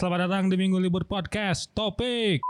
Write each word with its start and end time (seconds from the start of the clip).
selamat 0.00 0.32
datang 0.32 0.48
di 0.48 0.56
Minggu 0.56 0.80
Libur 0.80 1.04
Podcast. 1.04 1.76
Topik. 1.76 2.40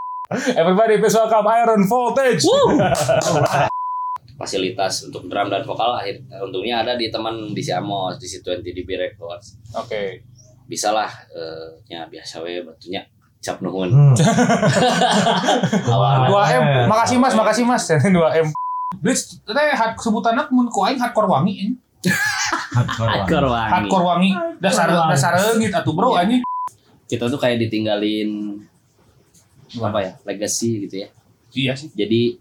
Everybody 0.55 1.03
please 1.03 1.19
welcome 1.19 1.51
Iron 1.51 1.83
Voltage. 1.91 2.47
fasilitas 4.39 5.11
untuk 5.11 5.27
drum 5.27 5.51
dan 5.51 5.67
vokal 5.67 5.99
akhir 5.99 6.23
untungnya 6.47 6.87
ada 6.87 6.95
di 6.95 7.11
teman 7.11 7.51
di 7.51 7.59
Siamos 7.59 8.23
di 8.23 8.25
C20 8.25 8.65
DB 8.73 8.97
Records 8.97 9.61
Oke. 9.77 10.25
bisa 10.65 10.97
lah 10.97 11.13
eh, 11.29 11.77
nya 11.93 12.09
biasa 12.09 12.41
we 12.41 12.63
batunya 12.63 13.03
cap 13.43 13.59
nuhun 13.61 13.91
Hmm. 13.91 14.15
Awalnya. 15.93 16.31
2M. 16.31 16.65
Makasih 16.87 17.19
Mas, 17.19 17.35
makasih 17.35 17.65
Mas. 17.67 17.83
2M. 18.07 18.47
Blitz, 19.03 19.43
teh 19.43 19.75
had 19.75 19.99
sebutanna 19.99 20.47
mun 20.55 20.71
ku 20.71 20.87
aing 20.87 21.03
hardcore 21.03 21.27
wangi 21.27 21.67
ini. 21.67 21.75
Hardcore 22.79 23.51
wangi. 23.51 23.71
Hardcore 23.75 24.07
wangi. 24.07 24.31
Dasar 24.63 24.87
dasar 24.87 25.35
leungit 25.35 25.75
atuh 25.75 25.93
bro 25.93 26.15
anjing. 26.15 26.47
Kita 27.11 27.27
tuh 27.27 27.41
kayak 27.43 27.59
ditinggalin 27.67 28.63
apa 29.83 29.99
ya 29.99 30.13
legacy 30.23 30.87
gitu 30.87 30.97
ya 31.07 31.09
Iya 31.51 31.75
sih. 31.75 31.91
jadi 31.91 32.39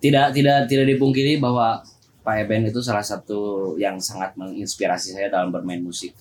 tidak 0.00 0.32
tidak 0.32 0.58
tidak 0.66 0.86
dipungkiri 0.96 1.36
bahwa 1.36 1.84
Pak 2.24 2.34
Eben 2.48 2.64
itu 2.72 2.80
salah 2.80 3.04
satu 3.04 3.74
yang 3.76 4.00
sangat 4.00 4.32
menginspirasi 4.40 5.12
saya 5.12 5.28
dalam 5.28 5.52
bermain 5.52 5.84
musik 5.84 6.16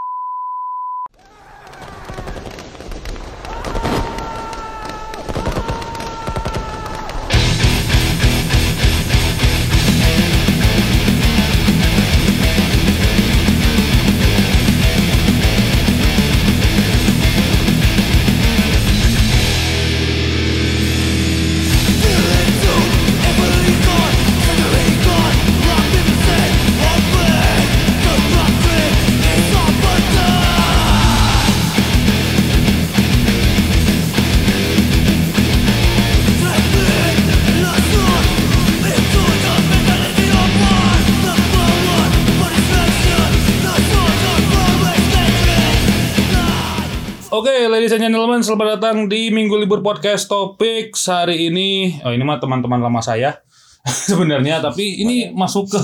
Oke, 47.42 47.66
ladies 47.74 47.90
and 47.90 48.06
gentlemen, 48.06 48.46
selamat 48.46 48.78
datang 48.78 49.10
di 49.10 49.34
Minggu 49.34 49.58
Libur 49.58 49.82
Podcast 49.82 50.30
Topik. 50.30 50.94
Hari 50.94 51.50
ini. 51.50 51.98
Oh, 52.06 52.14
ini 52.14 52.22
mah 52.22 52.38
teman-teman 52.38 52.78
lama 52.78 53.02
saya. 53.02 53.42
Sebenarnya, 54.06 54.62
tapi 54.62 55.02
ini 55.02 55.34
masuk 55.34 55.74
ke 55.74 55.82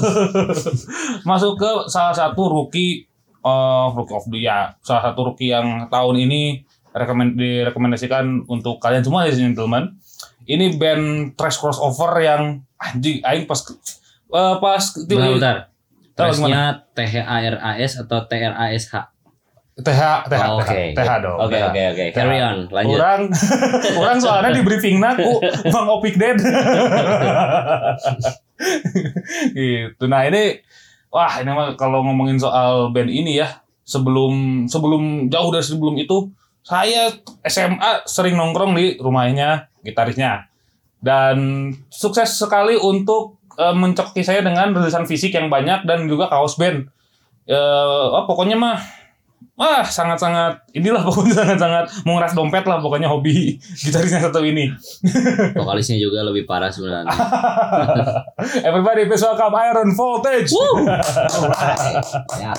masuk 1.33 1.58
ke 1.58 1.89
salah 1.89 2.14
satu 2.14 2.45
rookie 2.45 3.09
uh, 3.41 3.89
rookie 3.89 4.14
of 4.14 4.30
the 4.30 4.38
ya, 4.38 4.77
salah 4.86 5.09
satu 5.09 5.33
rookie 5.33 5.49
yang 5.49 5.89
tahun 5.89 6.30
ini 6.30 6.61
rekomend 6.94 7.41
direkomendasikan 7.41 8.45
untuk 8.45 8.77
kalian 8.77 9.02
semua 9.02 9.25
ladies 9.25 9.42
and 9.42 9.58
gentlemen. 9.58 9.97
Ini 10.45 10.77
band 10.77 11.33
trash 11.42 11.58
crossover 11.58 12.21
yang 12.21 12.61
anjing 12.77 13.25
aing 13.25 13.49
pas 13.49 13.66
eh, 13.66 14.55
pas 14.61 14.83
bentar 15.09 15.33
bentar. 15.33 15.58
Tahu 16.14 16.38
Trashnya 16.38 16.86
T 16.94 17.02
H 17.02 17.17
A 17.25 17.38
R 17.49 17.58
A 17.58 17.71
S 17.81 17.97
atau 17.97 18.30
T 18.30 18.38
R 18.38 18.53
A 18.53 18.73
S 18.77 18.94
H 18.94 19.17
TH 19.78 20.25
TH 20.25 20.44
Oh, 20.50 20.58
TH, 20.66 21.11
dong. 21.22 21.38
Oke 21.38 21.58
oke 21.61 21.81
oke 21.94 22.06
carry 22.09 22.42
on 22.42 22.66
lanjut 22.73 22.97
Kurang, 22.97 23.22
kurang 23.97 24.17
soalnya 24.17 24.58
di 24.58 24.66
briefing 24.66 24.97
ku 24.97 25.38
Bang 25.70 25.86
Opik 25.86 26.17
Dead. 26.17 26.33
gitu. 29.53 30.04
Nah 30.10 30.26
ini, 30.26 30.58
wah 31.14 31.30
ini 31.38 31.52
mah 31.54 31.77
kalau 31.77 32.02
ngomongin 32.02 32.42
soal 32.42 32.89
band 32.89 33.14
ini 33.14 33.38
ya, 33.38 33.61
sebelum 33.86 34.65
sebelum 34.65 35.30
jauh 35.30 35.54
dari 35.54 35.61
sebelum 35.61 35.94
itu, 36.02 36.33
saya 36.65 37.14
SMA 37.45 38.09
sering 38.09 38.33
nongkrong 38.33 38.73
di 38.73 38.98
rumahnya 38.98 39.70
gitarisnya 39.86 40.49
dan 41.05 41.70
sukses 41.94 42.33
sekali 42.33 42.73
untuk 42.82 43.38
eh, 43.61 43.77
mencoki 43.77 44.26
saya 44.26 44.42
dengan 44.42 44.73
rilisan 44.73 45.05
fisik 45.05 45.38
yang 45.38 45.54
banyak 45.54 45.86
dan 45.86 46.09
juga 46.09 46.33
kaos 46.33 46.58
band. 46.58 46.89
Eh, 47.45 48.05
oh, 48.09 48.26
pokoknya 48.26 48.58
mah 48.58 48.82
Wah, 49.53 49.81
sangat-sangat 49.81 50.70
inilah 50.71 51.02
pokoknya 51.08 51.33
sangat-sangat 51.36 51.86
menguras 52.03 52.30
dompet 52.31 52.61
lah 52.61 52.77
pokoknya 52.77 53.09
hobi 53.09 53.58
gitarisnya 53.81 54.21
satu 54.23 54.42
ini. 54.42 54.70
vokalisnya 55.58 55.98
juga 55.98 56.21
lebih 56.21 56.45
parah 56.45 56.70
sebenarnya 56.70 57.09
Everybody 58.61 59.05
please 59.05 59.21
welcome 59.21 59.58
Iron 59.59 59.89
Voltage. 59.92 60.53
Ya. 62.37 62.53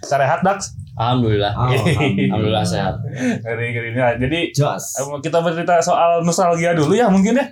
Serehat 0.00 0.40
Dax. 0.40 0.72
alhamdulillah 0.96 1.52
Alhamdulillah. 1.52 2.32
alhamdulillah 2.32 2.64
sehat. 2.64 2.94
Nah, 3.92 4.16
Jadi 4.16 4.40
Jos. 4.50 4.84
eh, 4.96 5.20
kita 5.20 5.38
bercerita 5.38 5.76
soal 5.78 6.24
nostalgia 6.24 6.72
dulu 6.72 6.92
ya 6.92 7.12
mungkin 7.12 7.36
ya. 7.36 7.46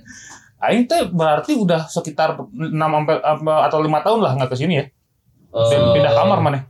Aing 0.59 0.89
teh 0.89 1.05
berarti 1.07 1.53
udah 1.53 1.85
sekitar 1.85 2.41
6 2.41 2.73
sampai 2.73 3.21
apa- 3.21 3.63
atau 3.63 3.79
5 3.79 4.01
tahun 4.01 4.21
lah 4.21 4.33
nggak 4.35 4.49
ke 4.49 4.57
sini 4.57 4.75
ya. 4.75 4.85
Eh, 5.53 5.93
Pindah 5.93 6.13
kamar 6.15 6.41
mana? 6.41 6.65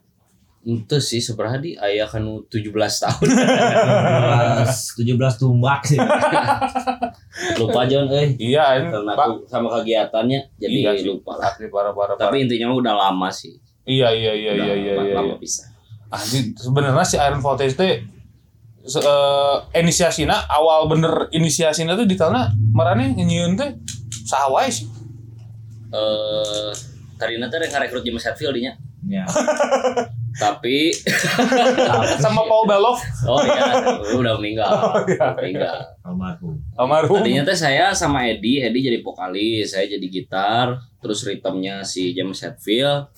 Itu 0.65 0.97
sih 0.97 1.21
seberapa 1.21 1.57
di 1.57 1.77
ayah 1.77 2.05
kan 2.05 2.25
17 2.25 2.49
tahun 2.73 3.29
17 3.29 5.05
17 5.05 5.05
tumbak 5.37 5.81
sih. 5.85 6.01
lupa 7.59 7.85
John 7.85 8.09
eh 8.09 8.33
Iya, 8.35 8.79
ini 8.79 8.89
karena 8.89 9.13
Pak. 9.13 9.25
aku 9.27 9.35
sama 9.45 9.69
kegiatannya 9.75 10.41
jadi 10.57 10.73
Iya 10.75 10.93
sih. 10.95 11.07
lupa 11.07 11.37
lah 11.37 11.51
Asli 11.51 11.69
parah-parah. 11.69 12.15
parah. 12.15 12.25
tapi 12.25 12.43
intinya 12.43 12.73
udah 12.73 12.95
lama 12.95 13.29
sih 13.29 13.61
Iya 13.85 14.09
iya 14.09 14.33
iya 14.33 14.51
Udah 14.51 14.65
iya 14.65 14.75
iya. 14.75 14.93
lama, 14.95 15.05
iya. 15.05 15.15
lama 15.17 15.35
pisah 15.37 15.69
Anjing, 16.09 16.55
sebenarnya 16.55 17.03
si 17.03 17.17
Iron 17.19 17.39
Voltage 17.39 17.75
teh 17.75 17.93
se- 18.83 19.03
eh, 19.03 19.57
inisiasina 19.77 20.47
awal 20.47 20.87
bener 20.87 21.29
inisiasina 21.29 21.93
tuh 21.93 22.05
di 22.05 22.15
tanah 22.15 22.45
marane 22.71 23.13
nyieun 23.13 23.53
teh 23.53 23.77
sawai 24.23 24.65
sih. 24.67 24.87
eh 25.91 26.71
tadi 27.15 27.37
nanti 27.37 27.55
ada 27.55 27.79
rekrut 27.79 28.01
James 28.01 28.23
Hetfield 28.23 28.55
dinya 28.55 28.73
Ya. 29.05 29.29
tapi 30.35 30.91
Sama 32.21 32.43
Paul 32.43 32.65
Belov 32.65 32.99
oh 33.25 33.41
iya 33.41 33.65
udah 34.13 34.35
meninggal 34.37 34.71
iya. 35.07 35.31
meninggal 35.33 35.79
Almarhum. 36.03 36.55
almarhum. 36.75 37.17
tadinya 37.19 37.43
teh 37.43 37.57
saya 37.57 37.91
sama 37.91 38.25
Eddie 38.25 38.61
Eddie 38.61 38.85
jadi 38.85 38.99
vokalis 39.01 39.73
saya 39.73 39.87
jadi 39.87 40.03
gitar 40.05 40.67
terus 40.99 41.23
ritmenya 41.23 41.81
si 41.81 42.13
James 42.13 42.37
Hetfield 42.37 43.09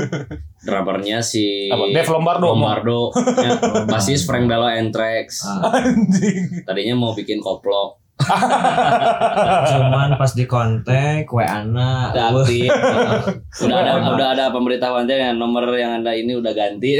drummernya 0.66 1.20
si 1.20 1.68
Apa? 1.68 1.86
Dave 1.88 2.10
Lombardo. 2.10 2.46
Lombardo 2.48 3.00
ya, 3.14 3.50
basis 3.86 4.24
Frank 4.24 4.46
Bello 4.46 4.66
Anthrax 4.66 5.44
Ah, 5.44 5.70
Anjing. 5.72 6.64
tadinya 6.64 6.94
mau 6.96 7.12
bikin 7.12 7.38
koplok 7.38 8.02
cuman 9.76 10.16
pas 10.16 10.32
di 10.32 10.48
kontak 10.48 11.28
kue 11.28 11.44
anak. 11.44 12.16
udah 12.16 12.24
aktif 12.32 12.70
udah 13.60 13.76
ada 13.76 13.92
udah 14.16 14.28
ada 14.32 14.44
pemberitahuan 14.48 15.04
yang 15.04 15.36
nomor 15.36 15.68
yang 15.76 16.00
anda 16.00 16.16
ini 16.16 16.32
udah 16.32 16.56
ganti 16.56 16.96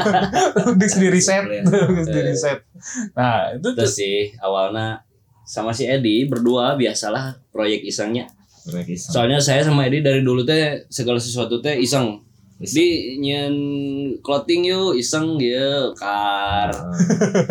Dik 0.80 0.92
di 0.96 1.08
reset. 1.12 1.44
Dik 1.44 2.08
di 2.08 2.20
reset. 2.24 2.58
Nah, 3.12 3.52
itu 3.52 3.68
tuh 3.68 3.84
terus 3.84 3.94
sih 4.00 4.32
awalnya 4.40 5.04
sama 5.46 5.70
si 5.76 5.86
Eddie 5.86 6.26
berdua 6.26 6.74
biasalah 6.74 7.38
proyek 7.54 7.86
isengnya 7.86 8.26
soalnya 8.98 9.38
saya 9.38 9.62
sama 9.62 9.86
Eddie 9.86 10.02
dari 10.02 10.26
dulu 10.26 10.42
teh 10.42 10.90
segala 10.90 11.22
sesuatu 11.22 11.62
teh 11.62 11.78
iseng 11.78 12.25
di 12.56 13.20
nyen 13.20 13.52
clothing 14.24 14.64
yuk 14.64 14.96
iseng 14.96 15.36
ya 15.36 15.92
kar. 15.92 16.72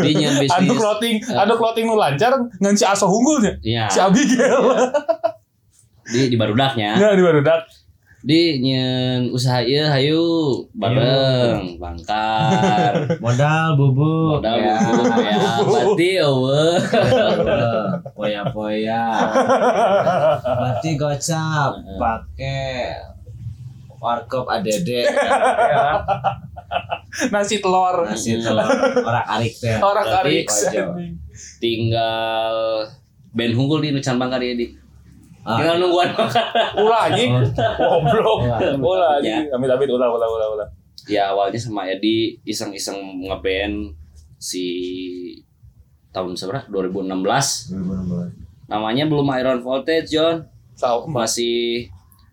Di 0.02 0.12
nyen 0.18 0.34
adu 0.42 0.74
bisnis. 0.74 0.78
clothing, 0.82 1.16
adu 1.22 1.54
clothing 1.62 1.86
nu 1.86 1.94
lancar 1.94 2.34
ngan 2.58 2.74
si 2.74 2.82
Aso 2.84 3.06
hunggulnya. 3.06 3.54
ya? 3.62 3.86
Si 3.86 4.02
Abigail. 4.02 4.66
di 6.10 6.30
di 6.30 6.36
barudaknya. 6.38 6.98
Ya 6.98 7.14
di 7.14 7.22
barudak. 7.22 7.70
di 8.26 8.58
nyen 8.58 9.30
usaha 9.30 9.62
ieu 9.62 9.86
hayu 9.86 10.26
bareng 10.74 11.78
bangkar. 11.78 13.06
Modal 13.24 13.78
bubuk. 13.78 14.42
modal 14.42 14.58
ya. 14.58 14.74
buku 14.82 15.22
ya. 15.22 15.38
Berarti 15.70 16.10
eueuh 16.18 16.78
Poya 18.18 18.42
poya. 18.50 19.04
Berarti 20.42 20.90
gocap 20.98 21.78
pakai 22.02 22.98
warkop 24.06 24.46
ADD 24.46 24.86
ya. 25.74 26.06
Nasi 27.32 27.58
telur. 27.58 28.06
nasi 28.06 28.38
telur 28.38 28.62
orang 29.02 29.26
arik 29.34 29.54
teh. 29.56 29.76
Orang 29.80 30.08
Arik. 30.22 30.46
Tinggal 31.58 32.56
band 33.32 33.54
hunggul 33.54 33.80
di 33.82 33.90
Nucan 33.92 34.16
Bangkar 34.16 34.40
ya 34.40 34.54
di 34.54 34.68
Ah. 35.46 35.62
tinggal 35.62 35.78
nungguan 35.78 36.10
Ulah 36.82 37.06
anjing. 37.06 37.30
Oh. 37.38 38.02
Goblok. 38.02 38.50
Ulah. 38.50 38.60
Ulah 38.82 39.10
anjing. 39.22 39.46
Amit 39.48 39.70
amit 39.70 39.86
ulah 39.88 40.10
ulah 40.10 40.26
ulah 40.28 40.48
ulah. 40.58 40.68
ya 41.06 41.30
awalnya 41.30 41.62
sama 41.62 41.86
Edi 41.86 42.34
iseng-iseng 42.42 42.98
ngeband 43.22 43.94
si 44.42 44.66
tahun 46.10 46.34
seberapa 46.34 46.66
2016 46.66 47.78
2016. 47.78 48.66
namanya 48.66 49.06
belum 49.06 49.30
Iron 49.38 49.62
Voltage 49.62 50.10
John 50.10 50.50
Tahu 50.74 51.06
masih 51.06 51.86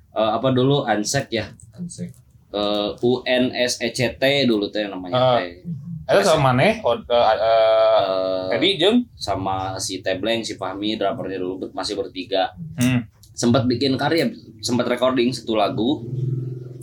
eh, 0.09 0.31
apa 0.33 0.49
dulu 0.51 0.89
Ansek 0.89 1.29
ya 1.31 1.53
Ansek. 1.73 2.13
eh, 2.53 2.91
UNSECT 3.01 4.21
dulu 4.45 4.69
teh 4.69 4.85
Ah. 4.85 4.93
namanya 4.93 5.41
teh 5.41 5.65
Itu 6.03 6.21
sama 6.21 6.53
maneh, 6.53 6.83
oh, 6.83 6.99
eh, 6.99 7.09
eh, 7.09 7.33
Eh, 7.39 8.45
Teddy 8.53 8.71
jeung 8.77 9.07
sama 9.15 9.79
si 9.79 10.03
Tebleng 10.03 10.43
si 10.43 10.59
Fahmi 10.59 10.99
drummernya 10.99 11.39
dulu 11.39 11.71
masih 11.73 11.97
bertiga. 11.97 12.53
Hmm. 12.77 13.07
sempat 13.33 13.65
bikin 13.65 13.97
karya 13.97 14.29
sempat 14.61 14.85
recording 14.85 15.33
satu 15.33 15.57
lagu. 15.57 16.05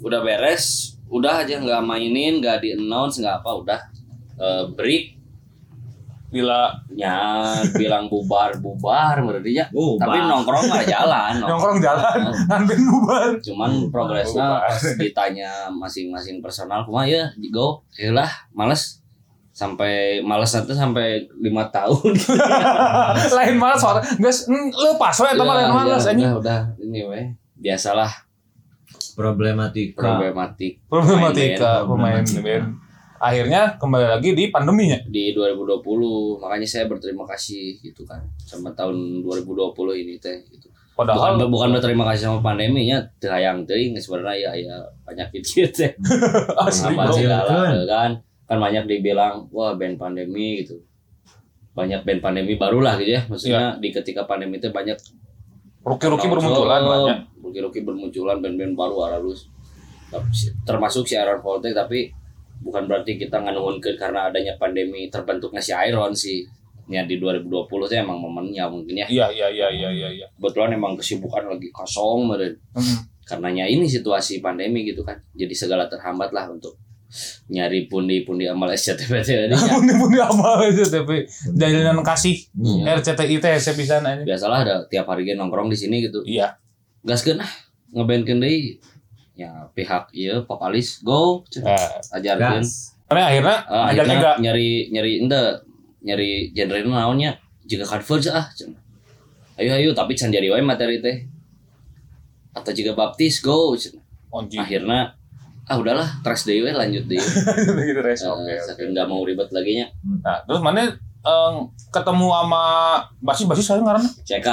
Udah 0.02 0.24
beres 0.24 0.98
udah 1.06 1.46
aja 1.46 1.62
nggak 1.62 1.84
mainin 1.84 2.42
nggak 2.42 2.58
di 2.60 2.74
announce 2.74 3.22
nggak 3.22 3.46
apa 3.46 3.52
udah. 3.54 3.82
Eh, 4.40 4.64
break 4.74 5.19
Bila 6.30 6.70
nya 6.90 7.18
bilang 7.74 8.06
bubar 8.06 8.54
bubar 8.56 9.18
berarti 9.20 9.50
ya 9.52 9.66
Bubar. 9.68 10.06
tapi 10.06 10.18
nongkrong 10.22 10.66
nggak 10.68 10.86
jalan 10.88 11.34
nongkrong. 11.40 11.78
Jalan, 11.80 12.20
ben 12.64 12.82
bubar. 12.84 13.30
cuman 13.42 13.72
progresnya 13.90 14.62
pas 14.62 14.78
ditanya 15.02 15.50
masing-masing 15.70 16.38
personal 16.40 16.84
kumaha 16.84 17.06
ya 17.06 17.24
go. 17.50 17.82
Ya 17.94 18.12
lah 18.12 18.30
males. 18.52 19.02
Sampai 19.50 20.22
males 20.22 20.48
nanti 20.50 20.72
sampai 20.72 21.08
lima 21.36 21.68
tahun. 21.68 22.16
Lain 23.36 23.56
malas 23.58 23.82
soalnya 23.82 24.08
guys 24.16 24.48
lu 24.48 24.96
pas 24.96 25.12
we 25.14 25.28
eta 25.28 25.44
mah 25.44 25.56
lain 25.58 25.74
malas 25.74 26.06
Ya, 26.06 26.12
anjing. 26.14 26.30
udah, 26.30 26.40
udah. 26.40 26.60
Ini 26.80 27.00
weh 27.04 27.26
biasalah. 27.56 28.08
Problematika. 29.14 30.00
problematik 30.00 30.80
problematika 30.86 31.84
pemain 31.84 32.24
Problematika. 32.24 32.40
band 32.40 32.66
akhirnya 33.20 33.76
kembali 33.76 34.08
lagi 34.18 34.30
di 34.32 34.48
pandeminya. 34.50 34.98
Di 35.06 35.36
2020 35.36 36.40
makanya 36.40 36.68
saya 36.68 36.86
berterima 36.88 37.28
kasih 37.28 37.84
gitu 37.84 38.08
kan 38.08 38.24
sama 38.40 38.72
tahun 38.74 39.22
2020 39.22 39.76
ini 40.02 40.16
teh 40.18 40.40
gitu. 40.48 40.72
padahal 41.00 41.40
bukan 41.40 41.48
bukan 41.48 41.70
berterima 41.80 42.04
kasih 42.12 42.28
sama 42.28 42.40
pandeminya 42.44 43.00
hayang 43.24 43.64
teuing 43.64 43.96
sebenarnya 43.96 44.52
ya 44.52 44.52
ya 44.68 44.76
penyakit 45.08 45.44
gitu 45.44 45.72
teh. 45.72 45.92
Asli 46.68 46.96
kan. 46.96 48.12
Kan 48.50 48.58
banyak 48.58 48.84
dibilang 48.90 49.48
wah 49.52 49.76
band 49.80 49.96
pandemi 49.96 50.64
gitu. 50.64 50.80
Banyak 51.72 52.04
band 52.04 52.20
pandemi 52.20 52.60
baru 52.60 52.84
lah 52.84 53.00
gitu 53.00 53.16
ya. 53.16 53.22
Maksudnya 53.32 53.80
di 53.80 53.96
ketika 53.96 54.28
pandemi 54.28 54.60
itu 54.60 54.68
banyak 54.76 55.00
ruki-ruki 55.84 56.28
bermunculan 56.28 56.82
banyak. 56.84 57.18
ruki-ruki 57.40 57.80
bermunculan 57.88 58.44
band-band 58.44 58.76
baru 58.76 59.08
Tapi- 60.10 60.54
termasuk 60.66 61.06
si 61.06 61.14
Iron 61.16 61.40
Voltage 61.40 61.78
tapi 61.78 62.10
bukan 62.60 62.86
berarti 62.86 63.16
kita 63.16 63.40
nganuhunkeun 63.40 63.96
karena 63.96 64.28
adanya 64.28 64.54
pandemi 64.56 65.08
terbentuknya 65.08 65.60
si 65.60 65.72
Iron 65.74 66.12
sih. 66.12 66.44
Ya 66.90 67.06
di 67.06 67.22
2020 67.22 67.70
itu 67.86 67.96
emang 67.96 68.18
momennya 68.18 68.66
mungkin 68.66 68.98
ya. 68.98 69.06
Iya 69.06 69.30
iya 69.30 69.48
iya 69.48 69.68
iya 69.70 69.90
iya 69.90 70.10
iya. 70.10 70.26
Kebetulan 70.34 70.74
emang 70.74 70.98
kesibukan 70.98 71.46
lagi 71.46 71.70
kosong 71.70 72.26
meren 72.26 72.58
Hmm. 72.74 73.06
karenanya 73.22 73.64
ini 73.64 73.86
situasi 73.86 74.42
pandemi 74.42 74.82
gitu 74.84 75.06
kan. 75.06 75.14
Jadi 75.38 75.54
segala 75.54 75.86
terhambat 75.86 76.34
lah 76.34 76.50
untuk 76.50 76.82
nyari 77.46 77.86
pundi-pundi 77.86 78.50
amal 78.50 78.70
SCTP 78.70 79.22
tadi. 79.22 79.54
Pundi 79.54 79.94
pundi 79.94 80.18
apa 80.18 80.66
aja 80.66 80.82
tapi 80.82 81.30
jalinan 81.54 82.02
kasih 82.02 82.38
Iya. 82.58 82.98
RCTI 82.98 83.38
teh 83.38 83.54
saya 83.58 83.76
bisa 83.78 84.02
nanya 84.02 84.26
biasalah 84.26 84.58
ada 84.66 84.76
tiap 84.90 85.06
hari 85.06 85.26
ge 85.26 85.38
nongkrong 85.38 85.70
di 85.70 85.78
sini 85.78 86.02
gitu. 86.02 86.26
Iya. 86.26 86.58
Gaskeun 87.06 87.38
ah 87.38 87.54
ngebandkeun 87.94 88.42
deui 88.42 88.82
ya 89.40 89.52
pihak 89.72 90.12
ieu 90.12 90.44
vokalis 90.44 91.00
go 91.00 91.48
nah, 91.64 92.36
Gas. 92.36 93.00
karena 93.08 93.32
akhirnya 93.32 93.58
ajak 93.64 94.04
akhirnya 94.04 94.18
juga. 94.20 94.32
nyari 94.44 94.70
nyari 94.92 95.12
ente 95.24 95.42
nyari 96.04 96.32
genre 96.52 96.80
naonnya 96.84 97.32
jika 97.64 97.88
converge 97.88 98.28
ah 98.36 98.52
ayo 99.56 99.72
ayo 99.80 99.90
tapi 99.96 100.16
can 100.16 100.28
jadi 100.32 100.52
wae 100.52 100.64
materi 100.64 101.00
teh. 101.00 101.24
Atau 102.52 102.72
jika 102.76 102.92
baptis 102.98 103.40
go 103.40 103.76
akhirnya 104.36 105.16
ah 105.70 105.78
udahlah 105.78 106.10
trash 106.26 106.50
we 106.50 106.66
lanjut 106.74 107.06
deui 107.06 107.22
gitu 107.94 108.02
res 108.02 108.26
Eh, 108.26 108.28
oke 108.28 108.42
oke. 108.42 108.56
saking 108.74 108.90
nggak 108.92 109.06
mau 109.06 109.22
ribet 109.22 109.48
lagi 109.54 109.80
nya. 109.80 109.88
Nah 110.26 110.42
terus 110.50 110.60
mana 110.66 110.90
eh, 110.90 111.54
ketemu 111.94 112.28
sama 112.34 112.64
basis 113.22 113.46
basis 113.46 113.66
saya 113.70 113.80
ngaranna 113.86 114.10
CK 114.26 114.48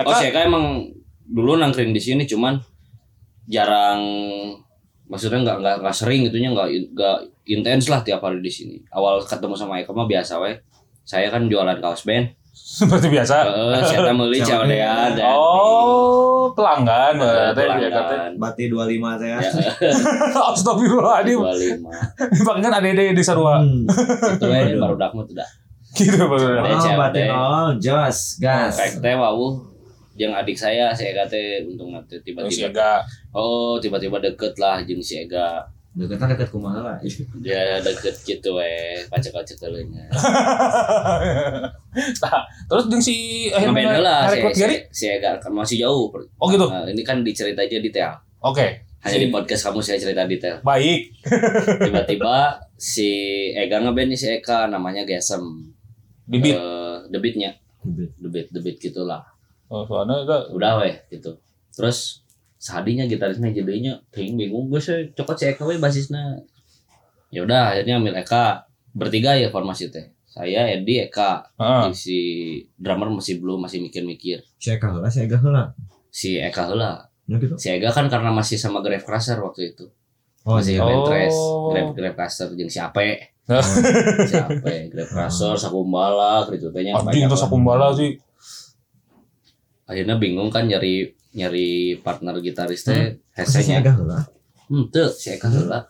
Eka 0.00 0.08
oh 0.08 0.14
CK 0.16 0.36
emang 0.48 0.88
dulu 1.28 1.60
nangkring 1.60 1.92
di 1.92 2.00
sini 2.00 2.24
cuman 2.24 2.56
jarang 3.46 4.00
maksudnya 5.04 5.44
nggak 5.44 5.56
nggak 5.60 5.76
nggak 5.84 5.96
sering 5.96 6.24
itunya 6.24 6.48
nggak 6.50 6.68
nggak 6.96 7.18
intens 7.44 7.92
lah 7.92 8.00
tiap 8.00 8.24
hari 8.24 8.40
di 8.40 8.48
sini. 8.48 8.76
Awal 8.90 9.20
ketemu 9.20 9.54
sama 9.54 9.78
Eka 9.78 9.92
mah 9.92 10.08
biasa 10.08 10.40
we 10.40 10.56
saya 11.04 11.28
kan 11.28 11.44
jualan 11.48 11.78
kaos 11.78 12.08
band. 12.08 12.32
Seperti 12.54 13.10
biasa? 13.10 13.50
Heeh, 13.50 13.82
saya 13.82 14.14
cawean 14.46 15.10
dan 15.18 15.34
oh 15.34 16.54
pelanggan 16.54 17.18
Eh, 17.18 17.50
berarti 17.50 17.90
pelanggan. 17.90 18.30
Bati 18.38 18.64
25 18.70 19.18
teh. 19.18 19.28
Ya, 19.28 19.38
Astagfirullahaladzim. 20.54 21.38
25. 21.82 22.46
Bahkan 22.46 22.70
ada 22.70 22.86
ide 22.86 23.10
di 23.10 23.24
sarua. 23.26 23.58
Hmm. 23.58 23.82
Itu 24.38 24.46
we 24.46 24.78
baru 24.78 24.94
dak 24.94 25.12
mah 25.18 25.26
teu 25.26 25.34
da. 25.34 25.46
gitu 25.94 26.26
baru 26.30 26.62
Ada 26.62 26.74
Oh, 26.74 26.78
cewek 26.78 26.98
Bati 26.98 27.20
nol, 27.26 27.68
jos, 27.82 28.18
gas. 28.38 28.74
Efek 28.78 29.02
teh 29.02 29.14
jeung 30.14 30.34
adik 30.34 30.54
saya 30.54 30.94
si 30.94 31.10
Ega 31.10 31.26
teh 31.26 31.66
untung 31.66 31.90
nanti 31.90 32.18
si 32.22 32.30
tiba-tiba 32.30 32.70
Ega. 32.70 32.92
Oh 33.34 33.78
tiba-tiba 33.82 34.22
deket 34.22 34.54
lah 34.62 34.82
jeung 34.86 35.02
si 35.02 35.18
Ega. 35.22 35.66
Deketan 35.94 36.34
deket 36.34 36.50
kumaha 36.50 36.80
lah. 36.82 36.96
dia 37.44 37.78
deket 37.82 38.14
gitu 38.26 38.58
we. 38.58 38.98
Pacek-pacek 39.10 39.58
teuleungnya 39.58 40.10
nah, 42.18 42.42
terus 42.70 42.84
jeung 42.90 43.02
si 43.02 43.46
Ngeband 43.50 44.02
lah 44.02 44.26
si, 44.30 44.38
si, 44.54 44.64
si 44.90 45.04
Ega 45.10 45.38
kan 45.42 45.50
masih 45.50 45.82
jauh. 45.82 46.10
Oh 46.38 46.46
gitu? 46.50 46.66
Nah, 46.66 46.86
ini 46.86 47.02
kan 47.02 47.22
dicerita 47.22 47.62
aja 47.62 47.78
detail. 47.78 48.14
Oke. 48.42 48.86
Hanya 49.04 49.20
di 49.20 49.28
podcast 49.28 49.68
kamu 49.68 49.84
saya 49.84 50.00
cerita 50.00 50.24
detail. 50.24 50.64
Baik. 50.64 51.12
Tiba-tiba 51.84 52.56
si 52.80 53.10
Ega 53.52 53.84
ngeband 53.84 54.16
si 54.16 54.32
Eka 54.32 54.70
namanya 54.70 55.04
Gesem. 55.04 55.74
Bibit 56.24 56.56
Eh, 56.56 56.96
The 57.12 57.18
Beat-nya 57.20 57.52
The 57.84 58.28
Beat 58.32 58.48
The 58.48 58.60
Beat 58.64 58.76
gitulah 58.80 59.33
oh, 59.74 59.82
soalnya 59.82 60.22
Ega 60.22 60.38
udah 60.48 60.72
weh 60.78 60.94
gitu 61.10 61.34
terus 61.70 62.22
sadinya 62.56 63.02
gitarisnya 63.02 63.50
jadinya 63.50 63.98
ting 64.08 64.34
bingung 64.34 64.70
gue 64.70 64.78
sih 64.78 65.10
cokot 65.12 65.34
si 65.34 65.44
Eka 65.46 65.66
weh 65.66 65.76
basisnya 65.76 66.38
ya 67.28 67.42
udah 67.42 67.74
akhirnya 67.74 67.98
ambil 67.98 68.14
Eka 68.14 68.62
bertiga 68.92 69.34
ya 69.34 69.50
formasi 69.50 69.90
teh 69.90 70.06
saya 70.24 70.66
Edi 70.68 70.98
Eka 71.00 71.50
Heeh. 71.54 71.90
si 71.92 72.18
drummer 72.74 73.10
masih 73.10 73.38
belum 73.38 73.58
masih 73.60 73.78
mikir-mikir 73.80 74.42
Saya 74.56 74.78
kalah, 74.78 75.06
saya 75.06 75.26
kalah. 75.28 75.74
si 76.08 76.38
Eka 76.38 76.70
heula 76.70 77.10
Ya 77.24 77.36
gitu. 77.36 77.56
si 77.56 77.68
Ega 77.68 77.88
kan 77.88 78.06
karena 78.06 78.28
masih 78.28 78.54
sama 78.54 78.78
Grave 78.78 79.02
Crusher 79.02 79.38
waktu 79.38 79.72
itu 79.72 79.88
Oh, 80.44 80.60
masih 80.60 80.76
iya. 80.76 80.84
Trash 80.84 81.32
Oh. 81.34 81.72
Grave 81.72 81.92
Grave 81.92 82.14
Crusher 82.14 82.48
jeung 82.52 82.68
si 82.68 82.76
Ape 82.76 83.32
Oh. 83.44 83.60
si 84.28 84.36
Ape 84.36 84.88
Grave 84.88 85.08
Crusher 85.08 85.52
Sakumbala 85.54 86.44
gitu 86.48 86.68
tehnya 86.68 86.92
anjing 86.94 87.24
banyak 87.24 87.28
terus 87.28 87.40
lah. 87.40 87.48
aku 87.48 87.56
bala 87.60 87.88
sih 87.92 88.10
akhirnya 89.84 90.16
bingung 90.16 90.48
kan 90.48 90.64
nyari 90.64 91.06
nyari 91.30 91.68
partner 91.98 92.38
gitaris 92.38 92.82
teh 92.82 93.18
Saya 93.34 93.62
hesenya. 93.62 93.82
Hmm, 94.64 94.88
tuh, 94.88 95.10
si 95.10 95.28
Eka 95.30 95.46
heula. 95.46 95.82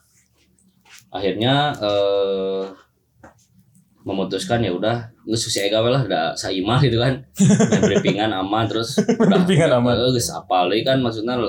Akhirnya 1.09 1.71
eh 1.77 2.65
memutuskan 4.05 4.61
ya 4.61 4.69
udah 4.69 5.09
geus 5.25 5.49
si 5.49 5.57
Ega 5.59 5.81
we 5.81 5.89
lah 5.89 6.05
da 6.05 6.35
saimah 6.35 6.77
gitu 6.79 7.01
kan. 7.01 7.25
Main 7.41 7.81
briefingan 7.89 8.31
aman 8.31 8.69
terus 8.69 9.01
udah 9.17 9.41
Briefingan 9.41 9.73
aman. 9.75 9.97
eh, 9.97 10.11
geus 10.13 10.29
apal 10.29 10.69
deui 10.69 10.85
kan 10.85 11.01
maksudnya 11.01 11.41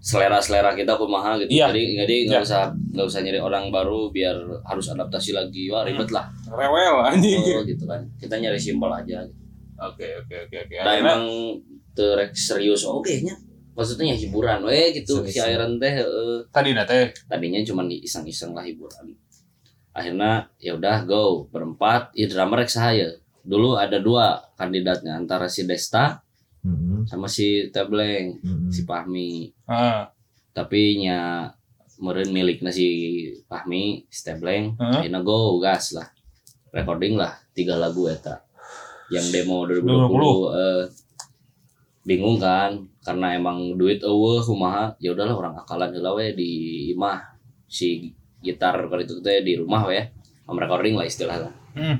selera-selera 0.00 0.72
kita 0.72 0.96
kumaha 0.96 1.36
gitu. 1.38 1.48
Iya. 1.50 1.68
Jadi 1.68 1.82
jadi 1.98 2.14
nggak 2.28 2.40
Iya. 2.40 2.46
usah 2.48 2.62
nggak 2.72 3.06
usah 3.06 3.20
nyari 3.20 3.36
orang 3.38 3.64
baru 3.68 4.08
biar 4.08 4.36
harus 4.64 4.86
adaptasi 4.88 5.32
lagi. 5.32 5.68
Wah, 5.68 5.84
ribet 5.84 6.08
lah. 6.08 6.24
rewel 6.46 7.04
anjing 7.04 7.40
Oh, 7.52 7.60
gitu 7.62 7.84
kan. 7.84 8.00
Kita 8.16 8.36
nyari 8.36 8.56
simpel 8.56 8.88
aja. 8.88 9.20
Oke 9.76 10.06
oke 10.22 10.34
oke 10.46 10.56
oke 10.64 10.74
Nah, 10.80 10.94
emang 10.94 11.22
terek 11.92 12.32
serius 12.32 12.82
oke 12.84 13.10
nya. 13.22 13.34
Maksudnya 13.74 14.14
ya 14.14 14.16
hiburan 14.16 14.62
we 14.62 14.94
gitu 14.94 15.26
si 15.26 15.34
Serius. 15.34 15.50
Iron 15.58 15.82
teh 15.82 15.90
heeh. 15.98 16.46
tadi 16.48 16.70
nate 16.70 17.10
tadinya 17.26 17.58
cuma 17.66 17.82
iseng-iseng 17.84 18.54
lah 18.54 18.62
hiburan 18.62 19.10
akhirnya 19.90 20.46
ya 20.58 20.74
udah 20.74 21.02
go 21.04 21.46
berempat 21.50 22.14
ya 22.14 22.26
drummer 22.26 22.62
rek 22.62 22.70
saya 22.70 23.14
dulu 23.42 23.74
ada 23.74 23.98
dua 23.98 24.42
kandidatnya 24.54 25.14
antara 25.14 25.46
si 25.46 25.66
Desta 25.66 26.22
Hmm, 26.64 27.04
sama 27.04 27.28
si 27.28 27.68
Tebleng 27.68 28.40
hmm. 28.40 28.72
si 28.72 28.88
Pahmi 28.88 29.52
Heeh. 29.68 30.00
tapi 30.56 30.96
nya 30.96 31.52
meren 32.00 32.32
miliknya 32.32 32.72
si 32.72 32.88
Pahmi 33.44 34.08
si 34.08 34.24
Tebleng 34.24 34.72
Heeh. 34.72 35.04
akhirnya 35.04 35.20
go 35.20 35.60
gas 35.60 35.92
lah 35.92 36.08
recording 36.72 37.20
lah 37.20 37.36
tiga 37.52 37.76
lagu 37.76 38.08
eta 38.08 38.40
yang 39.08 39.26
demo 39.28 39.64
2020 39.64 39.84
eh, 40.54 40.84
bingung 42.04 42.36
kan 42.36 42.76
karena 43.00 43.36
emang 43.36 43.76
duit 43.76 44.00
eueuh 44.00 44.40
kumaha 44.40 44.92
ya 45.00 45.12
udahlah 45.12 45.36
orang 45.36 45.54
akalan 45.56 45.88
heula 45.92 46.12
we 46.12 46.32
di 46.32 46.50
imah 46.92 47.20
si 47.64 48.12
gitar 48.40 48.76
itu 49.00 49.20
teh 49.20 49.40
di 49.40 49.56
rumah 49.56 49.88
we 49.88 50.00
home 50.44 50.60
recording 50.60 50.94
lah 50.94 51.04
istilahnya 51.04 51.48
Hmm. 51.74 51.98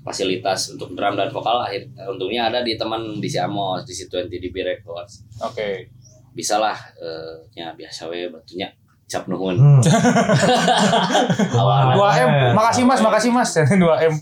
fasilitas 0.00 0.72
untuk 0.72 0.96
drum 0.96 1.12
dan 1.12 1.28
vokal 1.28 1.60
akhir 1.60 1.84
untungnya 2.08 2.48
ada 2.48 2.64
di 2.64 2.80
teman 2.80 3.20
di 3.20 3.28
si 3.28 3.36
Amos 3.36 3.84
di 3.84 3.92
si 3.92 4.08
20 4.08 4.32
DB 4.32 4.56
Records 4.64 5.28
Oke. 5.44 5.92
bisa 6.32 6.56
lah 6.56 6.78
eh, 6.96 7.44
nya 7.52 7.76
biasa 7.76 8.08
we 8.08 8.32
batunya 8.32 8.72
cap 9.04 9.28
nuhun 9.28 9.58
Hmm. 9.58 9.82
Awalnya. 11.60 11.92
2 11.92 12.24
M. 12.24 12.30
Makasih 12.56 12.84
Mas, 12.86 13.00
makasih 13.02 13.30
Mas. 13.34 13.50
2 13.68 13.76
M. 14.08 14.14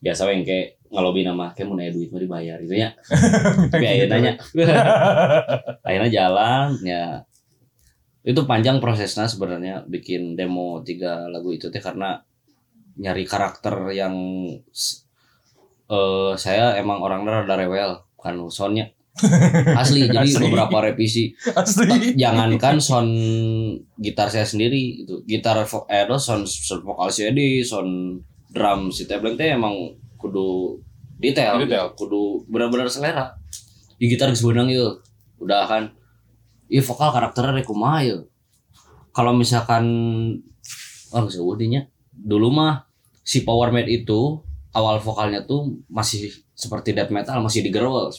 biasa 0.00 0.28
we 0.28 0.44
kayak 0.44 0.76
ngalobi 0.90 1.26
nama 1.26 1.50
kayak 1.52 1.66
mau 1.66 1.76
nanya 1.76 1.92
duit 1.92 2.08
mau 2.12 2.20
dibayar 2.20 2.56
gitu 2.62 2.74
ya. 2.76 2.94
Tapi 3.72 3.84
akhirnya 3.84 4.10
nanya. 4.16 4.32
Akhirnya 5.86 6.10
jalan 6.10 6.68
ya. 6.86 7.04
Itu 8.26 8.42
panjang 8.46 8.82
prosesnya 8.82 9.30
sebenarnya 9.30 9.86
bikin 9.86 10.34
demo 10.34 10.82
tiga 10.82 11.30
lagu 11.30 11.54
itu 11.54 11.70
teh 11.70 11.82
karena 11.82 12.22
nyari 12.96 13.24
karakter 13.28 13.92
yang 13.92 14.14
eh 15.86 16.32
saya 16.34 16.74
emang 16.80 16.98
orangnya 17.02 17.42
rada 17.42 17.54
rewel 17.58 18.02
kan 18.18 18.38
soundnya. 18.50 18.90
Asli 19.80 20.12
jadi 20.12 20.28
Asli. 20.28 20.44
beberapa 20.44 20.76
revisi. 20.84 21.32
Asli. 21.56 22.12
jangankan 22.20 22.76
sound 22.84 23.12
gitar 23.96 24.28
saya 24.28 24.44
sendiri 24.44 25.08
itu 25.08 25.24
gitar 25.24 25.64
eh 25.64 26.04
no, 26.04 26.20
sound, 26.20 26.44
sound 26.44 26.84
vokal 26.84 27.08
si 27.08 27.24
Edi 27.24 27.64
sound 27.64 28.20
drum 28.56 28.88
si 28.88 29.04
Tebleng 29.04 29.36
teh 29.36 29.52
emang 29.52 29.92
kudu 30.16 30.80
detail, 31.20 31.60
Detail. 31.60 31.92
gitu. 31.92 32.08
kudu 32.08 32.22
benar-benar 32.48 32.88
selera. 32.88 33.36
Di 34.00 34.08
gitar 34.08 34.32
geus 34.32 34.40
beunang 34.40 34.72
yeuh 34.72 34.96
udah 35.36 35.68
kan. 35.68 35.84
Iya 36.72 36.80
vokal 36.80 37.12
karakternya 37.12 37.60
rek 37.60 37.68
kumaha 37.68 38.00
yeuh 38.00 38.24
kalau 39.16 39.32
misalkan 39.32 39.84
oh 41.16 41.24
sebudinya 41.32 41.88
dulu 42.12 42.52
mah 42.52 42.84
si 43.24 43.48
Power 43.48 43.72
Made 43.72 43.88
itu 43.88 44.44
awal 44.76 45.00
vokalnya 45.00 45.48
tuh 45.48 45.80
masih 45.88 46.28
seperti 46.52 46.92
death 46.92 47.08
metal 47.08 47.40
masih 47.40 47.64
di 47.64 47.72
gerwel 47.72 48.12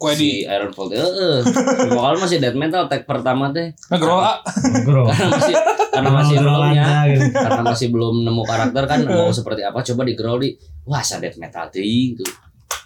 Kue 0.00 0.16
di 0.16 0.40
si 0.40 0.48
Iron 0.48 0.72
Fold 0.72 0.96
heeh 0.96 1.44
vokal 1.92 2.16
masih 2.16 2.40
death 2.40 2.56
metal 2.56 2.88
tag 2.88 3.04
pertama 3.04 3.52
teh 3.52 3.68
ngegrow 3.92 4.16
ah. 4.16 4.40
Bro. 4.80 5.04
karena 5.12 5.28
masih 5.30 5.54
karena 5.92 6.10
masih 6.10 6.36
belumnya 6.40 6.88
gitu. 7.06 7.24
karena 7.36 7.62
masih 7.62 7.86
belum 7.92 8.14
nemu 8.24 8.42
karakter 8.48 8.82
kan 8.86 8.98
mau 9.04 9.28
seperti 9.28 9.60
apa 9.60 9.84
coba 9.84 10.02
di 10.02 10.14
grow 10.16 10.40
di 10.40 10.56
wah 10.88 11.04
sa 11.04 11.20
death 11.20 11.36
metal 11.36 11.68
ting 11.68 12.16
gitu 12.16 12.24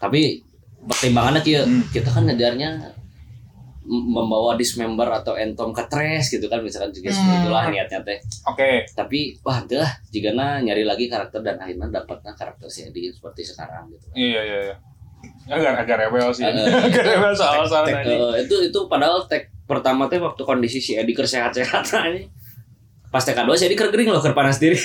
tapi 0.03 0.43
pertimbangannya 0.85 1.41
kia 1.41 1.63
Hmm. 1.63 1.87
kita 1.89 2.11
kan 2.11 2.27
ngejarnya 2.27 2.93
membawa 3.85 4.57
dismember 4.57 5.05
atau 5.07 5.37
entom 5.37 5.69
ke 5.69 5.85
trash 5.87 6.33
gitu 6.33 6.49
kan 6.49 6.65
misalkan 6.65 6.89
juga 6.91 7.13
seperti 7.13 7.31
Hmm. 7.31 7.45
itulah 7.45 7.65
niatnya 7.69 8.01
teh 8.01 8.19
Oke. 8.49 8.89
tapi 8.91 9.37
wah 9.41 9.61
dah 9.63 9.87
jika 10.09 10.33
nyari 10.35 10.83
lagi 10.83 11.05
karakter 11.07 11.45
dan 11.45 11.61
akhirnya 11.61 11.93
dapatnya 11.93 12.33
karakter 12.33 12.65
si 12.67 12.89
Eddie 12.89 13.13
seperti 13.13 13.45
sekarang 13.45 13.93
gitu 13.93 14.09
Iya 14.17 14.41
iya 14.41 14.59
iya. 14.67 14.77
Agak 15.47 15.73
agak 15.79 15.97
rebel 15.99 16.29
sih. 16.31 16.43
Agak 16.43 17.05
rebel 17.11 17.33
soal 17.33 17.63
soal 17.63 17.85
Tag- 17.85 18.01
tadi. 18.01 18.13
eh, 18.13 18.35
itu 18.43 18.57
itu 18.65 18.79
padahal 18.85 19.25
tag 19.25 19.53
pertama 19.63 20.07
teh 20.07 20.17
waktu 20.17 20.41
kondisi 20.41 20.79
si 20.79 20.93
Eddie 20.93 21.13
keur 21.13 21.25
sehat-sehat 21.25 21.85
ini 22.11 22.29
pas 23.07 23.21
tag 23.21 23.35
kedua 23.35 23.53
si 23.53 23.65
Eddie 23.65 23.75
keur 23.75 23.89
gering 23.89 24.09
loh 24.09 24.19
keur 24.19 24.33
panas 24.33 24.57
diri 24.57 24.77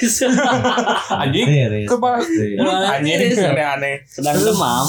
Anjing. 1.23 1.45
Tiris. 1.45 1.87
Kepala 1.87 2.19
Tiris. 2.19 2.59
anjing 2.59 3.19
aneh-aneh. 3.37 3.95
sedang 4.05 4.35
demam 4.37 4.87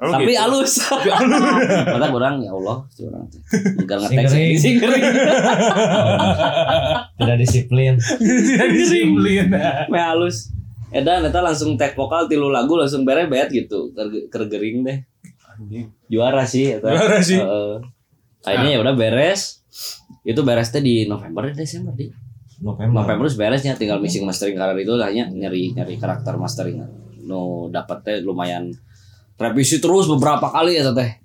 Oh, 0.00 0.08
tapi 0.08 0.32
gitu. 0.32 0.40
halus 0.40 0.80
mata 0.80 2.08
orang 2.08 2.40
ya 2.40 2.48
Allah 2.50 2.88
si 2.88 3.04
orang 3.04 3.20
teh 3.28 3.36
enggak 3.76 3.96
ngetek 4.00 4.24
sih 4.56 4.72
gering 4.76 5.04
Tidak 7.12 7.36
disiplin. 7.36 7.94
Tidak 8.00 8.68
disiplin. 8.70 9.52
me 9.86 9.98
halus 9.98 10.48
Edan, 10.90 11.22
eta 11.22 11.38
langsung 11.38 11.78
tag 11.78 11.94
vokal 11.94 12.26
tilu 12.26 12.50
lagu 12.50 12.74
langsung 12.74 13.06
berebet 13.06 13.50
gitu 13.50 13.94
ker, 13.94 14.10
ker 14.26 14.42
gering 14.46 14.82
deh 14.82 14.98
Anjing. 15.54 15.86
juara 16.10 16.42
sih 16.42 16.74
eta. 16.74 16.90
Juara 16.90 17.18
sih. 17.22 17.38
Heeh. 17.38 17.78
akhirnya 18.40 18.70
ya 18.74 18.78
udah 18.80 18.94
beres 18.96 19.60
itu 20.24 20.40
beresnya 20.40 20.80
di 20.80 21.04
November 21.04 21.52
Desember 21.52 21.92
di 21.92 22.08
November. 22.58 23.04
November 23.04 23.28
terus 23.28 23.36
beresnya 23.36 23.76
tinggal 23.76 24.00
mixing 24.00 24.24
mastering 24.24 24.56
karir 24.56 24.80
itu 24.80 24.96
hanya 24.98 25.28
nyari 25.28 25.72
nyari 25.72 25.94
karakter 25.96 26.34
mastering 26.36 26.80
no 27.22 27.68
dapat 27.68 27.98
teh 28.02 28.16
lumayan 28.20 28.72
revisi 29.36 29.78
terus 29.78 30.08
beberapa 30.08 30.48
kali 30.48 30.76
ya 30.76 30.90
teh 30.90 31.20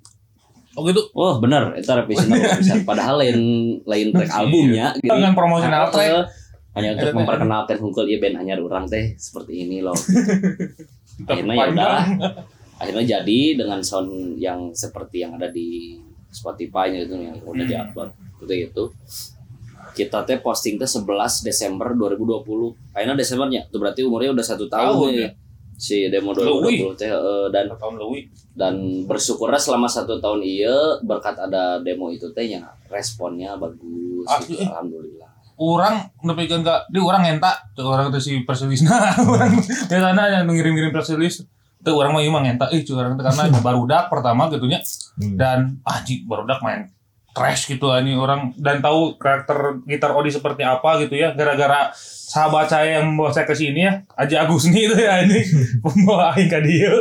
Oh 0.76 0.84
gitu. 0.84 1.08
oh 1.16 1.40
bener 1.40 1.72
itu 1.80 1.88
revisi 1.88 2.28
bisa 2.28 2.76
padahal 2.84 3.16
lain 3.24 3.40
lain 3.88 4.12
track 4.12 4.28
albumnya 4.28 4.92
gitu 5.00 5.08
Dengan 5.08 5.32
promotional 5.32 5.88
track. 5.88 6.28
Hanya 6.76 6.92
untuk 6.92 7.00
Eta 7.00 7.08
teh. 7.08 7.16
memperkenalkan 7.16 7.76
Hungkul 7.78 8.04
ya 8.06 8.18
band 8.18 8.36
hanya 8.36 8.54
orang 8.58 8.84
teh 8.84 9.16
seperti 9.16 9.64
ini 9.64 9.80
loh 9.80 9.96
akhirnya 11.26 11.54
ya 11.54 11.66
udah 11.70 11.94
akhirnya 12.76 13.04
jadi 13.18 13.40
dengan 13.56 13.80
sound 13.80 14.36
yang 14.36 14.68
seperti 14.70 15.24
yang 15.24 15.32
ada 15.34 15.48
di 15.48 15.96
Spotify 16.28 16.92
itu 16.92 17.16
yang 17.16 17.36
udah 17.40 17.56
Hmm. 17.58 17.70
diupload 17.88 18.08
gitu 18.36 18.52
gitu 18.52 18.84
kita 19.92 20.20
teh 20.22 20.36
posting 20.36 20.76
teh 20.76 20.84
11 20.84 21.08
Desember 21.42 21.88
2020 21.90 22.44
akhirnya 22.92 23.16
Desembernya 23.16 23.60
itu 23.64 23.76
berarti 23.76 24.00
umurnya 24.02 24.30
udah 24.30 24.44
satu 24.44 24.68
tahun, 24.68 24.92
Tahun, 24.92 25.12
ya. 25.14 25.24
ya. 25.24 25.30
si 25.74 25.96
demo 26.06 26.32
Leuwih. 26.32 26.84
2020 26.84 27.00
teh 27.00 27.08
eh, 27.08 27.46
dan 27.50 27.64
Tahun 27.70 27.94
lebih. 27.94 28.22
dan 28.52 28.74
bersyukurnya 29.04 29.56
selama 29.56 29.84
satu 29.86 30.16
tahun 30.16 30.40
iya 30.40 30.72
berkat 31.00 31.36
ada 31.38 31.80
demo 31.80 32.08
itu 32.08 32.28
teh 32.30 32.44
yang 32.46 32.64
responnya 32.86 33.56
bagus 33.56 34.24
Asli, 34.26 34.52
gitu, 34.52 34.60
eh. 34.60 34.68
alhamdulillah 34.68 35.25
orang 35.56 36.12
nepikeun 36.20 36.60
ka 36.60 36.84
di 36.92 37.00
orang 37.00 37.24
ngenta 37.24 37.72
tuh 37.72 37.88
orang 37.88 38.12
teh 38.12 38.20
si 38.20 38.44
perselisna. 38.44 39.16
Orang 39.32 39.56
di 39.60 39.64
sana 39.88 40.28
yang 40.28 40.44
ngirim-ngirim 40.48 40.92
perselis 40.92 41.44
tuh 41.80 41.94
orang 41.96 42.12
mah 42.12 42.22
mah 42.28 42.42
ngenta. 42.44 42.66
Ih 42.72 42.84
cuy 42.84 42.96
orang 42.96 43.16
karena 43.16 43.48
barudak 43.60 44.12
pertama 44.12 44.52
gitu 44.52 44.68
nya. 44.68 44.80
Hmm. 45.16 45.32
dan 45.40 45.80
anjing 45.88 46.28
barudak 46.28 46.60
main 46.60 46.92
trash 47.32 47.68
gitu 47.68 47.88
ini 47.96 48.16
orang. 48.16 48.52
Dan 48.56 48.84
tahu 48.84 49.16
karakter 49.16 49.80
gitar 49.88 50.12
Odi 50.12 50.32
seperti 50.32 50.64
apa 50.64 51.00
gitu 51.04 51.16
ya. 51.16 51.32
Gara-gara 51.32 51.92
sahabat 51.96 52.68
saya 52.68 53.00
yang 53.00 53.12
membawa 53.12 53.32
saya 53.32 53.46
ke 53.48 53.54
sini 53.54 53.86
ya 53.86 54.02
Aji 54.16 54.36
Agusni 54.36 54.88
itu 54.88 54.96
ya 54.96 55.24
ini. 55.24 55.40
Membawa 55.84 56.36
aing 56.36 56.48
ka 56.48 56.60
dia. 56.60 56.92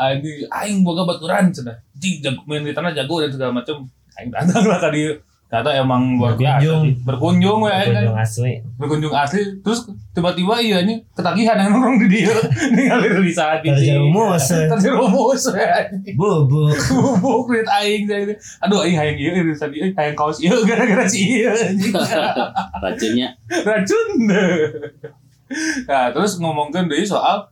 Aing 0.00 0.48
aing 0.48 0.78
boga 0.84 1.04
baturan 1.04 1.52
cenah. 1.52 1.76
Jing 1.96 2.20
jago 2.20 2.44
main 2.44 2.64
di 2.64 2.76
tanah 2.76 2.92
jago 2.92 3.20
dan 3.20 3.32
segala 3.32 3.52
macam 3.52 3.88
aing 4.16 4.32
datang 4.32 4.64
lah 4.64 4.80
ka 4.80 4.88
dia 4.92 5.16
ternyata 5.46 5.70
emang 5.72 6.18
luar 6.18 6.34
biasa 6.34 6.58
Berkunjung. 6.58 6.82
sih. 6.82 6.94
berkunjung 7.00 7.60
ya 7.62 7.74
aing 7.78 7.94
kan 7.94 8.18
asli. 8.18 8.52
berkunjung 8.74 9.14
asli 9.14 9.40
terus 9.62 9.78
tiba-tiba 10.10 10.58
iya 10.58 10.82
nya 10.82 10.98
ketagihan 11.12 11.54
yang 11.56 11.70
nongkrong 11.70 12.02
di 12.02 12.08
dia 12.10 12.34
ningali 12.74 13.08
di 13.22 13.30
saat 13.30 13.62
di 13.62 13.70
Terjerumus. 13.70 14.42
terjerumus 14.50 15.42
ya. 15.52 15.86
Bubuk. 16.12 16.74
bubuk 16.90 17.46
duit 17.48 17.62
aing 17.64 18.04
teh. 18.04 18.34
aduh 18.58 18.82
aing 18.82 18.98
hayang 18.98 19.14
ieu 19.16 19.32
ieu 19.36 19.54
tadi 19.54 19.76
aing 19.80 19.94
hayang 19.94 20.14
kaos 20.14 20.42
ieu 20.42 20.58
gara-gara 20.62 21.06
si 21.06 21.38
ieu 21.38 21.50
racunnya 22.82 23.28
racun 23.62 24.08
nah 25.88 26.10
terus 26.10 26.36
ngomongkan 26.36 26.86
deui 26.86 27.06
soal 27.06 27.46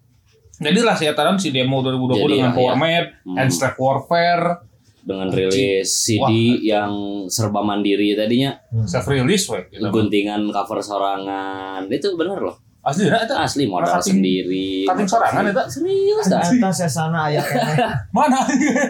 jadi 0.54 0.82
lah 0.82 0.94
si 0.94 1.06
demo 1.50 1.78
2020 1.78 2.14
Jadi, 2.14 2.32
dengan 2.32 2.50
ya, 2.50 2.56
Power 2.56 2.74
ya. 2.74 2.78
Mad, 2.78 3.06
Hmm. 3.24 3.36
and 3.36 3.48
Strike 3.50 3.74
Warfare, 3.74 4.62
dengan 5.04 5.28
rilis 5.28 5.84
CD 5.86 6.30
yang 6.64 6.90
serba 7.26 7.60
mandiri 7.60 8.12
tadinya 8.12 8.56
self 8.82 9.04
release 9.06 9.44
we. 9.46 9.60
Gitu. 9.68 9.84
guntingan 9.84 10.48
cover 10.48 10.80
sorangan 10.80 11.84
itu 11.86 12.08
bener 12.14 12.40
loh 12.40 12.56
Asli 12.80 13.08
nah, 13.08 13.16
eta 13.18 13.40
asli 13.40 13.64
modal 13.64 13.96
Cutting- 13.96 14.20
sendiri 14.20 14.84
cutting 14.84 15.04
sorangan 15.06 15.44
eta. 15.46 15.64
serius 15.66 16.24
dah 16.26 16.40
Eta 16.42 16.68
sesana 16.70 17.28
aya. 17.28 17.40
Mana? 18.16 18.44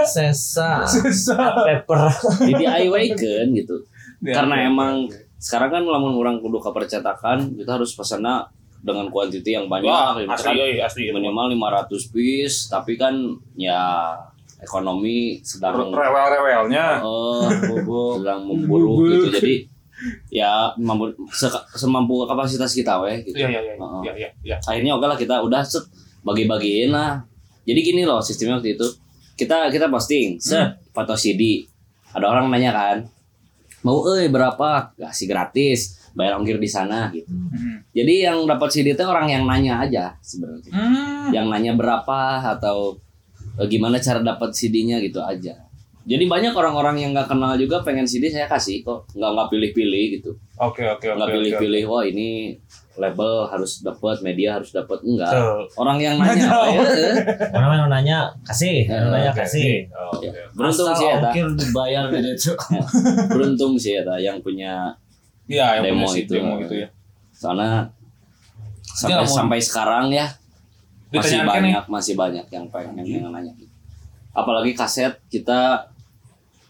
Sesa. 0.04 0.82
Susah. 0.82 1.54
Paper. 1.56 2.10
di 2.42 2.52
DIY 2.54 3.04
kan 3.12 3.46
gitu 3.50 3.76
Ya, 4.18 4.40
karena 4.40 4.56
ya. 4.56 4.66
emang 4.66 5.06
sekarang 5.36 5.70
kan 5.70 5.82
lamun 5.84 6.16
orang 6.16 6.40
kudu 6.40 6.56
ke 6.56 6.70
percetakan 6.70 7.54
kita 7.54 7.70
harus 7.70 7.92
pesannya 7.92 8.42
dengan 8.80 9.06
kuantiti 9.08 9.52
yang 9.52 9.68
banyak 9.68 9.86
Wah, 9.86 10.16
asli 10.26 10.56
euy, 10.56 10.76
asli. 10.76 11.08
minimal 11.08 11.52
500 11.52 12.10
piece 12.10 12.66
tapi 12.66 12.96
kan 12.96 13.12
ya 13.54 14.10
ekonomi 14.64 15.38
sedang 15.40 15.92
Rewel-rewelnya. 15.92 16.98
eh 16.98 17.48
sedang 18.16 18.40
memburuk 18.42 19.04
gitu 19.06 19.28
jadi 19.34 19.54
ya 20.28 20.52
mampu 20.76 21.08
seka- 21.30 21.64
semampu 21.70 22.24
kapasitas 22.24 22.70
kita 22.70 22.98
weh 22.98 23.22
gitu 23.22 23.38
Iya 23.38 23.48
iya 23.50 23.60
iya. 23.62 23.74
Heeh. 23.74 24.00
Iya 24.02 24.12
iya 24.14 24.28
iya. 24.42 24.56
akhirnya 24.58 24.92
oke 24.92 25.04
lah 25.04 25.14
kita 25.14 25.40
udah 25.40 25.62
set 25.62 25.84
bagi-bagiin 26.20 26.90
lah 26.90 27.22
jadi 27.62 27.80
gini 27.80 28.02
loh 28.02 28.18
sistemnya 28.18 28.58
waktu 28.58 28.74
itu 28.74 28.86
kita 29.34 29.68
kita 29.68 29.86
posting 29.86 30.36
set 30.36 30.80
foto 30.90 31.14
CD 31.14 31.64
ada 32.10 32.26
orang 32.26 32.48
nanya 32.48 32.70
kan 32.70 32.96
mau 33.80 34.00
eh 34.10 34.26
berapa 34.26 34.68
kasih 34.94 35.26
gratis 35.26 35.80
bayar 36.12 36.36
ongkir 36.36 36.56
di 36.56 36.66
sana 36.66 37.10
gitu 37.10 37.26
Hmm. 37.26 37.82
jadi 37.90 38.14
yang 38.28 38.44
dapat 38.44 38.68
CD 38.68 38.92
itu 38.92 39.02
orang 39.02 39.26
yang 39.26 39.44
nanya 39.44 39.80
aja 39.80 40.04
sebenarnya 40.20 40.70
Hmm. 40.70 41.28
yang 41.30 41.46
nanya 41.46 41.72
berapa 41.72 42.20
atau 42.50 42.98
gimana 43.62 43.96
cara 43.96 44.18
dapat 44.20 44.50
CD-nya 44.50 44.98
gitu 44.98 45.18
aja 45.18 45.54
Jadi 46.04 46.24
banyak 46.24 46.52
orang-orang 46.52 47.00
yang 47.00 47.10
nggak 47.10 47.26
kenal 47.26 47.56
juga 47.56 47.80
pengen 47.80 48.04
CD 48.04 48.28
saya 48.28 48.44
kasih 48.44 48.80
kok, 48.80 49.08
nggak 49.12 49.30
nggak 49.30 49.48
pilih-pilih 49.48 50.04
gitu, 50.12 50.30
Oke 50.58 50.84
oke 50.84 51.00
oke. 51.00 51.16
nggak 51.16 51.24
oke. 51.24 51.34
pilih-pilih. 51.34 51.82
Wah 51.86 52.04
ini 52.04 52.28
label 52.94 53.48
harus 53.48 53.80
dapat, 53.80 54.20
media 54.20 54.54
harus 54.54 54.68
dapat, 54.70 55.00
enggak. 55.00 55.32
Tuh. 55.32 55.64
Orang 55.74 55.96
yang 55.98 56.20
nanya 56.20 56.44
apa 56.46 56.66
ya? 56.68 56.80
eh, 56.84 57.16
Orang 57.50 57.72
yang 57.74 57.88
nanya 57.88 58.18
kasih, 58.44 58.84
Eh, 58.84 58.92
yang 58.92 59.08
nanya 59.08 59.32
Oke. 59.32 59.40
kasih. 59.40 59.88
Oh, 59.90 60.12
Oke. 60.14 60.28
Beruntung 60.52 60.86
Asal 60.86 61.00
sih 61.00 61.06
ya, 61.08 61.16
dibayar 61.56 62.04
gitu. 62.12 62.52
beruntung 63.32 63.72
sih 63.74 63.96
ya 63.96 64.14
yang 64.20 64.36
punya 64.44 64.92
Iya, 65.48 65.80
yang 65.80 65.84
Demo 65.88 66.04
punya 66.04 66.20
itu. 66.20 66.32
demo 66.36 66.54
itu 66.58 66.74
ya. 66.84 66.88
soalnya 67.32 67.88
sampai 68.84 69.24
sampai 69.24 69.58
sekarang 69.58 70.12
ya 70.12 70.28
masih 71.16 71.36
nih. 71.36 71.46
banyak 71.46 71.84
masih 71.86 72.14
banyak 72.14 72.46
yang 72.48 72.64
pengen 72.68 72.94
yang 73.00 73.28
nanya 73.28 73.52
gitu. 73.52 73.70
Apalagi 74.30 74.72
kaset 74.72 75.14
kita 75.26 75.86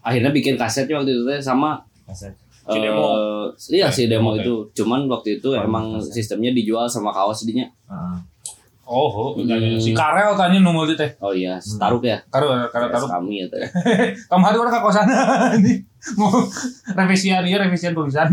akhirnya 0.01 0.29
bikin 0.31 0.55
kasetnya 0.55 0.99
waktu 0.99 1.15
itu 1.15 1.25
sama 1.39 1.81
Kasih. 2.05 2.33
Si 2.65 2.79
demo. 2.79 3.05
eh, 3.07 3.45
iya 3.75 3.89
si 3.89 4.05
demo 4.05 4.33
Oke. 4.33 4.41
itu. 4.41 4.55
Cuman 4.75 5.05
waktu 5.07 5.39
itu 5.39 5.53
emang 5.53 5.97
sistemnya 5.99 6.49
dijual 6.51 6.85
sama 6.85 7.09
kaos 7.09 7.45
dinya. 7.45 7.65
Heeh. 7.85 8.17
Oh, 8.85 9.09
oh, 9.09 9.29
Hmm. 9.35 9.49
iya, 9.49 9.57
iya. 9.57 9.81
si 9.81 9.93
Karel 9.93 10.33
tanya 10.35 10.61
numul 10.61 10.85
teh. 10.91 11.09
Oh 11.19 11.33
iya, 11.33 11.57
Staruk 11.57 12.05
ya. 12.05 12.21
Karel 12.29 12.69
Karel 12.69 12.89
Kaos 12.91 13.09
taruh. 13.09 13.11
kami 13.17 13.41
ya 13.41 13.47
teh. 13.49 13.65
Kemarin 14.31 14.61
orang 14.61 14.73
ke 14.73 14.81
kosan 14.83 15.09
ini 15.57 15.81
mau 16.15 16.29
revisian 16.95 17.41
iya 17.43 17.57
revisian 17.59 17.93
tulisan. 17.93 18.29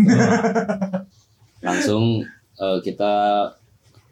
Langsung 1.62 2.20
eh, 2.58 2.78
kita 2.82 3.14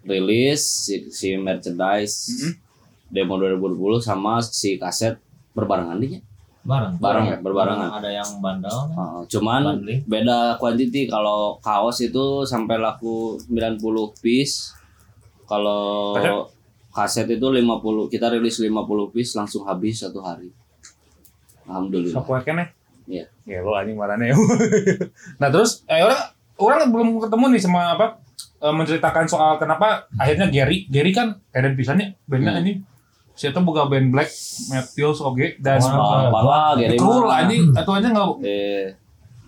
rilis 0.09 0.57
si, 0.89 1.07
si 1.09 1.37
merchandise 1.37 2.33
Mhm. 2.33 2.51
demo 3.07 3.37
2020 3.37 4.01
sama 4.01 4.41
si 4.41 4.75
kaset 4.75 5.15
berbarengan 5.53 5.97
dinya. 5.97 6.21
Bareng. 6.59 6.99
Bareng 6.99 7.25
ya, 7.25 7.37
berbarengan. 7.39 7.89
Ada 7.97 8.09
yang 8.11 8.29
bandel, 8.43 8.77
Uh, 8.91 9.23
cuman 9.25 9.79
bundling. 9.79 10.01
beda 10.05 10.37
quantity 10.57 11.05
kalau 11.05 11.55
kaos 11.59 12.01
itu 12.01 12.43
sampai 12.43 12.77
laku 12.77 13.39
90 13.47 13.79
piece 14.19 14.75
kalau 15.47 16.13
kaset 16.89 17.25
itu 17.25 17.41
50 17.41 18.05
kita 18.07 18.29
rilis 18.29 18.59
50 18.59 18.69
piece 19.09 19.33
langsung 19.33 19.63
habis 19.63 20.03
satu 20.03 20.19
hari 20.19 20.51
alhamdulillah 21.63 22.17
Sapu 22.17 22.33
kene. 22.41 22.73
Iya. 23.05 23.25
Ya 23.45 23.61
lo 23.61 23.73
anjing 23.73 23.97
marane. 23.97 24.29
nah, 25.41 25.49
terus 25.49 25.81
eh 25.85 26.01
orang 26.01 26.21
orang 26.59 26.79
belum 26.89 27.07
ketemu 27.19 27.45
nih 27.49 27.61
sama 27.61 27.97
apa 27.97 28.21
eh, 28.59 28.71
menceritakan 28.71 29.25
soal 29.25 29.55
kenapa 29.55 30.07
akhirnya 30.13 30.47
Gary 30.47 30.85
Gary 30.85 31.09
kan 31.09 31.39
keren 31.49 31.73
pisannya 31.73 32.15
bandnya 32.23 32.51
Hmm. 32.51 32.61
ini 32.61 32.73
siapa 33.31 33.59
buka 33.59 33.87
band 33.87 34.09
Black 34.09 34.27
Meteors 34.67 35.19
oke 35.19 35.57
dan 35.57 35.79
Wah. 35.79 36.27
Apa 36.27 36.39
lah 36.41 36.71
Gary 36.75 36.95
Cool 36.95 37.25
anjing 37.25 37.71
atau 37.71 37.91
aja 37.93 38.07
nggak 38.07 38.29
eh 38.41 38.85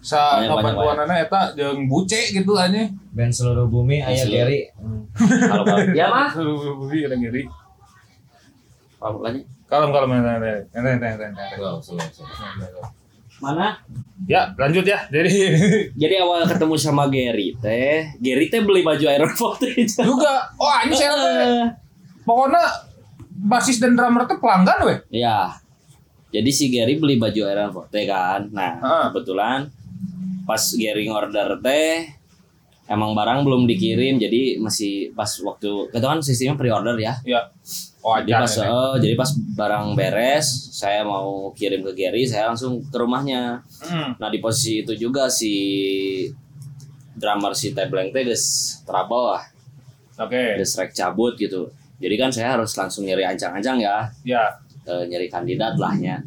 sa 0.02 0.42
warnanya 0.50 1.14
eta 1.22 1.54
jeung 1.54 1.86
buce 1.86 2.32
gitu 2.32 2.56
anjing. 2.56 2.90
Band 3.12 3.30
seluruh 3.30 3.68
bumi 3.68 4.00
aya 4.00 4.16
Seluruh. 4.18 4.48
Gary. 4.48 4.60
kalau 5.46 5.64
kalau 5.64 5.84
ya 5.92 6.06
mah 6.08 6.30
Iya 6.90 7.06
ada 7.12 7.18
Gary. 7.18 7.44
kalau 8.98 9.20
lagi 9.20 9.42
Kalem 9.68 9.88
kalem 9.90 10.12
ente 10.14 10.32
ente 10.72 10.90
ente 10.90 11.08
ente. 11.08 11.26
ente. 11.32 13.01
Mana 13.42 13.78
Ya, 14.30 14.54
lanjut 14.54 14.86
ya. 14.86 15.02
Jadi 15.10 15.34
jadi 16.02 16.22
awal 16.22 16.46
ketemu 16.46 16.78
sama 16.78 17.10
Gary 17.10 17.58
teh 17.58 18.06
Gary 18.22 18.54
teh 18.54 18.62
beli 18.62 18.86
baju 18.86 19.02
Iron 19.02 19.34
Footage 19.34 19.98
juga 19.98 20.46
oh 20.62 20.70
anjing 20.70 20.94
saya 20.94 21.14
teh 21.18 21.66
pokoknya 22.22 22.62
basis 23.42 23.82
dan 23.82 23.98
drummer 23.98 24.30
teh 24.30 24.38
pelanggan 24.38 24.80
weh. 24.86 24.98
Ya. 25.10 25.58
Jadi 26.32 26.48
si 26.54 26.70
Gary 26.70 27.02
beli 27.02 27.18
baju 27.18 27.42
Iron 27.44 27.74
Forte 27.74 28.06
kan. 28.06 28.46
Nah, 28.54 28.78
Ah. 28.80 29.04
kebetulan 29.10 29.68
pas 30.46 30.62
Gary 30.78 31.10
ngorder 31.10 31.58
teh 31.60 32.08
emang 32.88 33.18
barang 33.18 33.42
belum 33.42 33.66
dikirim 33.66 34.20
jadi 34.20 34.60
masih 34.62 35.12
pas 35.12 35.28
waktu 35.42 35.90
itu 35.92 36.06
kan 36.06 36.22
sistemnya 36.22 36.56
pre-order 36.62 36.96
ya. 37.02 37.18
Ya. 37.26 37.50
Oh, 38.02 38.18
Jadi 38.18 38.34
pas 38.34 38.50
eh, 38.58 38.94
jadi 38.98 39.14
pas 39.14 39.30
barang 39.30 39.86
beres, 39.94 40.74
saya 40.74 41.06
mau 41.06 41.54
kirim 41.54 41.86
ke 41.86 41.94
Gary, 41.94 42.26
saya 42.26 42.50
langsung 42.50 42.82
ke 42.82 42.98
rumahnya. 42.98 43.62
Hmm. 43.78 44.18
Nah, 44.18 44.30
di 44.34 44.42
posisi 44.42 44.82
itu 44.82 44.98
juga 44.98 45.30
si 45.30 45.54
drummer 47.14 47.54
si 47.54 47.78
Tebleng 47.78 48.10
teh 48.10 48.26
geus 48.26 48.82
trouble 48.90 49.38
lah, 49.38 49.44
Oke. 50.18 50.58
rek 50.58 50.92
cabut 50.98 51.38
gitu. 51.38 51.70
Jadi 52.02 52.16
kan 52.18 52.34
saya 52.34 52.58
harus 52.58 52.74
langsung 52.74 53.06
nyari 53.06 53.22
ancang-ancang 53.22 53.78
ya. 53.78 54.10
Ya. 54.26 54.50
eh, 54.90 55.06
nyari 55.06 55.30
kandidat 55.30 55.78
lahnya 55.78 56.26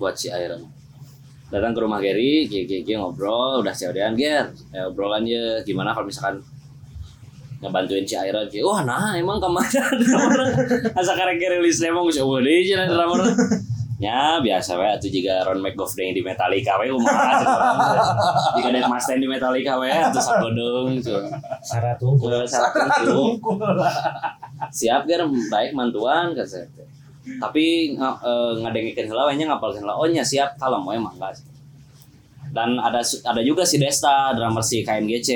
buat 0.00 0.16
si 0.16 0.32
Iron 0.32 0.64
datang 1.52 1.70
ke 1.70 1.80
rumah 1.86 2.00
Gary, 2.02 2.50
Gigi, 2.50 2.82
ngobrol, 2.98 3.62
udah 3.62 3.70
siadean 3.70 4.18
Ger, 4.18 4.50
ya 4.74 4.90
obrolan 4.90 5.22
ya 5.22 5.62
gimana 5.62 5.94
kalau 5.94 6.08
misalkan 6.10 6.42
ngebantuin 7.64 8.04
si 8.04 8.12
Iron, 8.14 8.44
Gigi, 8.46 8.60
wah 8.60 8.84
nah 8.84 9.16
emang 9.16 9.40
ke 9.40 9.48
mana 9.48 9.82
asa 11.00 11.12
karek 11.16 11.40
rilis 11.40 11.80
demo 11.80 12.04
gue 12.04 12.12
coba 12.14 12.44
deh 12.44 12.60
cina 12.60 12.84
drummer, 12.84 13.24
ya 13.96 14.36
biasa 14.38 14.76
we. 14.76 14.84
Atuh 14.84 15.08
jika 15.08 15.40
Ron 15.42 15.64
McGovney 15.64 16.12
di 16.12 16.20
Metallica 16.20 16.76
we. 16.76 16.92
Kumaha 16.92 17.40
cenah. 17.40 17.72
jika 18.52 18.68
Dave 18.68 18.90
Mustaine 18.90 19.20
di 19.20 19.28
Metallica 19.30 19.80
we. 19.80 19.88
Atuh 19.88 20.20
sagodong 20.20 21.00
tuh 21.00 21.24
Syarat 21.64 21.96
unggul. 21.98 22.44
syarat 22.44 22.72
tentu 22.74 23.40
siap 24.70 25.08
ger. 25.08 25.24
Baik 25.48 25.72
mantuan 25.72 26.36
kan 26.36 26.44
saya. 26.44 26.68
Tapi 27.40 27.96
nga- 27.96 28.20
eh, 28.20 28.52
ngadengikeun 28.60 29.08
heula 29.08 29.32
we. 29.32 29.40
Nya 29.40 29.48
ngapalkeun 29.48 29.80
heula 29.80 29.96
oh 29.96 30.04
nya 30.04 30.20
siap. 30.20 30.60
Kalem 30.60 30.84
we 30.84 31.00
mangga 31.00 31.32
dan 32.54 32.78
ada 32.78 33.02
ada 33.02 33.42
juga 33.42 33.66
si 33.66 33.82
Desta 33.82 34.30
drummer 34.30 34.62
si 34.62 34.86
KNGC 34.86 35.30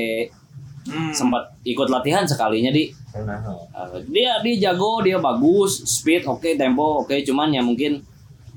Hmm. 0.81 1.11
sempat 1.11 1.43
ikut 1.63 1.87
latihan 1.87 2.23
sekalinya 2.23 2.69
di 2.69 2.89
Nah, 3.11 3.35
eh, 3.75 3.99
dia 4.07 4.39
dia 4.39 4.71
jago 4.71 5.01
dia 5.01 5.19
bagus 5.19 5.83
speed 5.83 6.23
oke 6.25 6.55
tempo 6.55 7.03
oke 7.03 7.19
cuman 7.21 7.51
ya 7.51 7.59
mungkin 7.59 7.99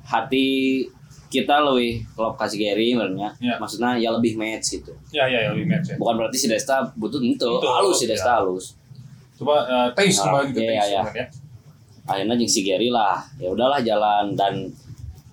hati 0.04 0.86
kita 1.28 1.60
lebih 1.62 2.04
klub 2.12 2.36
kasih 2.36 2.60
Gary 2.62 2.92
sebenarnya 2.92 3.32
Ya. 3.38 3.56
maksudnya 3.58 3.96
ya 3.96 4.12
lebih 4.12 4.36
match 4.36 4.76
gitu 4.76 4.92
Ya 5.10 5.24
ya 5.26 5.40
ya 5.42 5.50
lebih 5.52 5.66
match 5.66 5.88
ya. 5.88 5.96
bukan 5.96 6.14
berarti 6.16 6.38
si 6.38 6.46
Desta 6.46 6.84
butuh 6.94 7.18
itu 7.18 7.40
Itu, 7.42 7.48
halus 7.66 7.96
si 7.96 8.06
ya. 8.06 8.14
Desta 8.14 8.32
halus 8.38 8.76
Coba 9.34 9.56
eh, 9.66 9.90
taste 9.94 10.20
Ah, 10.20 10.24
kembali 10.30 10.48
ke 10.50 10.62
taste 10.62 10.88
iya. 10.88 11.02
kan 11.02 11.16
ya. 11.16 11.26
akhirnya 12.04 12.36
jeung 12.36 12.52
si 12.52 12.62
Gary 12.62 12.90
lah 12.90 13.18
ya 13.36 13.48
udahlah 13.48 13.80
jalan 13.80 14.36
dan 14.36 14.54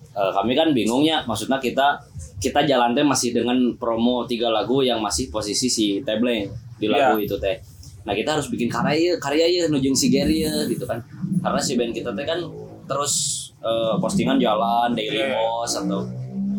eh, 0.09 0.31
kami 0.33 0.51
kan 0.53 0.71
bingungnya 0.71 1.21
maksudnya 1.23 1.59
kita 1.59 1.99
kita 2.39 2.63
jalan 2.63 2.91
teh 2.91 3.03
masih 3.03 3.31
dengan 3.31 3.55
promo 3.75 4.23
tiga 4.23 4.47
lagu 4.47 4.79
yang 4.79 4.97
masih 4.97 5.27
posisi 5.27 5.67
si 5.67 5.87
Tebleng 6.01 6.47
di 6.79 6.87
lagu 6.87 7.19
itu 7.19 7.35
teh. 7.37 7.59
Nah 8.07 8.15
kita 8.15 8.39
harus 8.39 8.47
bikin 8.47 8.71
karya 8.71 9.19
karya 9.19 9.45
ya 9.45 9.63
nujung 9.67 9.93
si 9.93 10.07
Gary 10.07 10.47
ya 10.47 10.51
gitu 10.65 10.87
kan. 10.87 11.03
Karena 11.43 11.59
si 11.59 11.75
band 11.75 11.91
kita 11.91 12.15
teh 12.15 12.23
kan 12.23 12.39
terus 12.87 13.13
eh, 13.59 13.93
postingan 13.99 14.39
jalan 14.39 14.95
daily 14.95 15.19
Iya. 15.19 15.35
post 15.35 15.83
atau 15.83 16.01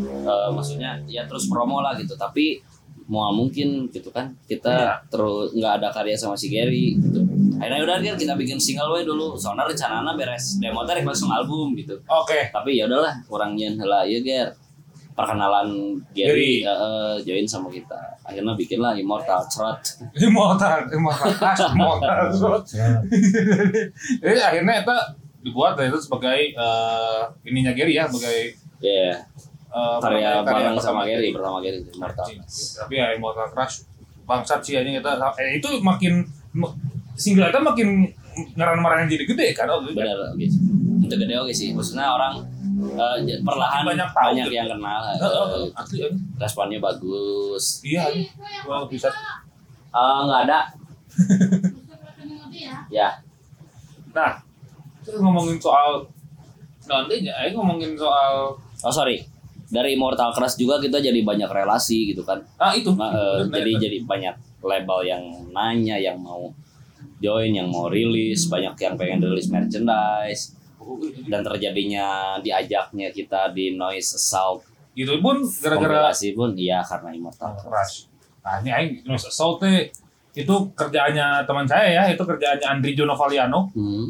eh, 0.04 0.48
maksudnya 0.52 1.00
ya 1.09 1.24
terus 1.24 1.48
promo 1.48 1.80
lah 1.80 1.96
gitu. 1.96 2.12
Tapi 2.14 2.61
mau 3.11 3.35
mungkin 3.35 3.90
gitu 3.90 4.12
kan 4.14 4.30
kita 4.46 4.70
Iya. 4.70 4.94
terus 5.11 5.50
nggak 5.50 5.83
ada 5.83 5.88
karya 5.90 6.14
sama 6.14 6.37
si 6.37 6.52
Gary 6.52 6.94
gitu. 6.94 7.24
Akhirnya 7.61 7.85
udah 7.85 7.96
kan 8.00 8.16
kita 8.16 8.35
bikin 8.37 8.56
single 8.56 8.94
we 8.94 9.02
dulu. 9.02 9.35
Soalnya 9.35 9.66
rencananya 9.66 10.12
beres 10.14 10.61
demo 10.61 10.85
teh 10.85 10.94
rek 10.94 11.04
langsung 11.04 11.28
album 11.28 11.72
gitu. 11.74 11.96
Oke. 12.06 12.52
tapi 12.52 12.76
ya 12.76 12.85
udahlah 12.87 13.16
kurang 13.26 13.52
nyen 13.52 13.76
heula 13.76 14.04
ieu 14.04 14.20
ger 14.20 14.52
perkenalan 15.20 15.68
Gary. 16.16 16.33
Gary. 16.33 16.52
eh, 16.64 16.72
eh, 16.72 17.14
join 17.28 17.44
sama 17.44 17.68
kita. 17.68 18.00
Akhirnya 18.24 18.56
bikinlah 18.56 18.96
Immortal 18.96 19.44
Threat. 19.52 20.00
Immortal, 20.24 20.88
immortal, 20.96 21.30
Crash, 21.37 21.61
immortal. 21.76 22.33
Jadi 24.24 24.40
akhirnya 24.40 24.74
itu 24.80 24.96
dibuat 25.44 25.76
itu 25.76 26.00
sebagai 26.00 26.56
eh, 26.56 27.22
ininya 27.44 27.76
Gary 27.76 28.00
ya, 28.00 28.09
sebagai 28.09 28.56
ya 28.80 29.12
eh, 29.68 29.96
karya 30.00 30.40
bareng 30.40 30.80
sama 30.80 31.04
Gary 31.04 31.37
pertama 31.37 31.61
Gary 31.61 31.85
Immortal 31.85 32.24
Anjing. 32.24 32.40
Tapi 32.80 32.94
ya 32.96 33.06
Immortal 33.12 33.52
Crash 33.52 33.85
bangsat 34.24 34.64
sih 34.64 34.80
anjing 34.80 34.96
kita. 35.02 35.20
Eh, 35.37 35.61
itu 35.61 35.68
makin 35.85 36.24
single 37.20 37.52
itu 37.52 37.61
makin 37.61 37.88
ngaran-ngaran 38.56 39.11
jadi 39.11 39.26
gede 39.26 39.46
kan 39.52 39.68
oh, 39.68 39.85
benar 39.85 40.33
oke. 40.33 40.46
Itu 41.04 41.14
gede 41.18 41.35
oke 41.37 41.52
sih. 41.52 41.76
Maksudnya 41.76 42.09
orang 42.09 42.60
eh, 42.81 43.40
perlahan 43.40 43.83
Banyak 43.85 44.09
banyak, 44.11 44.47
gitu. 44.47 44.57
yang 44.57 44.69
kenal 44.69 45.01
asli 45.03 45.99
anjing. 46.01 46.14
responnya 46.37 46.79
bagus 46.79 47.81
Iya. 47.83 48.05
Gua 48.62 48.85
bisa 48.87 49.09
Eh, 49.90 50.21
nggak 50.23 50.40
ada 50.45 50.61
ya 52.90 53.09
Nah, 54.11 54.43
terus 55.01 55.19
ngomongin 55.19 55.55
soal 55.57 56.03
nanti 56.83 57.23
ya, 57.23 57.35
eh, 57.40 57.51
ngomongin 57.51 57.95
soal 57.95 58.51
oh 58.59 58.93
sorry 58.93 59.23
dari 59.66 59.95
Immortal 59.95 60.31
Crush 60.31 60.57
juga 60.57 60.79
kita 60.79 60.99
jadi 60.99 61.23
banyak 61.23 61.47
relasi 61.47 62.11
gitu 62.11 62.23
kan 62.23 62.43
ah 62.57 62.75
itu. 62.75 62.90
Nah, 62.90 63.07
eh, 63.09 63.47
Bener, 63.47 63.55
jadi 63.57 63.71
bener. 63.71 63.83
jadi 63.85 63.99
banyak 64.03 64.35
label 64.61 65.01
yang 65.05 65.23
nanya 65.49 65.97
yang 65.97 66.19
mau 66.19 66.51
join 67.19 67.51
yang 67.51 67.66
mau 67.66 67.87
rilis 67.87 68.47
banyak 68.47 68.75
yang 68.77 68.95
pengen 68.95 69.23
rilis 69.23 69.47
merchandise 69.47 70.59
dan 71.29 71.40
terjadinya 71.45 72.37
diajaknya 72.40 73.12
kita 73.12 73.53
di 73.53 73.77
noise 73.77 74.16
assault 74.16 74.64
Itu 74.97 75.16
pun 75.23 75.40
gara-gara 75.47 76.11
kompilasi 76.11 76.35
pun 76.35 76.51
iya 76.59 76.83
karena 76.83 77.14
immortal 77.14 77.55
Rush. 77.62 78.11
Nah 78.45 78.61
ini 78.64 78.71
aing 78.73 78.90
Noise 79.05 79.29
Assault 79.29 79.61
itu 80.31 80.55
kerjaannya 80.79 81.43
teman 81.43 81.66
saya 81.66 81.88
ya, 81.90 82.03
itu 82.14 82.23
kerjaannya 82.23 82.66
Andri 82.66 82.95
Jono 82.95 83.19
Valiano. 83.19 83.66
hmm. 83.75 84.07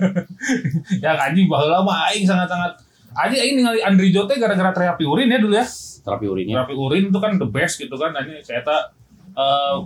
ya 1.04 1.14
anjing 1.14 1.46
baheula 1.46 1.86
mah 1.86 2.10
aing 2.10 2.26
sangat-sangat 2.26 2.82
anjing 3.14 3.40
aing 3.40 3.54
ningali 3.62 3.80
Andri 3.80 4.10
Jo 4.10 4.26
teh 4.26 4.36
gara-gara 4.42 4.74
terapi 4.74 5.06
urin 5.06 5.30
ya 5.30 5.38
dulu 5.38 5.54
ya. 5.54 5.66
terapi 6.00 6.26
urinnya 6.26 6.54
Terapi 6.64 6.74
urin 6.74 7.04
itu 7.12 7.18
kan 7.20 7.32
the 7.38 7.48
best 7.48 7.78
gitu 7.78 7.94
kan. 7.94 8.10
Anjing 8.14 8.42
saya 8.42 8.62
tak 8.66 8.99
eh 9.36 9.76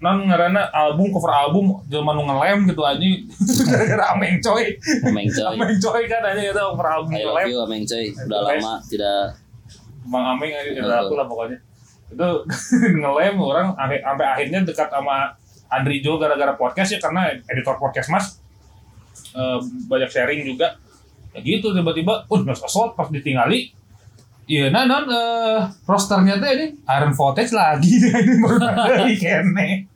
non 0.00 0.24
ngarana 0.24 0.72
album 0.72 1.12
cover 1.12 1.28
album 1.28 1.76
nu 1.84 2.22
ngelem 2.24 2.64
gitu 2.72 2.80
anjing 2.80 3.28
gara-gara 3.68 4.16
ameng 4.16 4.40
coy. 4.40 4.64
Ameng 5.04 5.28
coy 5.28 5.54
Ameng 5.60 5.76
coy 5.76 6.02
kan 6.08 6.24
anjing 6.24 6.48
itu 6.48 6.62
cover 6.72 6.88
album 6.88 7.10
I 7.12 7.20
love 7.20 7.36
ngelem. 7.36 7.48
you 7.52 7.58
Ameng 7.60 7.84
coy 7.84 8.06
udah 8.16 8.40
lama 8.40 8.72
tidak 8.88 9.36
Bang 10.08 10.24
Ameng 10.24 10.52
ada 10.56 11.04
aku 11.04 11.14
lah 11.14 11.26
pokoknya. 11.28 11.58
Itu 12.08 12.28
ngelem 13.04 13.36
orang 13.36 13.76
sampai 13.76 14.26
akhirnya 14.26 14.64
dekat 14.64 14.88
sama 14.88 15.36
Andri 15.70 16.02
Jo 16.02 16.18
gara-gara 16.18 16.56
podcast 16.56 16.96
ya 16.96 16.98
karena 16.98 17.30
editor 17.46 17.76
podcast 17.76 18.08
Mas 18.08 18.40
eh, 19.36 19.58
banyak 19.86 20.08
sharing 20.08 20.42
juga. 20.48 20.80
Ya 21.30 21.46
gitu 21.46 21.70
tiba-tiba, 21.70 22.26
uh 22.26 22.40
Mas 22.42 22.58
Assault 22.58 22.98
pas 22.98 23.06
ditinggali 23.06 23.70
Iya, 24.50 24.66
nah, 24.68 24.82
non, 24.82 25.06
eh, 25.06 25.58
rosternya 25.84 26.34
tuh 26.36 26.50
ini 26.50 26.66
Iron 26.74 27.14
Voltage 27.14 27.54
lagi 27.54 28.02
ini 28.02 28.34
baru 28.36 28.58
dari 28.58 29.14
kene, 29.14 29.86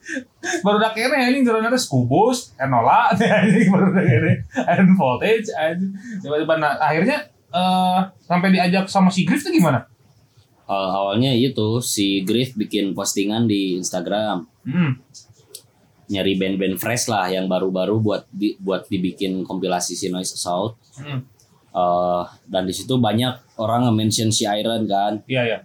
baru 0.62 0.78
udah 0.78 0.94
kene 0.94 1.26
ini 1.26 1.42
ternyata 1.42 1.74
Skubus, 1.74 2.54
Enola, 2.54 3.10
ini 3.44 3.66
baru 3.66 3.90
udah 3.90 4.04
kene 4.04 4.32
Iron 4.70 4.94
Voltage, 4.94 5.50
anjing. 5.50 5.90
tiba-tiba 6.20 6.54
nah, 6.54 6.78
akhirnya 6.78 7.18
eh 7.50 7.98
sampai 8.20 8.48
diajak 8.48 8.86
sama 8.86 9.10
si 9.10 9.22
Griff 9.22 9.42
tuh 9.42 9.50
gimana? 9.50 9.90
Awal- 10.64 10.92
awalnya 10.94 11.30
itu 11.30 11.82
si 11.82 12.22
Griff 12.22 12.54
bikin 12.54 12.94
postingan 12.94 13.44
di 13.44 13.74
Instagram 13.76 14.46
Hmm. 14.62 14.96
nyari 16.06 16.34
band-band 16.34 16.76
fresh 16.76 17.04
lah 17.06 17.26
yang 17.26 17.44
baru-baru 17.44 17.98
buat 17.98 18.22
di- 18.28 18.54
buat 18.56 18.86
dibikin 18.86 19.42
kompilasi 19.42 19.92
si 19.92 20.08
Noise 20.08 20.34
Assault 20.34 20.78
Hmm. 20.94 21.26
Eh, 21.74 22.22
dan 22.46 22.62
di 22.64 22.74
situ 22.74 22.94
banyak 22.96 23.58
orang 23.58 23.90
nge-mention 23.90 24.30
si 24.30 24.46
Iron 24.46 24.86
kan 24.86 25.18
Iya 25.26 25.42
ya. 25.42 25.58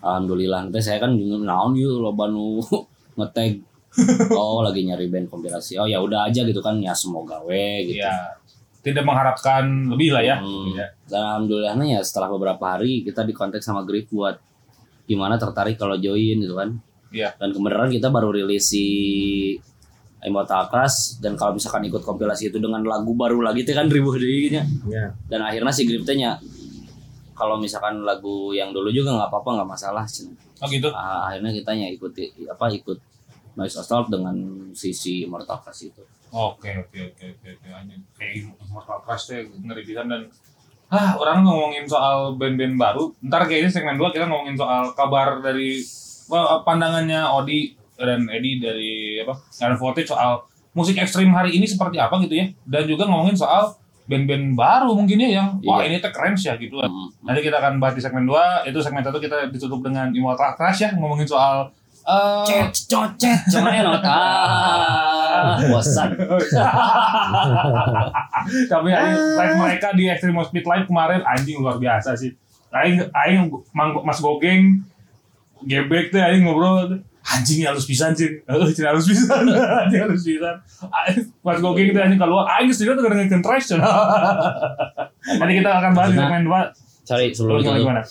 Alhamdulillah 0.00 0.68
nanti 0.68 0.80
saya 0.80 1.00
kan 1.00 1.16
naon 1.16 1.72
yuk 1.72 1.96
loba 1.96 2.28
nu 2.28 2.60
ngetag 3.16 3.64
oh 4.36 4.60
lagi 4.60 4.84
nyari 4.84 5.08
band 5.08 5.26
kompilasi 5.26 5.74
oh 5.74 5.88
ya 5.88 5.98
udah 5.98 6.28
aja 6.28 6.44
gitu 6.44 6.60
kan 6.60 6.76
ya 6.78 6.92
semoga 6.92 7.40
we 7.42 7.88
gitu 7.88 8.04
Iya. 8.04 8.36
Tidak 8.80 9.04
mengharapkan 9.04 9.92
lebih 9.92 10.12
lah 10.12 10.24
ya. 10.24 10.36
Hmm. 10.40 10.72
Iya. 10.72 10.86
dan 11.08 11.20
alhamdulillahnya 11.26 11.86
ya 11.96 12.00
setelah 12.04 12.28
beberapa 12.30 12.76
hari 12.76 13.00
kita 13.00 13.24
dikontak 13.24 13.60
sama 13.60 13.84
Griff 13.84 14.08
buat 14.08 14.36
gimana 15.04 15.36
tertarik 15.36 15.74
kalau 15.74 15.96
join 15.96 16.36
gitu 16.36 16.52
kan 16.52 16.76
Iya. 17.10 17.32
dan 17.36 17.50
kebenaran 17.50 17.88
kita 17.88 18.12
baru 18.12 18.28
rilis 18.30 18.68
si 18.68 18.84
Immortal 20.20 20.68
Crash 20.68 21.16
dan 21.18 21.32
kalau 21.34 21.56
misalkan 21.56 21.84
ikut 21.88 22.04
kompilasi 22.04 22.52
itu 22.52 22.60
dengan 22.60 22.84
lagu 22.84 23.16
baru 23.16 23.40
lagi 23.40 23.64
itu 23.64 23.72
kan 23.72 23.88
ribuh 23.88 24.14
dirinya 24.20 24.60
Ya. 24.84 25.16
dan 25.32 25.40
akhirnya 25.40 25.72
si 25.72 25.88
Griff 25.88 26.04
teh 26.04 26.12
nya 26.14 26.36
kalau 27.32 27.56
misalkan 27.56 28.04
lagu 28.04 28.52
yang 28.52 28.68
dulu 28.68 28.92
juga 28.92 29.16
nggak 29.16 29.32
apa-apa 29.32 29.64
nggak 29.64 29.70
masalah. 29.72 30.04
Oh 30.60 30.68
gitu. 30.68 30.92
Ah, 30.92 31.32
akhirnya 31.32 31.56
kita 31.56 31.72
nya 31.72 31.88
ikut 31.88 32.12
apa 32.52 32.68
ikut 32.68 32.98
Noise 33.56 33.80
Assault 33.80 34.12
dengan 34.12 34.36
sisi 34.76 35.24
Immortal 35.24 35.64
Crash 35.64 35.88
itu 35.88 36.04
Oke 36.30 36.70
oke 36.78 36.98
oke 37.10 37.24
oke 37.26 37.48
oke. 37.58 37.68
Kayak 38.14 38.54
Mortal 38.70 39.00
Crash 39.02 39.32
teh 39.32 39.42
ngeri 39.48 39.82
pisan 39.82 40.06
dan 40.06 40.28
ah 40.92 41.16
orang 41.16 41.42
ngomongin 41.42 41.88
soal 41.88 42.36
band-band 42.38 42.76
baru. 42.76 43.10
Ntar 43.24 43.48
kayaknya 43.48 43.70
segmen 43.72 43.96
2 43.98 44.14
kita 44.14 44.28
ngomongin 44.30 44.54
soal 44.54 44.92
kabar 44.94 45.42
dari 45.42 45.80
well, 46.30 46.62
pandangannya 46.62 47.24
Odi 47.24 47.74
dan 48.00 48.24
Edi 48.26 48.58
dari 48.58 49.20
apa? 49.20 49.36
Iron 49.60 49.76
Voltage 49.76 50.08
soal 50.08 50.40
musik 50.72 50.96
ekstrim 50.96 51.28
hari 51.30 51.54
ini 51.54 51.64
seperti 51.64 51.96
apa 51.96 52.16
gitu 52.22 52.32
ya. 52.32 52.44
Dan 52.64 52.86
juga 52.86 53.04
ngomongin 53.04 53.34
soal 53.34 53.74
band-band 54.06 54.54
baru 54.54 54.90
mungkin 54.90 55.18
ya 55.20 55.28
yang 55.38 55.46
wah 55.62 55.78
Iya. 55.80 55.86
ini 55.86 55.96
teh 56.02 56.10
keren 56.10 56.34
sih 56.34 56.50
ya 56.50 56.54
gitu. 56.58 56.78
Hmm. 56.78 57.08
Nanti 57.22 57.40
kita 57.40 57.56
akan 57.58 57.78
bahas 57.78 57.94
di 57.94 58.02
segmen 58.02 58.26
2 58.26 58.66
Itu 58.66 58.78
segmen 58.82 59.00
1 59.00 59.14
kita 59.14 59.36
ditutup 59.48 59.80
dengan 59.80 60.10
Immortal 60.10 60.58
Crash 60.58 60.82
ya 60.82 60.90
Ngomongin 60.98 61.24
soal 61.24 61.70
eh 62.00 62.42
Cet, 62.42 62.90
cocet, 62.90 63.38
cuma 63.52 63.70
enot. 63.70 64.02
Ah, 64.02 65.54
bosan. 65.70 66.10
Tapi 68.72 68.88
anjing, 68.90 69.20
live 69.36 69.56
mereka 69.58 69.88
di 69.92 70.04
Extreme 70.08 70.40
Speed 70.42 70.64
Live 70.64 70.86
kemarin 70.86 71.20
Anjing 71.22 71.60
luar 71.60 71.76
biasa 71.76 72.16
sih 72.16 72.32
Aing, 72.70 73.02
Aing 73.12 73.50
Mas 74.02 74.18
Gogeng 74.18 74.80
Gebek 75.60 76.08
tuh 76.08 76.18
Aing 76.18 76.42
ngobrol 76.42 76.88
tuh, 76.88 77.00
Anjing 77.20 77.68
halus 77.68 77.84
pisan 77.84 78.16
sih 78.16 78.32
Heeh, 78.48 78.68
cina 78.72 78.96
halus 78.96 79.04
pisan 79.04 79.44
Anjing 79.84 80.00
halus 80.08 80.24
pisan 80.24 80.56
Aing, 80.88 81.20
Mas 81.44 81.60
Gogeng 81.60 81.92
tuh 81.92 82.00
anjing 82.00 82.16
keluar 82.16 82.48
Aing 82.48 82.72
sendiri 82.72 82.96
tuh 82.96 83.04
kadang-kadang 83.04 83.44
trash 83.44 83.76
Nanti 85.40 85.52
kita 85.60 85.70
akan 85.70 85.90
bahas 85.92 86.10
di 86.10 86.18
segmen 86.18 86.44
2 86.48 87.08
Sorry, 87.10 87.26
sebelum 87.34 87.58
itu. 87.58 87.70
gimana? 87.82 88.02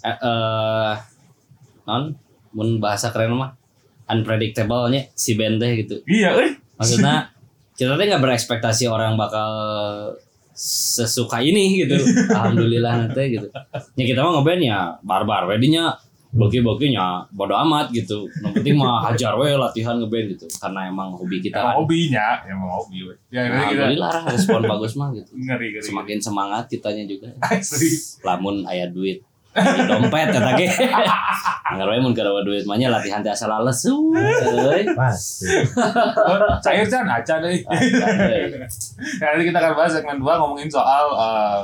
Eh, 0.00 0.08
eh, 0.16 0.92
non, 1.84 2.16
mun 2.56 2.80
bahasa 2.80 3.12
keren 3.12 3.36
mah 3.36 3.52
unpredictable 4.08 4.88
nya 4.88 5.04
si 5.12 5.36
band 5.36 5.60
teh 5.60 5.84
gitu. 5.84 6.00
Iya 6.08 6.32
eh 6.40 6.50
Maksudnya 6.80 7.28
kita 7.78 8.00
teh 8.00 8.06
nggak 8.08 8.22
berekspektasi 8.22 8.88
orang 8.88 9.20
bakal 9.20 9.50
sesuka 10.56 11.44
ini 11.44 11.84
gitu. 11.84 12.00
Alhamdulillah 12.32 13.04
nanti 13.04 13.36
gitu. 13.36 13.48
Ya 13.92 14.04
kita 14.08 14.24
mah 14.24 14.40
ngeband 14.40 14.62
ya 14.64 14.96
barbar 15.04 15.44
wedinya 15.52 15.92
boki-bokinya 16.36 17.24
bodo 17.32 17.56
amat 17.66 17.90
gitu. 17.90 18.28
Yang 18.44 18.52
penting 18.60 18.76
mah 18.76 19.08
hajar 19.10 19.34
we 19.40 19.56
latihan 19.56 19.96
ngeband 19.96 20.36
gitu. 20.36 20.46
Karena 20.60 20.86
emang 20.86 21.16
hobi 21.16 21.40
kita 21.40 21.58
Emang 21.58 21.72
kan. 21.72 21.76
hobinya 21.80 22.26
Emang 22.44 22.70
hobi 22.76 22.98
weh. 23.08 23.16
Ya 23.32 23.48
Nah, 23.48 23.72
kita 23.72 23.88
alhamdulillah 23.88 24.12
lah, 24.12 24.24
respon 24.30 24.60
bagus 24.68 24.92
mah 25.00 25.08
gitu. 25.16 25.30
Ngeri 25.32 25.66
ngeri 25.74 25.82
Semakin 25.82 26.18
semangat 26.20 26.64
kitanya 26.68 27.04
juga. 27.08 27.32
Asli 27.40 27.90
Lamun 28.22 28.62
aya 28.68 28.86
duit 28.92 29.24
di 29.56 29.82
dompet 29.88 30.28
eta 30.36 30.52
ge. 30.60 30.68
Anggar 31.72 31.88
we 31.88 31.98
mun 32.04 32.12
kada 32.12 32.30
duit 32.44 32.68
mah 32.68 32.76
nya 32.76 32.92
latihan 32.92 33.24
teh 33.24 33.32
asal 33.32 33.48
ales. 33.48 33.80
euy. 33.88 34.84
Pasti. 34.92 35.48
Oh, 36.28 36.36
cair 36.60 36.84
can 36.84 37.08
acan 37.08 37.40
euy. 37.48 37.64
Nah, 37.64 39.26
nanti 39.32 39.44
kita 39.48 39.58
akan 39.58 39.72
bahas 39.72 39.92
segmen 39.96 40.20
2 40.20 40.40
ngomongin 40.40 40.68
soal 40.68 41.04
eh, 41.16 41.60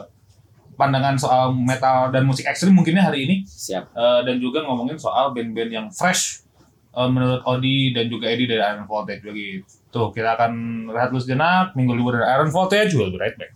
pandangan 0.83 1.15
soal 1.15 1.55
metal 1.55 2.11
dan 2.11 2.27
musik 2.27 2.43
ekstrim 2.51 2.75
mungkinnya 2.75 3.07
hari 3.07 3.31
ini 3.31 3.37
Siap. 3.47 3.95
Eh, 3.95 4.21
dan 4.27 4.43
juga 4.43 4.67
ngomongin 4.67 4.99
soal 4.99 5.31
band-band 5.31 5.71
yang 5.71 5.87
fresh 5.95 6.43
eh, 6.91 7.07
menurut 7.07 7.47
Odi 7.47 7.95
dan 7.95 8.11
juga 8.11 8.27
Edi 8.27 8.51
dari 8.51 8.59
Iron 8.59 8.91
Voltage 8.91 9.23
begitu. 9.23 9.63
Tuh, 9.95 10.11
kita 10.11 10.35
akan 10.35 10.53
rehat 10.91 11.15
dulu 11.15 11.21
sejenak, 11.23 11.77
minggu 11.79 11.95
libur 11.95 12.19
dari 12.19 12.27
Iron 12.35 12.51
Voltage, 12.51 12.97
we'll 12.99 13.15
be 13.15 13.21
right 13.21 13.37
back. 13.39 13.55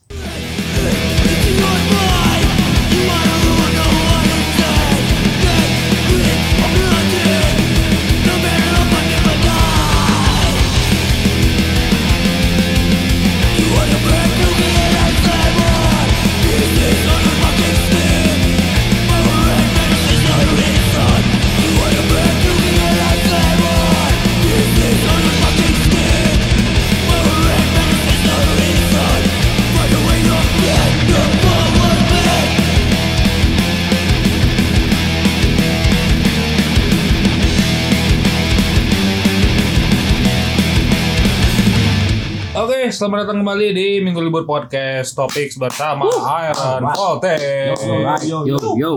Selamat 42.97 43.29
datang 43.29 43.45
kembali 43.45 43.77
di 43.77 44.01
Minggu 44.01 44.25
Libur 44.25 44.49
Podcast 44.49 45.13
Topics 45.13 45.61
bersama 45.61 46.09
Iron 46.49 46.81
Voltage. 46.81 47.77
Yo 48.25 48.49
yo. 48.49 48.57
Yo, 48.73 48.91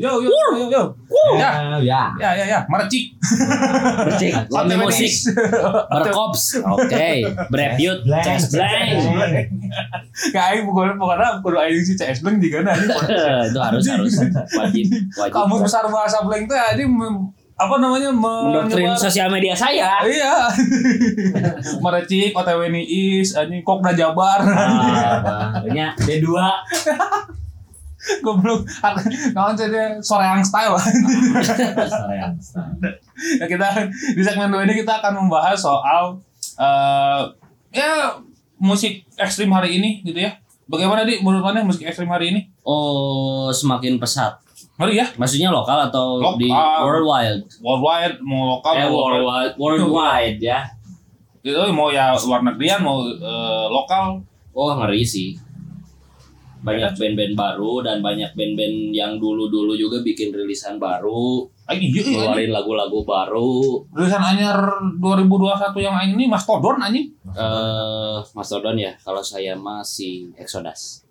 yo, 0.00 0.12
yo, 0.24 0.32
yo, 0.56 0.66
yo. 0.72 0.82
Ya, 1.36 1.76
Ya. 1.84 2.08
ya, 2.16 2.30
ya, 2.32 2.44
ya, 2.48 2.60
mercik. 2.72 3.12
Cek, 4.16 4.48
lami 4.48 4.80
musik. 4.80 5.12
Berkops. 5.92 6.64
Oke. 6.64 7.28
Berepyut. 7.52 8.08
Blank. 8.08 8.24
Chest 8.24 8.56
blank. 8.56 9.52
Kayak 10.32 10.64
bukan 10.64 10.96
bukan 10.96 11.44
kudu 11.44 11.56
aing 11.60 11.84
si 11.84 12.00
CS 12.00 12.24
Blank 12.24 12.40
juga 12.40 12.62
nah. 12.64 12.80
Itu 13.44 13.60
harus 13.60 13.84
harus 13.84 14.12
wajib 14.56 14.88
wajib. 15.20 15.36
Kamus 15.36 15.60
besar 15.68 15.84
bahasa 15.92 16.24
blank 16.24 16.48
teh 16.48 16.56
anjing 16.56 16.88
apa 17.54 17.74
namanya 17.76 18.10
Mendoktrin 18.10 18.90
menyebar 18.90 18.98
sosial 19.00 19.28
media 19.28 19.54
saya. 19.54 20.02
iya 20.02 20.50
merecik 21.84 22.30
OTW 22.30 22.66
niis 22.68 23.32
anjing 23.32 23.60
kok 23.60 23.78
udah 23.78 23.94
jabar 23.94 24.42
Ah, 24.42 25.54
Banyak 25.58 25.94
D2. 25.98 26.28
goblok 28.20 28.68
kawan 29.32 29.56
jadi 29.56 29.96
soreang 29.98 30.44
style 30.44 30.76
Sarean. 31.88 32.36
ya 33.34 33.46
kita 33.46 33.64
di 33.88 34.20
segmen 34.20 34.52
dua 34.52 34.60
ini 34.62 34.76
kita 34.76 35.00
akan 35.00 35.24
membahas 35.24 35.56
soal 35.56 36.20
eh 36.54 37.22
ya 37.72 38.12
musik 38.56 39.08
ekstrim 39.16 39.48
hari 39.48 39.80
ini 39.80 40.04
gitu 40.04 40.20
ya 40.20 40.36
bagaimana 40.66 41.00
di 41.02 41.16
menurut 41.18 41.40
mana 41.42 41.64
musik 41.64 41.80
ekstrim 41.82 42.06
hari 42.06 42.28
ini 42.28 42.40
Oh, 42.60 43.48
semakin 43.50 43.96
pesat. 43.96 44.40
Mari 44.74 44.98
ya 44.98 45.06
Maksudnya 45.14 45.48
lokal 45.48 45.86
atau 45.86 46.18
Lokal. 46.18 46.38
di 46.38 46.48
worldwide? 46.50 47.40
worldwide 47.60 48.16
mau 48.20 48.58
lokal 48.58 48.72
Eh, 48.74 48.84
mau 48.84 48.94
worldwide, 49.06 49.52
worldwide 49.54 50.40
ya. 50.40 50.60
itu 51.44 51.52
mau 51.70 51.92
ya 51.92 52.16
luar 52.16 52.40
negerian 52.42 52.80
mau 52.80 53.04
eh, 53.04 53.66
lokal 53.68 54.18
Oh, 54.50 54.70
ngeri 54.72 55.02
sih. 55.02 55.34
Banyak 56.64 56.96
band-band 56.96 57.34
baru 57.34 57.84
dan 57.84 58.00
banyak 58.00 58.32
band-band 58.32 58.90
yang 58.90 59.18
dulu-dulu 59.18 59.76
juga 59.76 60.00
bikin 60.00 60.32
rilisan 60.32 60.80
baru, 60.80 61.44
Ayo, 61.68 61.76
iya, 61.76 62.00
iya, 62.00 62.02
keluarin 62.32 62.48
lagu-lagu 62.48 63.04
baru. 63.04 63.84
Tulisan 63.92 64.22
anyar 64.22 64.56
2021 64.96 65.76
yang 65.76 65.92
ini 66.08 66.24
Mastodon 66.24 66.80
anjing. 66.80 67.12
Eh, 67.28 68.16
Mastodon 68.32 68.80
ya, 68.80 68.96
kalau 68.96 69.20
saya 69.20 69.52
masih 69.52 70.32
Exodus. 70.34 71.03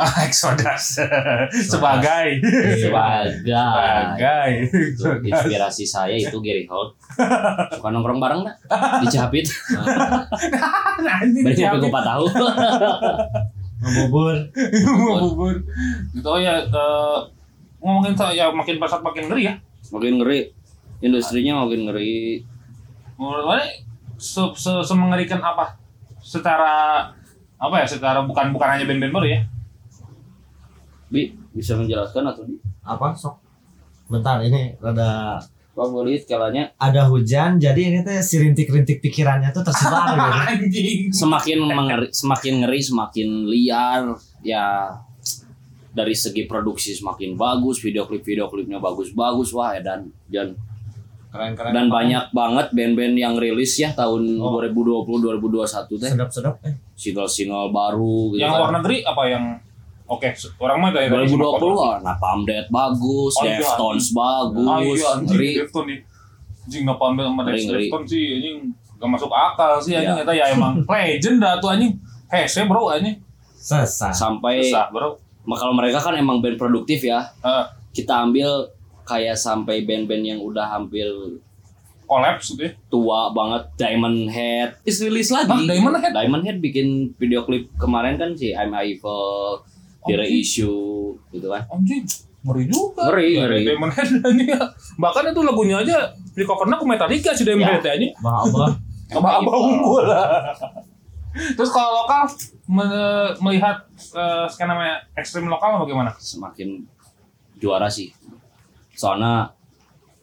Ah, 0.08 0.24
Exodus. 0.24 0.96
Sebagai 1.52 2.40
Sebagai 2.80 3.28
sebagai 3.44 4.50
Itu 4.72 5.12
inspirasi 5.20 5.84
saya 5.84 6.16
itu 6.16 6.40
Gary 6.40 6.64
Holt. 6.64 6.96
Suka 7.68 7.88
nongkrong 7.92 8.16
bareng 8.16 8.40
nggak? 8.40 8.56
Di 9.04 9.06
Cihapit. 9.12 9.52
Nah, 9.76 11.20
Berarti 11.20 11.62
aku 11.68 11.92
4 11.92 11.92
tahun. 11.92 12.30
Ngebubur. 13.80 14.36
mau 14.88 15.20
bubur. 15.20 15.56
Gitu 16.16 16.28
oh 16.28 16.40
ya 16.40 16.64
eh, 16.64 17.18
ngomongin 17.80 18.16
soal 18.16 18.32
ya 18.32 18.48
makin 18.48 18.80
pesat 18.80 19.04
makin 19.04 19.28
ngeri 19.28 19.52
ya. 19.52 19.54
Makin 19.92 20.16
ngeri. 20.20 20.48
Industrinya 21.04 21.64
makin 21.64 21.92
ngeri. 21.92 22.40
Menurut 23.20 23.44
mana 23.44 23.64
se, 24.16 24.40
se, 24.56 24.72
semengerikan 24.80 25.44
apa? 25.44 25.76
Secara 26.24 27.04
apa 27.60 27.74
ya? 27.80 27.86
Secara 27.88 28.24
bukan 28.24 28.56
bukan 28.56 28.68
hanya 28.76 28.88
band-band 28.88 29.12
baru 29.12 29.28
ya. 29.28 29.40
Bi, 31.10 31.22
bisa 31.50 31.74
menjelaskan 31.74 32.22
atau 32.24 32.42
di? 32.42 32.54
Apa 32.80 33.10
sok? 33.12 33.34
Bentar 34.06 34.38
ini 34.40 34.74
rada 34.76 35.38
Favorit 35.70 36.22
kalanya 36.24 36.74
ada 36.76 37.06
hujan 37.06 37.56
jadi 37.56 37.78
ini 37.80 37.98
teh 38.00 38.20
si 38.20 38.36
rintik-rintik 38.36 38.98
pikirannya 39.00 39.48
tuh 39.50 39.62
tersebar 39.62 40.12
gitu. 40.12 40.30
Anjing. 40.50 40.98
semakin 41.10 41.58
mengeri, 41.64 42.06
semakin 42.10 42.54
ngeri, 42.60 42.80
semakin 42.80 43.28
liar. 43.44 44.02
Ya 44.40 44.92
dari 45.90 46.12
segi 46.12 46.44
produksi 46.44 46.92
semakin 46.92 47.34
bagus, 47.34 47.78
video 47.78 48.04
klip 48.04 48.20
video 48.20 48.46
klipnya 48.46 48.78
bagus-bagus 48.78 49.50
wah 49.50 49.72
ya 49.72 49.80
dan 49.80 50.00
dan 50.26 50.54
Keren-keren. 51.30 51.70
dan 51.70 51.86
banyak 51.86 52.24
banget 52.30 52.66
band-band 52.70 53.14
yang 53.14 53.34
rilis 53.34 53.74
ya 53.74 53.90
tahun 53.90 54.38
Oh. 54.38 54.58
2020 54.58 55.06
2021 55.06 55.66
teh 55.96 56.10
sedap-sedap 56.10 56.54
eh. 56.62 56.74
single-single 56.92 57.70
baru 57.70 58.34
gitu 58.34 58.42
Yang 58.42 58.50
kan. 58.50 58.58
luar 58.58 58.72
negeri 58.78 58.96
apa 59.02 59.22
yang 59.24 59.44
Oke, 60.10 60.26
orang 60.58 60.76
mah 60.76 60.90
kayak 60.90 61.08
2020 61.08 61.38
ah, 61.78 61.96
Napalm 62.02 62.42
Death 62.42 62.66
bagus, 62.68 63.32
Oh, 63.32 63.46
iya, 63.46 63.56
Deftones 63.56 64.10
bagus, 64.10 64.66
Ah 64.66 64.78
iya 64.82 65.06
anjing 65.14 65.28
ngeri. 65.30 65.50
Defton 65.56 65.84
nih. 65.86 65.98
Anjing 66.60 66.82
nggak 66.82 66.98
paham 66.98 67.14
sama 67.14 67.40
Ngeri, 67.40 67.60
ngeri. 67.62 67.84
Defton 67.86 68.02
sih 68.04 68.24
anjing 68.34 68.56
gak 68.96 69.08
masuk 69.08 69.30
akal 69.30 69.72
sih 69.78 69.94
anjing 69.94 70.12
Iya. 70.12 70.24
eta 70.24 70.32
ya 70.34 70.44
emang 70.50 70.82
legend 70.90 71.38
dah 71.38 71.56
tuh 71.56 71.70
anjing. 71.70 71.94
Hese 72.26 72.66
bro 72.66 72.90
anjing. 72.90 73.16
Sesah. 73.54 74.10
sampai 74.10 74.66
Susah 74.66 74.90
bro. 74.90 75.14
Kalau 75.40 75.72
mereka 75.72 75.98
kan 75.98 76.12
emang 76.12 76.38
band 76.38 76.56
produktif 76.56 77.00
ya. 77.00 77.30
Heeh. 77.40 77.64
Kita 77.92 78.22
ambil 78.22 78.66
kayak 79.02 79.34
sampai 79.34 79.82
band-band 79.82 80.22
yang 80.24 80.38
udah 80.38 80.66
hampir 80.68 81.06
Collapse 82.04 82.50
gitu 82.50 82.66
ya. 82.66 82.72
tua 82.86 83.30
banget 83.30 83.70
Diamond 83.76 84.26
Head 84.28 84.82
is 84.82 84.98
rilis 84.98 85.30
lagi. 85.30 85.46
Hah, 85.48 85.62
Diamond 85.64 85.94
Head? 85.96 86.10
Diamond 86.12 86.42
Head 86.42 86.58
bikin 86.58 86.88
video 87.14 87.42
klip 87.42 87.70
kemarin 87.76 88.14
kan 88.14 88.34
si 88.34 88.50
I'm 88.50 88.74
Evil, 88.74 89.62
Oh, 90.00 90.08
Issue 90.24 91.12
gitu 91.30 91.46
kan. 91.52 91.62
Anjing 91.68 92.04
ngeri 92.40 92.64
juga. 92.72 93.12
Ngeri, 93.12 93.28
Ya, 93.36 93.40
ngeri. 93.44 93.58
Diamond 93.68 93.92
Head 93.92 94.08
anjing. 94.24 94.48
Bahkan 94.96 95.22
itu 95.30 95.40
lagunya 95.44 95.76
aja 95.84 95.96
di 96.32 96.42
covernya 96.48 96.80
ke 96.80 96.86
Metallica 96.88 97.30
si 97.36 97.44
Diamond 97.44 97.68
Ya. 97.68 97.74
Head 97.76 97.86
anjing. 98.00 98.12
Bah-bah. 98.18 98.72
Abah-abah 99.10 99.54
unggul 99.60 100.04
lah. 100.08 100.54
Terus 101.56 101.70
kalau 101.70 102.02
lokal 102.02 102.26
me- 102.66 103.34
melihat 103.38 103.86
eh, 103.94 104.46
skena 104.50 104.74
ekstrim 105.14 105.46
lokal 105.46 105.78
bagaimana? 105.84 106.10
Semakin 106.18 106.82
juara 107.60 107.86
sih. 107.86 108.10
Soalnya 108.96 109.52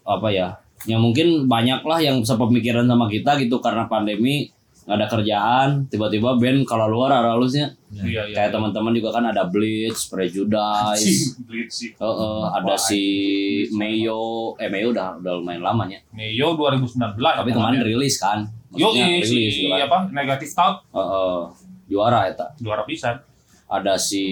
apa 0.03 0.27
ya? 0.33 0.57
Ya 0.89 0.97
mungkin 0.97 1.45
banyak 1.47 1.85
lah 1.85 2.01
yang 2.01 2.25
sepemikiran 2.25 2.89
sama 2.89 3.07
kita 3.07 3.37
gitu 3.39 3.61
karena 3.61 3.85
pandemi 3.85 4.49
nggak 4.87 4.97
ada 5.03 5.07
kerjaan 5.11 5.69
tiba-tiba 5.91 6.39
band 6.39 6.63
kalau 6.63 6.87
luar 6.87 7.11
halusnya 7.11 7.75
Iya 7.87 8.27
iya. 8.27 8.35
kayak 8.35 8.51
teman-teman 8.51 8.91
juga 8.91 9.15
kan 9.15 9.23
ada 9.31 9.47
Blitz, 9.47 10.11
Prejudice, 10.11 11.39
Blitz 11.47 11.71
sih. 11.71 11.89
Heeh, 11.95 12.41
ada 12.51 12.75
Wah, 12.75 12.77
si 12.77 13.01
Mayo, 13.71 14.53
eh 14.59 14.67
Mayo 14.67 14.91
udah 14.91 15.15
udah 15.23 15.33
lumayan 15.39 15.63
lamanya. 15.63 15.99
Neo 16.11 16.59
2019 16.59 17.15
Tapi 17.15 17.51
kemarin 17.55 17.79
rilis 17.79 18.19
kan. 18.19 18.43
Yo 18.75 18.91
si 18.91 18.99
rilis 18.99 19.55
gitu 19.55 19.71
kan. 19.71 19.87
apa 19.87 19.99
negatif 20.11 20.51
thought 20.51 20.83
Heeh, 20.91 21.39
juara 21.87 22.27
eta. 22.27 22.51
juara 22.59 22.83
pisan. 22.83 23.23
Ada 23.67 23.99
si 23.99 24.23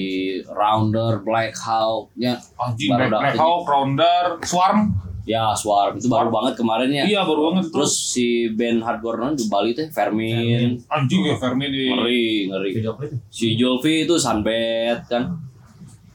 Rounder, 0.47 1.19
Black 1.19 1.59
Hawk, 1.59 2.15
ya, 2.15 2.39
Anjing 2.55 2.87
Black, 2.87 3.11
Black. 3.11 3.35
Hawk, 3.35 3.67
Rounder, 3.67 4.39
Swarm. 4.47 4.94
Ya 5.25 5.49
Swarm 5.51 5.97
itu 5.97 6.05
baru 6.05 6.29
banget 6.29 6.53
kemarin 6.55 6.89
ya. 6.89 7.03
Iya 7.03 7.21
baru 7.25 7.49
banget 7.49 7.73
Terus 7.73 7.73
terus 7.73 7.93
si 8.13 8.27
band 8.53 8.79
hardcore 8.79 9.17
non 9.17 9.33
di 9.33 9.45
Bali 9.45 9.73
teh 9.73 9.89
Fermin, 9.89 10.77
anjing 10.85 11.21
ya 11.25 11.35
Fermi 11.35 11.65
di 11.67 11.89
ngeri 11.89 12.25
ngeri. 12.47 12.69
Video 12.77 12.93
klip. 12.93 13.09
Si 13.27 13.57
Julfi 13.57 14.05
itu 14.05 14.15
Sunbed 14.15 15.01
kan. 15.05 15.23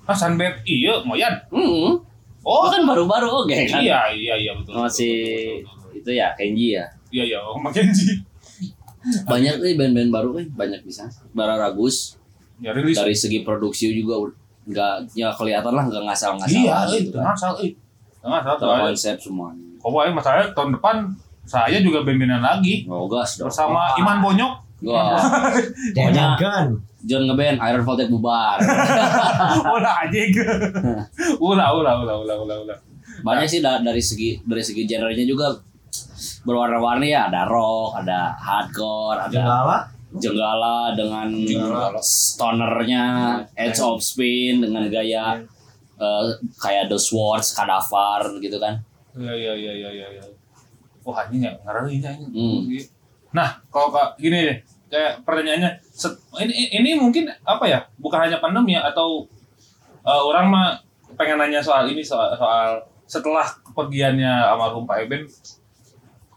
ah 0.04 0.14
Sunbed 0.14 0.62
iya 0.64 1.02
Moyan. 1.02 1.34
Hmm. 1.50 1.98
Oh 2.40 2.64
kan 2.66 2.82
baru-baru 2.82 3.44
oke 3.44 3.52
kan. 3.66 3.82
iya 3.82 4.08
iya 4.10 4.34
iya 4.34 4.52
betul. 4.54 4.78
Masih 4.78 5.12
betul, 5.60 5.66
betul, 5.66 5.90
betul. 5.90 5.98
itu 5.98 6.10
ya 6.14 6.26
Kenji 6.32 6.66
ya. 6.72 6.84
Iya 7.10 7.24
iya 7.26 7.38
oh, 7.42 7.58
Mackenzie. 7.58 8.22
Banyak 9.26 9.58
nih 9.58 9.74
band-band 9.74 10.10
baru 10.10 10.28
kan 10.36 10.46
banyak 10.56 10.80
bisa. 10.84 11.08
Bara 11.32 11.56
Ragus 11.56 12.14
Ya 12.60 12.76
rilis. 12.76 12.92
dari 12.92 13.16
segi 13.16 13.40
produksi 13.40 13.88
juga 13.90 14.20
nggak 14.68 15.16
ya 15.16 15.32
kelihatan 15.32 15.72
lah 15.72 15.88
nggak 15.88 16.04
ngasal-ngasal 16.04 16.52
Iya 16.52 16.76
gitu 16.86 17.08
itu 17.08 17.16
kan. 17.16 17.24
ngasal 17.32 17.52
eh. 17.64 17.72
Ngasal 18.22 18.54
tuh. 18.54 18.66
Tahu 18.66 18.84
konsep 18.86 19.16
semuanya. 19.16 19.64
Kok 19.76 19.90
wae 19.90 20.10
masalahnya 20.10 20.52
tahun 20.52 20.70
depan 20.74 20.96
saya 21.42 21.80
juga 21.80 22.04
band-bandan 22.04 22.38
lagi 22.38 22.84
Oh 22.84 23.04
gas 23.06 23.34
dong. 23.34 23.48
bersama 23.48 23.96
Iman 23.96 24.20
Bonyok. 24.20 24.52
Wah, 24.82 25.16
kan. 26.36 26.72
John 27.00 27.24
ngeband 27.24 27.56
Iron 27.58 27.80
Voltage 27.82 28.08
bubar. 28.08 28.60
ulah 29.72 30.04
anjing. 30.04 30.36
ulah 31.42 31.68
ulah 31.70 31.94
ulah 31.96 32.16
ulah 32.18 32.36
ulah 32.38 32.56
ulah. 32.60 32.78
Banyak 33.20 33.44
sih 33.46 33.60
da- 33.60 33.80
dari 33.80 34.00
segi 34.00 34.36
dari 34.38 34.60
segi 34.60 34.84
genrenya 34.84 35.24
juga 35.24 35.52
berwarna-warni 36.42 37.08
ya. 37.08 37.28
Ada 37.28 37.44
rock, 37.46 37.98
ada 37.98 38.36
hardcore, 38.36 39.18
ada 39.18 39.32
Jenggala. 39.32 39.76
jenggala 40.12 40.76
dengan 40.92 41.28
stonernya, 42.00 43.04
Edge 43.54 43.78
of 43.78 44.00
Spin 44.00 44.60
dengan 44.60 44.84
gaya 44.86 45.38
eh, 46.00 46.24
kayak 46.56 46.88
The 46.88 46.96
Swords, 46.96 47.52
Kadavar 47.52 48.24
gitu 48.40 48.56
kan. 48.56 48.80
Iya 49.12 49.32
iya 49.36 49.52
iya 49.54 49.72
iya 49.76 49.90
iya. 49.92 50.06
iya. 50.16 50.22
Wah 51.04 51.24
anjing 51.24 51.44
ya 51.44 51.52
ngeri 51.60 52.00
anjing. 52.00 52.30
Hmm. 52.32 52.60
Nah, 53.30 53.62
kalau 53.70 53.94
kak 53.94 54.18
gini 54.18 54.42
deh, 54.42 54.58
kayak 54.90 55.22
pertanyaannya, 55.22 55.70
set- 55.86 56.18
ini 56.40 56.72
ini 56.74 56.90
mungkin 56.98 57.30
apa 57.46 57.62
ya? 57.68 57.78
Bukan 58.00 58.18
hanya 58.18 58.42
pandemi 58.42 58.74
ya 58.74 58.82
atau 58.88 59.28
eh, 60.02 60.22
orang 60.24 60.50
mah 60.50 60.68
pengen 61.14 61.36
nanya 61.38 61.60
soal 61.60 61.84
ini 61.86 62.00
soal, 62.00 62.32
soal 62.34 62.80
setelah 63.04 63.44
kepergiannya 63.66 64.30
almarhum 64.50 64.86
Pak 64.86 65.04
Eben, 65.04 65.26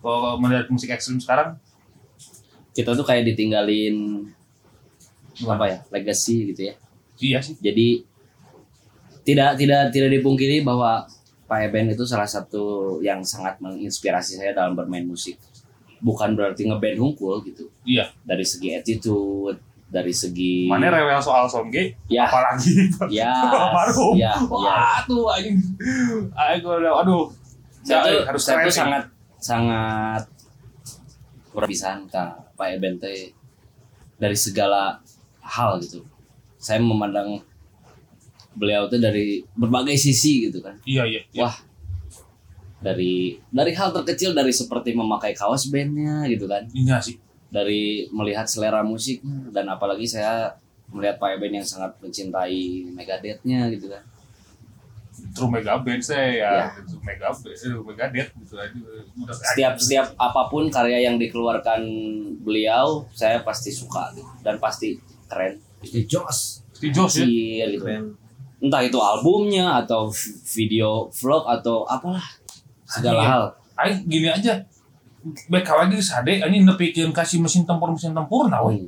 kalau 0.02 0.36
melihat 0.38 0.68
musik 0.68 0.90
ekstrim 0.92 1.18
sekarang, 1.18 1.56
Kita 2.74 2.98
tuh 2.98 3.06
kayak 3.06 3.30
ditinggalin 3.30 4.26
apa 5.46 5.66
ya 5.70 5.78
legacy 5.94 6.50
gitu 6.54 6.74
ya. 6.74 6.76
iya 7.22 7.38
sih. 7.38 7.54
Jadi 7.62 8.02
tidak 9.24 9.56
tidak 9.60 9.92
tidak 9.92 10.10
dipungkiri 10.20 10.62
bahwa 10.64 11.08
Pak 11.48 11.60
Eben 11.70 11.92
itu 11.92 12.04
salah 12.08 12.28
satu 12.28 12.98
yang 13.04 13.20
sangat 13.24 13.60
menginspirasi 13.60 14.40
saya 14.40 14.56
dalam 14.56 14.76
bermain 14.76 15.04
musik. 15.04 15.36
Bukan 16.04 16.36
berarti 16.36 16.68
ngeband 16.68 17.00
hungkul 17.00 17.44
gitu. 17.48 17.72
Iya. 17.88 18.12
Dari 18.28 18.44
segi 18.44 18.76
attitude, 18.76 19.60
dari 19.88 20.10
segi 20.12 20.68
Mana 20.68 20.90
rewel 20.90 21.22
soal 21.22 21.46
Somge, 21.48 21.94
ya 22.10 22.26
apalagi 22.26 22.90
ya 23.14 23.30
almarhum. 23.70 24.18
ya 24.18 24.34
ya 24.36 24.50
Wah 24.50 25.00
tuh 25.06 25.30
anjing. 25.30 25.56
Aduh, 26.34 26.82
aduh. 26.82 27.24
saya 27.84 28.00
Ya, 28.00 28.00
tuh, 28.08 28.20
harus 28.28 28.42
saya 28.44 28.66
tuh 28.66 28.74
sangat 28.74 29.04
sangat 29.38 30.24
berpisahan 31.54 32.10
ke 32.10 32.24
Pak 32.58 32.68
Eben 32.74 32.98
teh 32.98 33.30
dari 34.18 34.34
segala 34.34 34.98
hal 35.46 35.78
gitu. 35.84 36.02
Saya 36.58 36.82
memandang 36.82 37.44
beliau 38.54 38.86
tuh 38.86 38.98
dari 38.98 39.42
berbagai 39.54 39.98
sisi 39.98 40.48
gitu 40.48 40.62
kan. 40.62 40.78
Iya 40.84 41.04
iya. 41.06 41.22
iya. 41.30 41.42
Wah, 41.46 41.56
dari 42.80 43.40
dari 43.48 43.72
hal 43.72 43.90
terkecil 43.92 44.36
dari 44.36 44.52
seperti 44.52 44.92
memakai 44.92 45.32
kaos 45.32 45.72
bandnya 45.72 46.28
gitu 46.28 46.46
kan, 46.46 46.68
Iya 46.70 47.00
sih. 47.00 47.16
dari 47.48 48.10
melihat 48.12 48.44
selera 48.44 48.84
musiknya 48.84 49.48
dan 49.54 49.70
apalagi 49.70 50.04
saya 50.04 50.52
melihat 50.90 51.16
Pak 51.16 51.40
Eben 51.40 51.58
yang 51.58 51.66
sangat 51.66 51.96
mencintai 51.98 52.92
Megadeth-nya 52.92 53.72
gitu 53.72 53.88
kan. 53.88 54.04
True 55.34 55.46
Mega 55.48 55.78
Band 55.78 56.02
saya 56.02 56.30
ya, 56.34 56.52
Iya. 56.52 56.66
itu 56.84 56.98
Mega 57.00 57.30
Band, 57.30 57.54
eh, 57.54 57.78
Megadeth 57.86 58.30
gitu 58.36 58.54
aja. 58.58 58.78
Udah 59.16 59.36
setiap 59.38 59.74
setiap 59.78 60.08
apa 60.18 60.42
pun 60.50 60.68
karya 60.68 61.06
yang 61.06 61.16
dikeluarkan 61.16 61.82
beliau 62.42 63.06
saya 63.14 63.42
pasti 63.42 63.70
suka 63.72 64.10
gitu. 64.14 64.28
dan 64.44 64.58
pasti 64.58 64.98
keren 65.30 65.62
Di 65.80 66.04
Jos. 66.04 66.66
Steve 66.74 66.92
Jobs 66.92 67.16
ya. 67.16 67.26
Iya 67.26 67.66
gitu 67.78 67.86
entah 68.64 68.80
itu 68.80 68.96
albumnya 68.96 69.84
atau 69.84 70.08
video 70.48 71.12
vlog 71.12 71.44
atau 71.44 71.84
apalah 71.84 72.24
segala 72.88 73.20
Iya. 73.20 73.28
hal 73.28 73.44
Aing 73.74 74.00
gini 74.06 74.30
aja. 74.30 74.54
Baik 75.50 75.66
lagi 75.66 75.98
sade 76.00 76.40
ini 76.40 76.64
nepikeun 76.64 77.12
kasih 77.12 77.44
mesin 77.44 77.68
tempur 77.68 77.92
mesin 77.92 78.16
tempur 78.16 78.48
nah. 78.48 78.64
Hmm. 78.64 78.88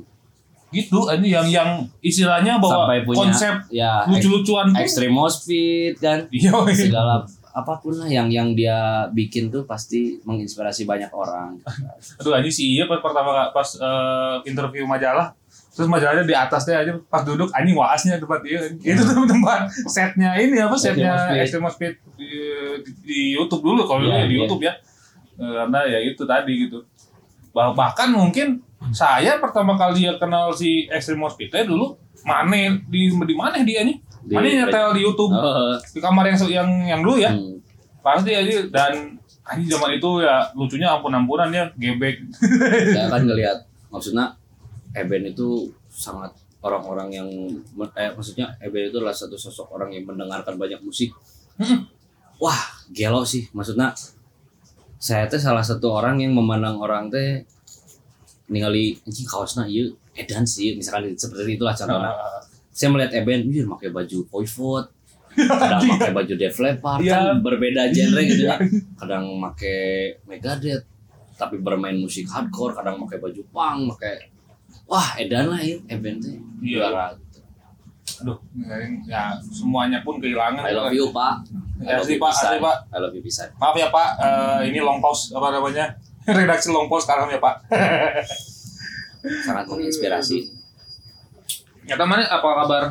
Gitu 0.70 0.98
ini 1.16 1.28
yang 1.32 1.46
yang 1.48 1.70
istilahnya 2.00 2.56
bahwa 2.56 2.88
sampai 2.88 3.04
punya 3.04 3.18
konsep 3.28 3.54
ya 3.68 4.04
lucu-lucuan 4.06 4.72
extreme 4.76 5.16
speed 5.28 5.96
kan 6.00 6.24
Iya, 6.28 6.52
segala 6.74 7.24
apa 7.56 7.72
pun 7.80 7.96
lah 7.96 8.04
yang 8.04 8.28
yang 8.28 8.52
dia 8.52 9.08
bikin 9.16 9.48
tuh 9.48 9.64
pasti 9.64 10.20
menginspirasi 10.28 10.84
banyak 10.84 11.08
orang 11.08 11.56
Aduh 12.20 12.36
anjing 12.36 12.52
sih 12.52 12.76
iya 12.76 12.84
pas 12.84 13.00
pertama 13.00 13.48
pas 13.48 13.68
eh, 13.80 14.36
interview 14.44 14.84
majalah 14.84 15.32
terus 15.76 15.92
majalahnya 15.92 16.24
di 16.24 16.32
atasnya 16.32 16.80
aja 16.80 16.92
pas 17.12 17.20
duduk 17.20 17.52
anjing 17.52 17.76
waasnya 17.76 18.16
tempat 18.16 18.40
dia 18.40 18.64
itu 18.80 18.96
tuh 18.96 19.28
tempat 19.28 19.68
setnya 19.92 20.32
ini 20.40 20.56
apa 20.56 20.72
setnya 20.72 21.36
Extreme 21.36 21.68
Speed. 21.68 22.00
Di, 22.16 22.28
di, 22.80 22.90
di 23.04 23.18
YouTube 23.36 23.60
dulu 23.60 23.84
kalau 23.84 24.08
ya 24.08 24.24
di 24.24 24.40
iya. 24.40 24.48
YouTube 24.48 24.64
ya. 24.64 24.72
Karena 25.36 25.84
ya 25.84 26.00
itu 26.00 26.24
tadi 26.24 26.64
gitu. 26.64 26.80
Bah 27.52 27.76
bahkan 27.76 28.08
mungkin 28.08 28.64
saya 28.88 29.36
pertama 29.36 29.76
kali 29.76 30.08
ya 30.08 30.16
kenal 30.16 30.48
si 30.56 30.88
Extreme 30.88 31.28
Speed 31.28 31.52
dulu 31.68 32.00
mana 32.24 32.80
di 32.88 33.12
di 33.12 33.34
mana 33.36 33.60
dia 33.60 33.84
nih. 33.84 34.00
Mana 34.32 34.48
nyetel 34.48 34.96
di 34.96 35.04
YouTube. 35.04 35.36
Oh, 35.36 35.76
di 35.76 36.00
kamar 36.00 36.32
yang 36.32 36.40
yang 36.48 36.68
yang 36.96 37.00
dulu 37.04 37.20
ya. 37.20 37.36
Hmm. 37.36 37.60
pasti 38.06 38.30
aja 38.30 38.70
dan 38.70 39.18
anjing 39.42 39.66
zaman 39.66 39.98
itu 39.98 40.22
ya 40.22 40.46
lucunya 40.54 40.94
ampun-ampunan 40.94 41.50
ya 41.50 41.66
gebek. 41.74 42.22
Saya 42.94 43.10
kan 43.10 43.26
ngelihat 43.26 43.66
maksudnya 43.90 44.35
Eben 44.96 45.28
itu 45.28 45.68
sangat 45.92 46.32
orang-orang 46.64 47.12
yang 47.12 47.28
eh 47.94 48.10
maksudnya 48.16 48.48
Eben 48.58 48.88
itu 48.88 48.96
adalah 48.96 49.12
satu 49.12 49.36
sosok 49.36 49.76
orang 49.76 49.92
yang 49.92 50.08
mendengarkan 50.08 50.56
banyak 50.56 50.80
musik. 50.80 51.12
Wah, 52.40 52.60
gelo 52.90 53.20
sih. 53.22 53.44
Maksudnya 53.52 53.92
saya 54.96 55.28
teh 55.28 55.36
salah 55.36 55.60
satu 55.60 55.92
orang 55.92 56.16
yang 56.18 56.32
memandang 56.32 56.80
orang 56.80 57.12
teh 57.12 57.44
ningali 58.48 58.96
anjing 59.04 59.26
kaosna 59.26 59.66
ieu 59.66 59.90
edan 60.16 60.46
sih 60.46 60.72
misalkan 60.72 61.12
seperti 61.12 61.60
itulah 61.60 61.76
contohnya. 61.76 62.12
Saya 62.72 62.88
melihat 62.92 63.12
Eben, 63.20 63.48
iya 63.52 63.64
pakai 63.64 63.88
baju 63.88 64.18
Voivod, 64.28 64.84
kadang 65.32 65.80
pakai 65.96 66.12
baju 66.12 66.32
Def 66.36 66.56
Leppard 66.60 67.00
Iya. 67.00 67.12
kan 67.32 67.40
berbeda 67.40 67.88
genre 67.88 68.20
gitu 68.20 68.42
ya. 68.44 68.56
Kadang 68.96 69.24
pakai 69.40 69.80
Megadeth, 70.28 70.84
tapi 71.36 71.56
bermain 71.56 71.96
musik 71.96 72.28
hardcore, 72.28 72.76
kadang 72.76 73.00
pakai 73.04 73.16
baju 73.16 73.42
punk, 73.48 73.80
pakai 73.96 74.14
wah 74.86 75.08
edan 75.16 75.46
lah 75.46 75.58
ya 75.58 75.76
Eben 75.86 76.18
teh. 76.18 76.36
Iya. 76.58 77.12
Aduh, 78.16 78.38
ya 79.04 79.34
semuanya 79.42 80.00
pun 80.00 80.16
kehilangan. 80.16 80.62
I 80.62 80.72
love 80.72 80.88
you 80.90 81.10
Pak. 81.10 81.42
I 81.76 81.84
Ya 81.84 81.96
love 81.98 82.08
sih 82.08 82.16
you 82.16 82.22
Pak, 82.22 82.30
asli 82.32 82.56
Pak. 82.56 82.76
I 82.88 82.96
love 82.96 83.12
you 83.12 83.20
pisan. 83.20 83.48
Maaf 83.56 83.76
ya 83.76 83.88
Pak, 83.88 84.08
eh, 84.16 84.60
ini 84.70 84.80
long 84.80 84.98
pause 84.98 85.30
apa 85.30 85.52
namanya? 85.52 85.92
Redaksi 86.26 86.70
long 86.70 86.86
pause 86.86 87.04
sekarang 87.04 87.28
ya 87.28 87.36
Pak. 87.36 87.54
Sangat 89.44 89.66
menginspirasi. 89.66 90.54
Nyata 91.84 92.04
mana 92.04 92.24
apa 92.24 92.48
kabar 92.64 92.82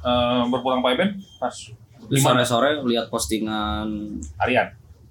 eh, 0.00 0.42
berpulang 0.46 0.80
Pak 0.80 0.90
Eben? 0.94 1.10
Pas 1.36 1.54
Terus 2.00 2.20
sore-sore 2.20 2.80
lihat 2.84 3.06
postingan 3.06 3.86
harian. 4.36 4.66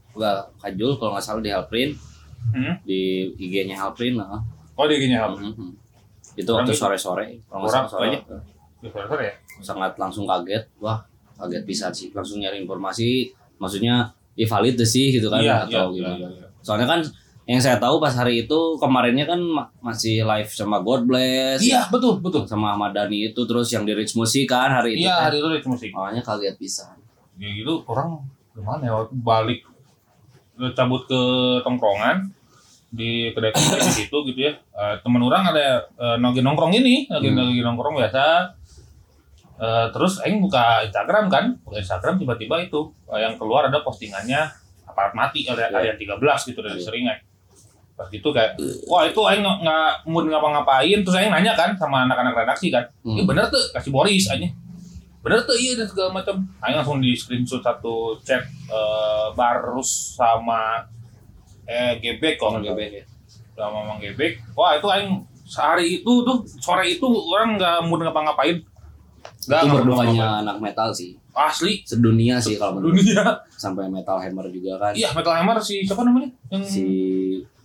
gua 0.10 0.42
Kajul 0.60 0.96
kalau 0.96 1.14
nggak 1.14 1.24
salah 1.24 1.40
di 1.40 1.48
Halprin 1.48 1.92
Hmm? 2.50 2.76
di 2.82 3.30
IG-nya 3.36 3.76
Halprin 3.78 4.16
lah. 4.16 4.40
Oh 4.74 4.84
dia 4.84 4.96
gini 4.96 5.14
Hap. 5.14 5.36
Mhm. 5.36 5.76
Itu 6.36 6.52
waktu 6.52 6.72
sore-sore, 6.72 7.42
kalau 7.46 7.64
nggak 7.64 7.72
Kurang, 7.72 7.86
salah 7.88 8.06
sore. 8.06 8.18
Di 8.80 8.88
sore 8.90 9.24
ya? 9.24 9.34
sangat 9.60 9.92
langsung 9.96 10.24
kaget 10.24 10.64
wah 10.78 11.04
kaget 11.36 11.64
bisa 11.64 11.86
sih 11.90 12.08
langsung 12.10 12.40
nyari 12.40 12.60
informasi 12.60 13.28
maksudnya 13.56 14.08
ya 14.34 14.48
valid 14.48 14.80
sih 14.80 15.12
gitu 15.12 15.28
kan 15.28 15.40
Iya, 15.40 15.68
atau 15.68 15.92
iya, 15.92 16.00
gimana 16.00 16.16
iya, 16.16 16.28
iya. 16.32 16.46
soalnya 16.60 16.88
kan 16.88 17.00
yang 17.44 17.60
saya 17.60 17.76
tahu 17.76 17.98
pas 17.98 18.14
hari 18.14 18.46
itu 18.46 18.60
kemarinnya 18.78 19.26
kan 19.26 19.36
ma- 19.36 19.68
masih 19.82 20.24
live 20.24 20.48
sama 20.48 20.80
God 20.80 21.04
Bless 21.04 21.60
Iya, 21.60 21.92
betul, 21.92 22.24
betul. 22.24 22.46
sama 22.46 22.72
Ahmad 22.72 22.94
Dhani 22.94 23.28
itu 23.28 23.42
terus 23.44 23.68
yang 23.68 23.84
di 23.84 23.92
Rich 23.92 24.16
Music 24.16 24.48
kan 24.48 24.72
hari 24.72 24.96
itu 24.96 25.04
Iya, 25.04 25.12
kan. 25.14 25.24
hari 25.28 25.36
itu 25.38 25.48
Rich 25.50 25.68
musik. 25.68 25.92
makanya 25.92 26.22
kaget 26.22 26.56
bisa 26.56 26.88
Ya 27.36 27.52
gitu 27.52 27.84
orang 27.84 28.16
gimana 28.50 28.80
ya 28.82 28.96
balik 29.14 29.60
eh, 30.56 30.72
cabut 30.72 31.04
ke 31.04 31.20
tongkrongan 31.62 32.32
di 32.90 33.30
kedai 33.30 33.54
kopi 33.54 33.78
di 33.78 33.94
situ 33.96 34.18
gitu 34.26 34.40
ya. 34.40 34.54
Eh, 34.56 34.96
teman 35.00 35.22
orang 35.22 35.50
ada 35.50 35.86
eh, 35.86 36.18
lagi 36.18 36.42
nongkrong 36.42 36.74
ini, 36.74 37.06
lagi 37.06 37.30
Hmm. 37.30 37.62
nongkrong 37.64 37.96
biasa. 37.96 38.26
Eh, 39.60 39.88
terus 39.92 40.24
aing 40.24 40.40
buka 40.40 40.82
Instagram 40.84 41.28
kan, 41.28 41.46
buka 41.62 41.78
Instagram 41.78 42.16
tiba-tiba 42.16 42.56
itu 42.60 42.80
eh, 43.08 43.20
yang 43.22 43.36
keluar 43.36 43.68
ada 43.68 43.80
postingannya 43.80 44.48
aparat 44.84 45.14
mati 45.14 45.44
ada 45.44 45.68
Iya. 45.70 45.94
ayat 45.94 45.96
13 45.98 46.42
gitu 46.46 46.60
dari 46.60 46.80
Iya. 46.80 46.86
seringai. 46.86 47.20
Pas 47.94 48.08
gitu 48.08 48.32
kayak, 48.32 48.56
wah 48.88 49.04
itu 49.04 49.20
aing 49.20 49.44
nggak 49.44 50.08
mood 50.08 50.26
ngapa-ngapain, 50.26 51.04
terus 51.04 51.14
aing 51.14 51.30
nanya 51.30 51.52
kan 51.54 51.76
sama 51.76 52.08
anak-anak 52.08 52.32
redaksi 52.34 52.72
kan, 52.72 52.88
Hmm. 53.04 53.20
"Ih, 53.20 53.26
bener 53.28 53.46
tuh 53.46 53.60
kasih 53.76 53.92
Boris 53.92 54.26
aja. 54.26 54.48
Bener 55.20 55.44
tuh 55.44 55.52
iya 55.54 55.76
dan 55.76 55.84
segala 55.84 56.16
macam. 56.16 56.40
Aing 56.64 56.80
langsung 56.80 57.04
di 57.04 57.12
screenshot 57.12 57.60
satu 57.60 58.16
chat 58.24 58.40
eh, 58.72 59.28
Barus 59.36 60.16
sama 60.16 60.88
eh 61.70 61.94
Gebek 62.00 62.34
kok 62.36 62.50
Orang 62.50 62.66
GBK. 62.66 63.06
sama 63.54 63.86
Mang 63.86 64.00
Gebek. 64.00 64.42
Wah 64.54 64.74
itu 64.74 64.88
aing 64.88 65.12
sehari 65.44 66.00
itu 66.00 66.14
tuh 66.22 66.38
sore 66.58 66.88
itu 66.88 67.06
orang 67.06 67.56
nggak 67.56 67.78
mood 67.84 68.02
ngapa-ngapain. 68.02 68.58
Nggak 69.46 69.60
itu 69.62 69.94
anak 70.18 70.58
metal 70.60 70.90
sih 70.90 71.14
Asli 71.32 71.84
sedunia 71.84 72.36
sih 72.38 72.56
kalau 72.56 72.78
menurut 72.78 72.98
dunia. 72.98 73.24
sampai 73.52 73.86
Metal 73.88 74.18
Hammer 74.18 74.48
juga 74.50 74.76
kan 74.78 74.92
Iya 74.92 75.12
Metal 75.12 75.32
Hammer 75.32 75.56
si 75.58 75.82
siapa 75.82 76.02
namanya? 76.02 76.28
Yang 76.50 76.64
si 76.66 76.86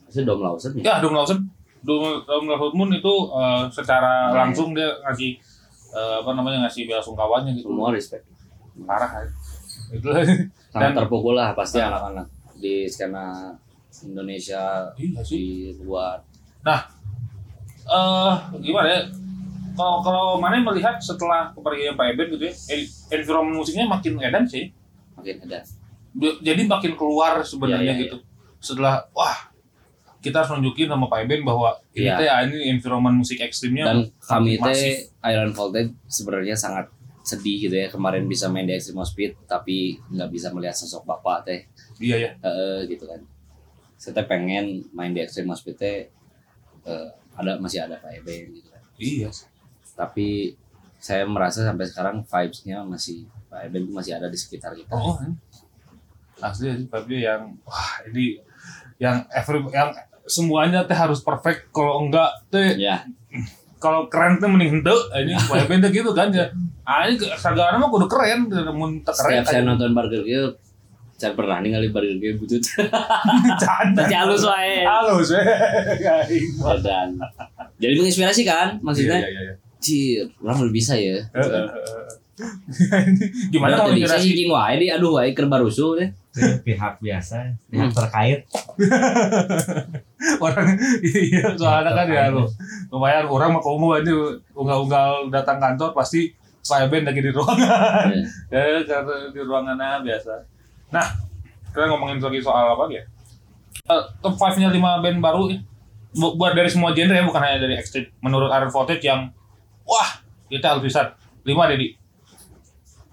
si 0.06 0.20
Dom 0.22 0.38
Lawson 0.38 0.74
ya 0.74 0.82
Ya, 0.84 0.94
Dom 0.98 1.10
Lawson. 1.12 1.42
Dom, 1.80 2.00
Dom 2.22 2.44
Lawson 2.44 2.72
Moon 2.72 2.90
itu 2.90 3.14
eh, 3.32 3.62
secara 3.68 4.28
Hmm. 4.28 4.36
langsung 4.38 4.72
dia 4.72 4.86
ngasih 5.02 5.30
eh, 5.90 6.14
apa 6.16 6.30
namanya 6.32 6.64
ngasih 6.64 6.84
bela 6.84 6.98
sungkawanya 6.98 7.50
gitu. 7.52 7.68
semua 7.68 7.90
respect 7.90 8.24
Parah 8.80 9.10
kan. 9.12 9.26
Itu 9.90 10.06
sangat 10.68 10.90
Dan- 10.90 10.96
terpukul 10.96 11.34
lah 11.34 11.52
pasti 11.52 11.78
Ah. 11.78 11.88
anak-anak 11.88 12.26
di 12.56 12.86
skena 12.86 13.54
Indonesia 14.02 14.90
iya 14.94 15.20
sih. 15.20 15.38
di 15.70 15.80
luar 15.80 16.18
Eh 17.84 18.32
gimana 18.60 18.88
ya? 18.88 19.00
Kalau 19.74 20.00
kalau 20.00 20.26
mana 20.38 20.56
melihat 20.56 20.96
setelah 20.96 21.50
kepergian 21.50 21.92
Pak 21.92 22.06
Eben 22.08 22.26
gitu 22.32 22.44
ya, 22.44 22.54
en- 22.70 22.88
environment 23.12 23.58
musiknya 23.58 23.84
makin 23.84 24.16
edan 24.18 24.46
sih. 24.46 24.70
makin 25.12 25.34
Di- 26.14 26.38
Jadi 26.40 26.62
makin 26.64 26.94
keluar 26.94 27.42
sebenarnya 27.42 27.90
Iya, 27.90 27.94
iya, 27.94 28.02
gitu. 28.08 28.16
Setelah 28.56 29.04
wah 29.10 29.50
kita 30.18 30.40
harus 30.40 30.56
nunjukin 30.56 30.88
sama 30.88 31.04
Pak 31.04 31.26
Eben 31.26 31.42
bahwa 31.42 31.74
ini 31.92 32.06
Iya. 32.06 32.16
teh 32.16 32.24
ya, 32.24 32.34
ini 32.40 32.70
environment 32.70 33.18
musik 33.18 33.36
ekstrimnya 33.36 33.84
dan 33.84 33.98
kami 34.16 34.56
teh 34.56 35.10
Iron 35.26 35.52
Voltage 35.52 35.92
sebenarnya 36.06 36.56
sangat 36.56 36.88
sedih 37.20 37.56
gitu 37.58 37.74
ya 37.74 37.88
kemarin 37.88 38.24
bisa 38.24 38.46
main 38.46 38.64
di 38.64 38.72
Extreme 38.72 39.00
Speed 39.02 39.44
tapi 39.44 39.96
nggak 40.08 40.28
bisa 40.28 40.48
melihat 40.50 40.72
sosok 40.72 41.04
bapak 41.04 41.40
teh 41.42 41.60
iya 41.98 42.16
ya. 42.20 42.30
Eh, 42.38 42.84
gitu 42.86 43.04
kan 43.04 43.16
saya 43.96 44.24
pengen 44.26 44.84
main 44.92 45.14
di 45.14 45.20
Extreme 45.22 45.54
Speed 45.54 45.76
teh 45.78 46.08
eh, 46.84 47.08
ada 47.34 47.58
masih 47.58 47.82
ada 47.82 47.98
Pak 47.98 48.10
Eben 48.20 48.54
gitu. 48.54 48.68
Kan 48.70 48.82
Iya. 48.94 49.28
tapi 49.94 50.54
saya 50.98 51.22
merasa 51.26 51.62
sampai 51.62 51.86
sekarang 51.86 52.22
vibes-nya 52.24 52.82
masih 52.82 53.26
Pak 53.50 53.66
Eben 53.66 53.90
tuh 53.90 53.94
masih 53.94 54.16
ada 54.16 54.26
di 54.26 54.38
sekitar 54.38 54.74
kita. 54.74 54.94
Oh, 54.94 55.18
ini. 55.22 55.34
asli 56.42 56.66
tapi 56.90 57.22
yang 57.22 57.54
wah 57.62 58.02
ini 58.10 58.42
yang 58.98 59.22
every 59.30 59.62
yang 59.70 59.94
semuanya 60.26 60.82
teh 60.82 60.96
harus 60.96 61.22
perfect. 61.22 61.70
Kalau 61.70 62.02
enggak 62.04 62.30
teh 62.50 62.74
ya 62.76 63.06
kalau 63.78 64.08
keren 64.08 64.40
teh 64.40 64.48
mending 64.48 64.80
henteu. 64.80 64.96
Ini 65.12 65.36
kayak 65.36 65.66
benda 65.70 65.88
gitu 65.92 66.10
kan 66.16 66.32
ya. 66.34 66.50
Ah 66.82 67.06
ini 67.06 67.20
sagana 67.36 67.76
mah 67.78 67.88
kudu 67.88 68.06
keren 68.10 68.50
mun 68.74 69.00
teu 69.04 69.12
keren 69.14 69.40
setiap 69.40 69.44
saya 69.46 69.62
nonton 69.62 69.92
Burger 69.94 70.24
Kill 70.24 70.56
Saya 71.14 71.32
pernah 71.32 71.62
ningali 71.62 71.88
bari 71.88 72.18
ge 72.18 72.34
butut. 72.34 72.58
Canda. 73.62 74.02
Tapi 74.02 74.14
halus 74.14 74.42
wae. 74.42 74.82
Halus 74.82 75.30
we. 75.30 75.42
Dan 76.82 77.16
jadi 77.78 77.94
menginspirasi 77.96 78.42
kan 78.42 78.76
Iya 78.76 78.82
maksudnya. 78.82 79.18
iya 79.22 79.30
iya. 79.30 79.54
Cir, 79.78 80.24
orang 80.40 80.64
lebih 80.64 80.80
bisa 80.80 80.96
ya. 80.96 81.20
Gimana 83.52 83.78
kalau 83.78 83.94
Tadi 83.94 84.02
saya 84.10 84.26
wae 84.50 84.74
di 84.74 84.90
aduh 84.90 85.14
wae 85.14 85.30
keur 85.30 85.46
barusu 85.46 85.94
deh. 85.94 86.10
pihak 86.66 86.98
biasa 86.98 87.46
pihak 87.70 87.94
terkait 87.94 88.42
orang 90.42 90.66
iya 90.98 91.54
soalnya 91.54 91.94
kan 91.94 92.10
ya 92.10 92.26
lu 92.26 92.42
lumayan 92.90 93.22
orang 93.30 93.54
mah 93.54 93.62
kamu 93.62 94.02
aja 94.02 94.10
unggal-unggal 94.50 95.30
datang 95.30 95.62
kantor 95.62 95.94
pasti 95.94 96.34
Pak 96.66 96.90
Eben 96.90 97.06
lagi 97.06 97.22
di 97.22 97.30
ruangan 97.30 98.10
ya 98.50 98.82
karena 98.82 99.30
di 99.30 99.40
ruangannya 99.46 100.02
biasa 100.02 100.34
nah 100.94 101.10
kita 101.66 101.90
ngomongin 101.90 102.22
lagi 102.22 102.38
soal 102.38 102.70
apa 102.70 102.86
ya? 102.88 103.02
Eh, 103.84 104.02
top 104.22 104.38
5 104.38 104.54
nya 104.56 104.70
5 104.70 104.78
band 105.02 105.18
baru 105.18 105.50
ya. 105.50 105.58
Bu- 106.14 106.38
buat 106.38 106.54
dari 106.54 106.70
semua 106.70 106.94
genre 106.94 107.10
ya 107.12 107.26
bukan 107.26 107.42
hanya 107.42 107.58
dari 107.60 107.74
Extreme. 107.74 108.14
Menurut 108.22 108.46
Iron 108.48 108.70
Voltage 108.70 109.02
yang 109.02 109.34
wah 109.82 110.22
kita 110.46 110.70
harus 110.70 110.86
bisa. 110.86 111.18
5 111.42 111.50
Dedi? 111.66 111.98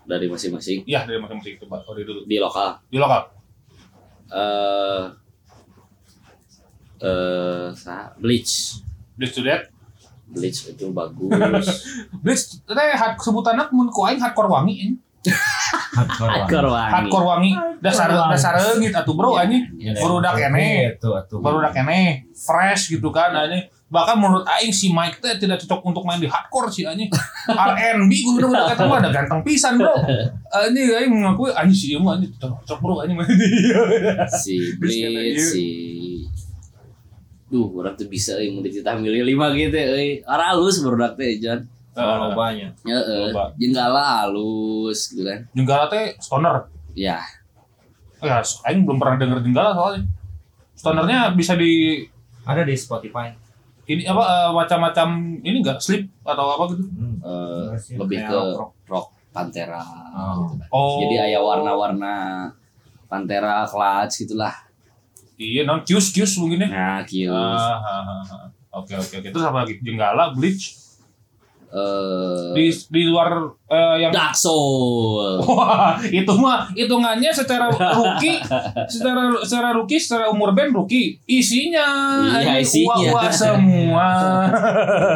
Dari 0.02 0.30
masing-masing. 0.30 0.86
Iya 0.86 1.04
dari 1.04 1.18
masing-masing. 1.18 1.58
Coba 1.60 1.82
Ori 1.84 2.06
dulu. 2.06 2.22
Di 2.24 2.38
lokal. 2.38 2.78
di 2.86 2.96
lokal. 2.96 3.22
Eh 4.30 5.06
eh 7.02 7.68
sa- 7.74 8.14
Bleach. 8.16 8.80
Bleach 9.18 9.34
to 9.34 9.42
Death. 9.42 9.68
Bleach 10.28 10.70
itu 10.70 10.86
bagus. 10.92 11.68
Bleach 12.24 12.62
teh 12.62 12.94
hard 12.94 13.18
sebutannya 13.18 13.68
mun 13.74 13.90
ku 13.90 14.06
aing 14.06 14.22
hardcore 14.22 14.48
wangi 14.48 14.76
ini 14.80 14.96
hardcore 15.30 16.70
wangi. 16.70 16.92
hardcore 16.92 17.26
wangi. 17.26 17.52
Dasar 17.82 18.10
Wangi. 18.10 18.32
dasar 18.34 18.54
leungit 18.58 18.94
atuh 18.94 19.14
bro 19.14 19.38
anjing. 19.38 19.64
Iya, 19.78 19.98
baru 20.02 20.22
udah 20.22 20.34
kene 20.34 20.98
itu 20.98 21.10
atuh 21.14 21.38
baru 21.42 21.62
udah 21.62 21.72
kene 21.74 22.26
fresh 22.34 22.94
gitu 22.98 23.10
kan 23.14 23.34
anjing. 23.34 23.66
Bahkan 23.92 24.16
menurut 24.16 24.48
aing 24.48 24.72
si 24.72 24.88
Mike 24.88 25.20
teh 25.20 25.36
tidak 25.36 25.60
cocok 25.68 25.92
untuk 25.92 26.04
main 26.08 26.18
di 26.18 26.26
hardcore 26.26 26.72
sih 26.72 26.88
anjing. 26.88 27.12
R&B 27.52 28.12
gue 28.12 28.34
udah 28.40 28.50
udah 28.50 28.64
kata 28.74 28.84
ada 28.88 29.10
ganteng 29.12 29.42
pisan 29.46 29.78
bro. 29.78 29.94
Anjing 30.50 30.90
aing 30.90 31.12
mengakui 31.12 31.52
anjing 31.54 31.78
si 31.78 31.86
ieu 31.94 32.02
anjing 32.02 32.32
cocok 32.40 32.80
bro 32.82 33.04
anjing. 33.04 33.20
Main 33.20 33.30
di 33.30 33.50
si 34.42 34.56
Bleach 34.80 35.38
si 35.38 35.66
Duh, 37.52 37.68
orang 37.76 38.00
tuh 38.00 38.08
bisa 38.08 38.40
euy 38.40 38.48
mun 38.48 38.64
dititah 38.64 38.96
milih 38.96 39.28
lima 39.28 39.52
gitu 39.52 39.76
euy. 39.76 40.24
Ara 40.24 40.56
halus 40.56 40.80
barudak 40.80 41.20
teh 41.20 41.36
Jan. 42.02 42.12
kalau 42.18 42.30
banyak 42.34 42.72
Heeh. 42.82 43.24
Loba. 43.28 43.44
Jenggala 43.56 44.02
halus 44.20 45.00
gitu 45.08 45.22
kan. 45.22 45.40
Jenggala 45.52 45.86
teh 45.88 46.18
stoner 46.18 46.56
Ya, 46.92 47.24
ya 48.20 48.44
aing 48.66 48.84
belum 48.84 48.98
pernah 48.98 49.16
denger 49.16 49.40
Jenggala 49.40 49.72
soalnya 49.72 50.04
stonernya 50.74 51.20
bisa 51.32 51.54
di 51.54 52.04
ada 52.42 52.62
di 52.62 52.74
Spotify 52.74 53.32
ini 53.84 54.04
apa 54.04 54.20
eh, 54.22 54.52
macam-macam 54.52 55.08
ini 55.40 55.58
enggak 55.58 55.80
sleep 55.80 56.10
atau 56.22 56.46
apa 56.52 56.64
gitu 56.70 56.84
hmm. 56.86 57.16
eh, 57.20 57.66
Masih 57.72 57.96
lebih 57.96 58.18
ke 58.20 58.30
rock-rock. 58.30 58.72
rock 58.88 59.08
Pantera 59.32 59.80
Oh. 60.12 60.44
gitu 60.46 60.60
kan. 60.60 60.68
oh 60.70 61.00
Jadi 61.02 61.16
aya 61.22 61.40
warna-warna 61.40 62.14
Pantera 63.06 63.64
Clutch 63.64 64.22
gitulah. 64.22 64.52
iya 65.36 65.64
non 65.64 65.82
kius 65.82 66.10
kius 66.10 66.36
mungkin 66.36 66.64
ya 66.64 66.70
Nah, 66.70 67.00
kius. 67.04 67.32
Ah. 67.32 68.52
Oke 68.74 68.94
oke 68.94 69.16
oke. 69.18 69.28
Terus 69.28 69.44
apa 69.44 69.64
lagi? 69.64 69.76
Jenggala, 69.80 70.32
bleach. 70.32 70.80
Eh 71.72 72.52
Di 72.52 72.68
di 72.92 73.02
luar 73.06 73.48
eh, 73.66 73.96
yang 73.98 74.12
Dark 74.12 74.34
Soul. 74.34 75.40
Wah, 75.48 75.98
itu 76.04 76.34
mah 76.34 76.68
hitungannya 76.70 77.30
secara 77.30 77.68
rookie, 77.68 78.38
secara 78.92 79.32
secara 79.40 79.72
rookie, 79.72 79.96
secara 79.96 80.28
umur 80.28 80.52
band 80.52 80.74
rookie, 80.74 81.16
isinya 81.24 81.88
Iya, 82.30 82.54
ini 82.54 82.60
isinya. 82.60 82.92
uak-uak 82.92 83.32
semua. 83.32 84.08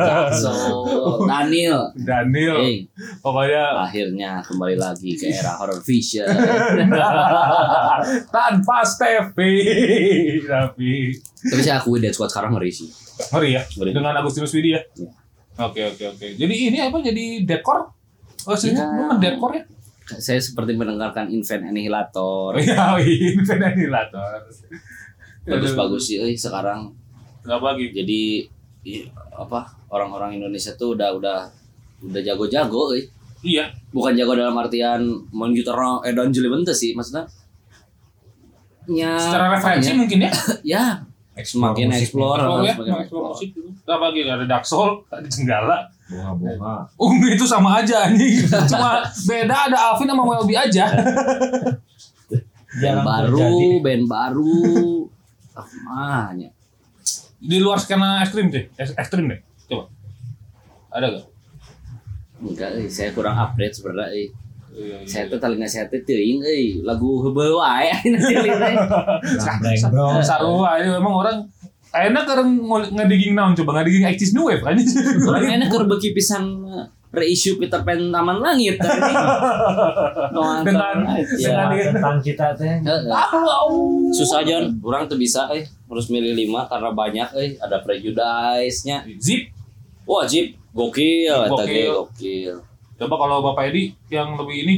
Dark 0.02 0.34
Soul. 0.34 1.26
Daniel. 1.26 1.92
Daniel, 1.94 2.56
Eh, 2.58 2.88
pokoknya 3.20 3.64
akhirnya 3.78 4.40
kembali 4.40 4.76
lagi 4.76 5.14
ke 5.14 5.30
era 5.30 5.54
horror 5.56 5.80
vision. 5.82 6.24
tanpa 8.32 8.82
Steffi, 8.82 9.54
tapi 10.42 11.14
Tapi 11.46 11.62
saya 11.62 11.78
akui 11.78 12.00
Dead 12.00 12.10
Squad 12.10 12.28
sekarang 12.28 12.54
ngeri 12.54 12.72
sih. 12.72 12.88
ngeri 13.28 13.48
ya 13.52 13.62
Ngeri. 13.70 13.92
dengan 13.92 14.14
Agustinus 14.14 14.52
Widi 14.52 14.72
ya. 14.72 14.80
Iya. 15.56 15.66
Oke 15.72 15.82
oke 15.88 16.04
oke. 16.16 16.26
Jadi 16.36 16.54
ini 16.68 16.78
apa? 16.84 17.00
Jadi 17.00 17.48
deadcore? 17.48 17.84
Oh 18.46 18.54
sih, 18.54 18.76
Ya. 18.76 18.84
lu 18.86 19.16
deadcore 19.18 19.56
ya? 19.58 19.64
Saya 20.22 20.38
seperti 20.38 20.78
mendengarkan 20.78 21.32
Invent 21.34 21.66
Annihilator. 21.66 22.54
Iya, 22.62 22.94
ini 23.02 23.42
ventilator. 23.42 24.46
Bagus-bagus 25.48 26.14
sih 26.14 26.22
euy 26.22 26.38
sekarang. 26.38 26.94
Apa 27.42 27.74
lagi? 27.74 27.90
Jadi 27.90 28.46
apa 29.34 29.66
orang-orang 29.90 30.38
Indonesia 30.38 30.78
tuh 30.78 30.94
udah 30.94 31.10
udah 31.18 31.50
udah 32.06 32.22
jago-jago 32.22 32.94
euy. 32.94 33.10
Iya, 33.46 33.70
Bukan 33.94 34.18
jago 34.18 34.34
dalam 34.34 34.58
artian 34.58 35.06
gitar 35.54 35.78
eh 36.06 36.14
dan 36.14 36.34
bente 36.34 36.74
sih 36.74 36.94
maksudnya. 36.98 37.26
Ya, 38.86 39.18
secara 39.18 39.58
referensi 39.58 39.94
mungkin 39.98 40.26
ya. 40.26 40.32
ya 40.78 40.84
semakin 41.38 41.88
musik 41.90 42.02
explore, 42.08 42.40
Oh 42.40 42.60
ya, 42.62 42.72
semakin 42.72 42.94
explore 42.96 43.02
explore. 43.02 43.28
musik 43.30 43.50
dulu. 43.52 43.70
Apa 43.84 44.04
lagi? 44.08 44.20
Ada 44.24 44.46
Dark 44.46 44.64
Soul, 44.64 44.90
ada 45.06 45.28
Jenggala. 45.28 45.78
bunga-bunga 46.06 46.76
Oh, 46.96 47.10
itu 47.18 47.44
sama 47.44 47.82
aja 47.82 48.06
anjing. 48.06 48.46
Cuma 48.72 49.02
beda 49.04 49.56
ada 49.68 49.78
Alvin 49.90 50.06
sama 50.06 50.24
Welby 50.24 50.56
aja. 50.56 50.86
Band 52.76 53.00
baru, 53.02 53.36
terjadi. 53.36 53.68
band 53.82 54.04
baru. 54.06 55.08
Ah, 55.52 55.68
mahnya. 55.82 56.50
Di 57.38 57.58
luar 57.58 57.78
skena 57.78 58.20
ekstrim 58.20 58.48
deh. 58.48 58.68
Ek- 58.76 58.96
Ekstrim 58.96 59.26
deh. 59.26 59.40
Coba. 59.66 59.88
Ada 60.90 61.06
gak? 61.10 61.26
Enggak, 62.38 62.70
saya 62.88 63.10
kurang 63.12 63.34
update 63.34 63.74
sebenarnya. 63.74 64.28
Iya, 64.76 65.00
iya. 65.00 65.08
Saya 65.08 65.24
tuh 65.26 65.40
telinga 65.40 65.64
saya 65.64 65.88
tuh 65.88 66.04
teuing 66.04 66.44
euy, 66.44 66.84
lagu 66.84 67.24
heubeul 67.24 67.56
wae 67.56 67.88
nanti 68.06 68.36
lihat. 68.36 68.76
Gambreng, 69.24 69.80
bro 69.88 70.20
Sarua 70.20 70.78
ini 70.78 70.92
memang 70.92 71.14
orang 71.16 71.38
enak 71.96 72.24
kan 72.28 72.44
ngediging 72.92 73.34
naon 73.34 73.56
coba 73.56 73.80
ngediging 73.80 74.04
eksis 74.04 74.36
new 74.36 74.44
wave 74.46 74.60
kan 74.60 74.76
Orang 75.32 75.48
enak 75.48 75.72
keur 75.72 75.88
beuki 75.90 76.12
pisan 76.12 76.44
eh, 76.68 76.84
reissue 77.16 77.56
Peter 77.56 77.80
Pan 77.80 78.12
Taman 78.12 78.44
Langit 78.44 78.76
tadi. 78.76 79.00
Nonton, 80.36 80.68
Dengan- 80.68 81.08
ya. 81.40 81.72
dengan- 81.72 81.96
tentang 81.96 82.18
kita 82.20 82.52
teh. 82.52 82.76
Susah 84.12 84.44
John, 84.44 84.76
orang 84.84 85.08
tuh 85.08 85.16
bisa 85.16 85.48
eh 85.50 85.64
harus 85.64 86.12
milih 86.12 86.36
lima 86.36 86.68
karena 86.68 86.92
banyak 86.92 87.28
eh 87.40 87.56
ada 87.56 87.80
prejudice-nya. 87.80 89.08
Zip. 89.16 89.48
Wajib 90.04 90.54
gokil 90.70 91.32
eta 91.32 91.50
Gokil. 91.50 91.66
ge 91.66 91.84
gokil. 91.90 92.56
Coba 92.96 93.16
kalau 93.18 93.38
Bapak 93.44 93.70
Edi 93.70 93.92
yang 94.08 94.36
lebih 94.36 94.58
ini 94.62 94.76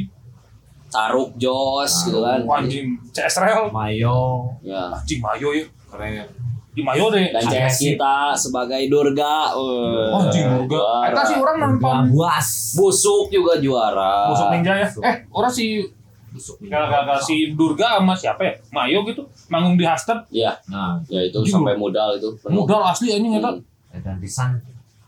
Taruk 0.88 1.36
Jos 1.36 2.07
gitu 2.07 2.20
kan. 2.20 2.41
Anjing 2.43 2.95
CSRL 3.07 3.70
Mayo 3.70 4.47
Ya. 4.59 4.89
anjing 4.91 5.20
Mayo 5.20 5.51
ya 5.51 5.65
keren 5.88 6.26
di 6.72 6.82
Mayo 6.82 7.09
deh 7.09 7.28
Dan 7.28 7.41
CS 7.43 7.76
kita 7.91 8.32
sebagai 8.34 8.80
Durga. 8.86 9.49
eh, 9.49 10.07
Oh, 10.07 10.22
anjing 10.24 10.45
Durga. 10.47 11.09
Eta 11.09 11.22
sih 11.24 11.36
orang 11.36 11.57
nonton 11.59 11.97
buas 12.09 12.47
Busuk 12.74 13.28
juga 13.28 13.57
juara. 13.57 14.30
Busuk 14.30 14.47
Ninja 14.49 14.74
ya. 14.76 14.88
Eh, 15.03 15.15
orang 15.28 15.49
si 15.49 15.82
kakak 16.61 17.18
si 17.20 17.51
Durga 17.51 17.97
sama 17.97 18.13
siapa 18.13 18.41
ya? 18.41 18.53
Mayo 18.70 19.01
gitu 19.03 19.26
manggung 19.47 19.74
di 19.74 19.84
Hastad. 19.84 20.22
Ya, 20.30 20.53
nah 20.68 21.01
ya 21.07 21.20
itu 21.20 21.34
Anjing. 21.36 21.53
sampai 21.55 21.74
modal 21.74 22.13
itu. 22.13 22.30
penuh. 22.38 22.61
Modal 22.61 22.82
asli 22.86 23.09
anjing 23.11 23.36
eta. 23.36 23.51
Hmm. 23.51 23.61
dan 23.97 24.18
pisan 24.18 24.53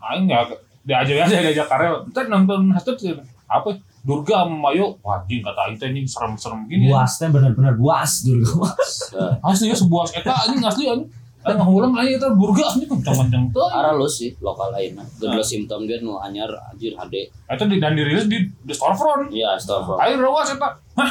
Aing 0.00 0.26
ya 0.26 0.42
diajak 0.90 1.30
aja 1.30 1.36
diajak 1.46 1.66
karel. 1.70 2.02
Entar 2.10 2.26
nonton 2.26 2.74
sih. 2.98 3.14
Apa? 3.46 3.70
Durga 4.02 4.42
sama 4.48 4.70
Mayo. 4.70 4.96
Wah, 5.04 5.20
anjing 5.22 5.44
kata 5.44 5.76
teh 5.78 5.86
anjing 5.92 6.06
serem-serem 6.08 6.66
gini. 6.66 6.88
ya. 6.88 6.98
buas 6.98 7.12
teh 7.20 7.28
bener-bener 7.30 7.74
buas 7.78 8.12
dulu 8.26 8.66
Ya. 9.14 9.26
Asli 9.46 9.70
ya 9.70 9.76
sebuah 9.76 10.10
eta 10.16 10.32
anjing 10.48 10.62
asli 10.64 10.84
anjing. 10.88 11.10
Aing 11.40 11.56
ngulang 11.56 11.92
aing 11.96 12.16
eta 12.16 12.32
Durga 12.32 12.64
anjing 12.74 12.88
kencang-kencang 12.88 13.44
teh. 13.52 13.68
Arah 13.70 13.92
lu 13.94 14.08
sih 14.08 14.32
lokal 14.40 14.72
lainnya. 14.72 15.04
Kedua 15.20 15.44
simptom 15.44 15.84
dia 15.84 16.00
nu 16.00 16.16
anyar 16.16 16.48
anjir 16.72 16.96
HD. 16.96 17.28
Eta 17.46 17.68
di 17.68 17.76
dan 17.78 17.92
dirilis 17.94 18.26
di 18.26 18.40
di 18.48 18.72
storefront. 18.74 19.28
Iya, 19.30 19.54
Storefront. 19.60 20.00
Aing 20.00 20.18
rawas 20.18 20.50
eta. 20.50 20.68
Hah? 20.96 21.10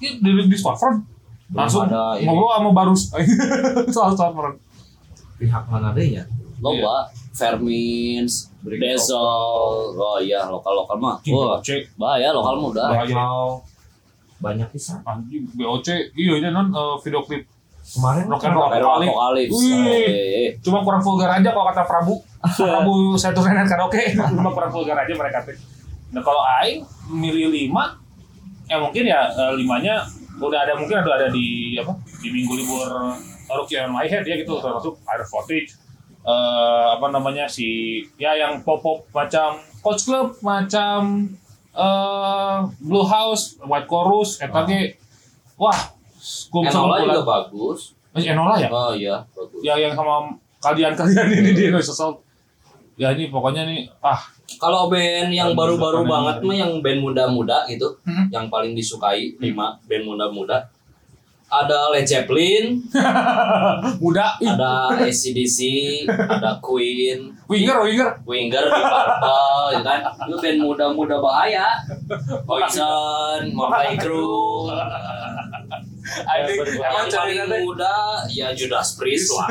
Ini 0.00 0.18
dirilis 0.24 0.48
di 0.48 0.56
storefront. 0.56 1.04
Langsung 1.50 1.84
ada 1.84 2.14
ini. 2.16 2.24
ngobrol 2.30 2.50
sama 2.54 2.70
Barus. 2.72 3.02
Soal 3.94 4.14
storefront. 4.16 4.56
pihak 5.36 5.64
mana 5.72 5.96
deh 5.96 6.20
ya 6.20 6.24
Loba, 6.60 7.08
Vermins, 7.32 8.49
Desol. 8.60 9.96
Oh 9.96 10.18
iya, 10.20 10.44
lokal-lokal 10.48 10.96
mah. 11.00 11.16
Wah, 11.32 11.56
BOC 11.60 11.68
bahaya 11.96 12.28
lokal 12.32 12.54
mah 12.60 12.68
udah. 12.72 12.88
Banyak 14.40 14.68
pisan 14.72 15.04
anjing 15.04 15.44
BOC 15.52 16.16
iya 16.16 16.32
ini 16.40 16.48
non 16.48 16.72
eh, 16.72 16.96
video 17.04 17.20
klip 17.24 17.44
kemarin 17.90 18.24
Rock 18.30 18.44
and 18.46 18.54
roll. 18.54 18.70
Aero 18.70 18.88
Apokalips. 18.94 19.10
Apokalips. 19.10 19.52
Wih. 19.56 19.84
Eh, 19.90 20.28
eh. 20.46 20.48
cuma 20.62 20.78
kurang 20.86 21.02
vulgar 21.02 21.30
aja 21.34 21.50
kalau 21.50 21.66
kata 21.72 21.82
Prabu 21.84 22.14
Prabu 22.60 22.94
saya 23.18 23.32
tuh 23.34 23.42
nenek 23.44 23.66
karaoke 23.66 24.14
cuma 24.36 24.50
kurang 24.54 24.70
vulgar 24.70 24.96
aja 25.00 25.12
mereka 25.12 25.38
tuh 25.44 25.56
nah 26.10 26.22
kalau 26.22 26.42
Aing 26.62 26.82
milih 27.10 27.50
lima 27.54 27.98
ya 28.66 28.78
mungkin 28.82 29.06
ya 29.06 29.30
limanya 29.54 30.06
udah 30.38 30.58
ada 30.66 30.74
mungkin 30.74 31.02
ada 31.02 31.10
ada 31.22 31.28
di 31.30 31.78
apa 31.78 31.94
di 32.18 32.28
minggu 32.34 32.52
libur 32.58 32.88
Rookie 33.50 33.78
on 33.82 33.90
My 33.94 34.06
Head 34.06 34.26
ya 34.26 34.38
gitu 34.38 34.58
termasuk 34.58 34.98
Iron 35.06 35.26
Footage 35.26 35.74
eh 36.20 36.86
apa 36.90 37.06
namanya 37.08 37.44
si 37.44 37.68
ya 38.14 38.34
yang 38.34 38.60
pop 38.60 38.78
pop 38.78 38.98
macam 39.10 39.56
Coach 39.80 40.04
Club 40.04 40.36
macam 40.40 41.24
eh 41.72 42.56
Blue 42.78 43.04
House 43.04 43.56
White 43.60 43.86
Chorus 43.86 44.36
eta 44.38 44.62
ge 44.62 44.96
wah 45.56 45.76
kum 46.52 46.62
Enola 46.62 47.00
juga 47.00 47.22
bagus. 47.24 47.96
Eh, 48.12 48.26
Enola 48.26 48.58
ya 48.58 48.68
Oh 48.68 48.92
iya, 48.92 49.16
bagus. 49.32 49.60
yang 49.62 49.78
yang 49.78 49.94
sama 49.94 50.28
kalian-kalian 50.60 51.26
ini 51.30 51.50
di 51.54 51.62
Indonesia 51.66 51.94
ya 52.94 53.08
ini 53.10 53.28
pokoknya 53.28 53.64
nih 53.64 53.88
ah 54.00 54.20
Kalau 54.60 54.90
band 54.90 55.30
yang 55.30 55.54
baru-baru 55.54 56.04
banget 56.04 56.42
mah 56.42 56.52
yang 56.52 56.82
band 56.82 57.00
muda-muda 57.00 57.64
gitu, 57.64 57.86
Hmm. 58.02 58.26
yang 58.28 58.50
paling 58.50 58.74
disukai 58.74 59.32
lima 59.38 59.78
band 59.86 60.04
muda-muda. 60.04 60.68
Ada 61.50 61.90
Led 61.90 62.06
Zeppelin, 62.06 62.78
muda 64.02 64.38
ada 64.38 64.94
ACDC, 65.02 65.58
ada 66.06 66.62
Queen, 66.62 67.34
winger 67.50 67.82
winger 67.82 68.10
Winger 68.22 68.64
di 68.70 68.82
Purple, 68.86 69.66
ya 69.74 69.80
kan? 69.82 70.00
Itu 70.30 70.36
band 70.38 70.58
muda-muda 70.62 71.18
bahaya. 71.18 71.82
Poison, 72.46 73.50
Motley 73.50 73.98
Crue. 73.98 74.70
Anjing, 76.30 76.58
emang 76.78 77.06
paling 77.06 77.66
muda 77.66 78.24
ya 78.30 78.54
Judas 78.54 78.94
Priest 78.94 79.30
lah. 79.34 79.50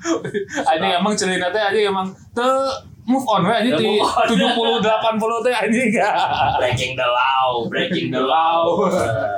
anjing 0.72 0.92
emang 0.96 1.14
celina 1.16 1.52
teh 1.52 1.60
anjing 1.60 1.86
emang 1.92 2.08
te 2.32 2.48
move 3.10 3.26
on 3.26 3.42
we 3.42 3.50
anjing 3.50 3.74
di 3.74 3.98
move 3.98 4.06
on. 4.06 4.78
70 4.78 4.86
80 4.86 5.44
teh 5.44 5.54
anjing 5.54 5.90
Breaking 6.56 6.92
the 6.94 7.08
law, 7.10 7.66
breaking 7.66 8.08
the 8.14 8.22
law. 8.22 8.62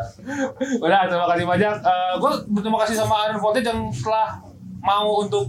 Udah 0.85 1.01
terima 1.09 1.27
kasih 1.33 1.45
banyak. 1.49 1.75
Eh 1.83 2.13
gue 2.21 2.33
berterima 2.53 2.79
kasih 2.85 2.97
sama 3.01 3.27
Iron 3.27 3.41
Voltage 3.41 3.67
yang 3.67 3.89
telah 3.91 4.39
mau 4.85 5.25
untuk 5.25 5.49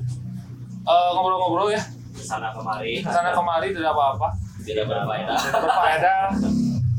eh, 0.84 1.10
ngobrol-ngobrol 1.14 1.70
ya 1.70 1.82
Sana 2.14 2.56
kemari. 2.56 3.04
sana 3.04 3.36
kemari 3.36 3.76
tidak 3.76 3.92
apa-apa. 3.92 4.32
Tidak 4.64 4.88
berfaedah. 4.88 5.36
Tidak 5.36 5.60
berfaedah. 5.60 6.22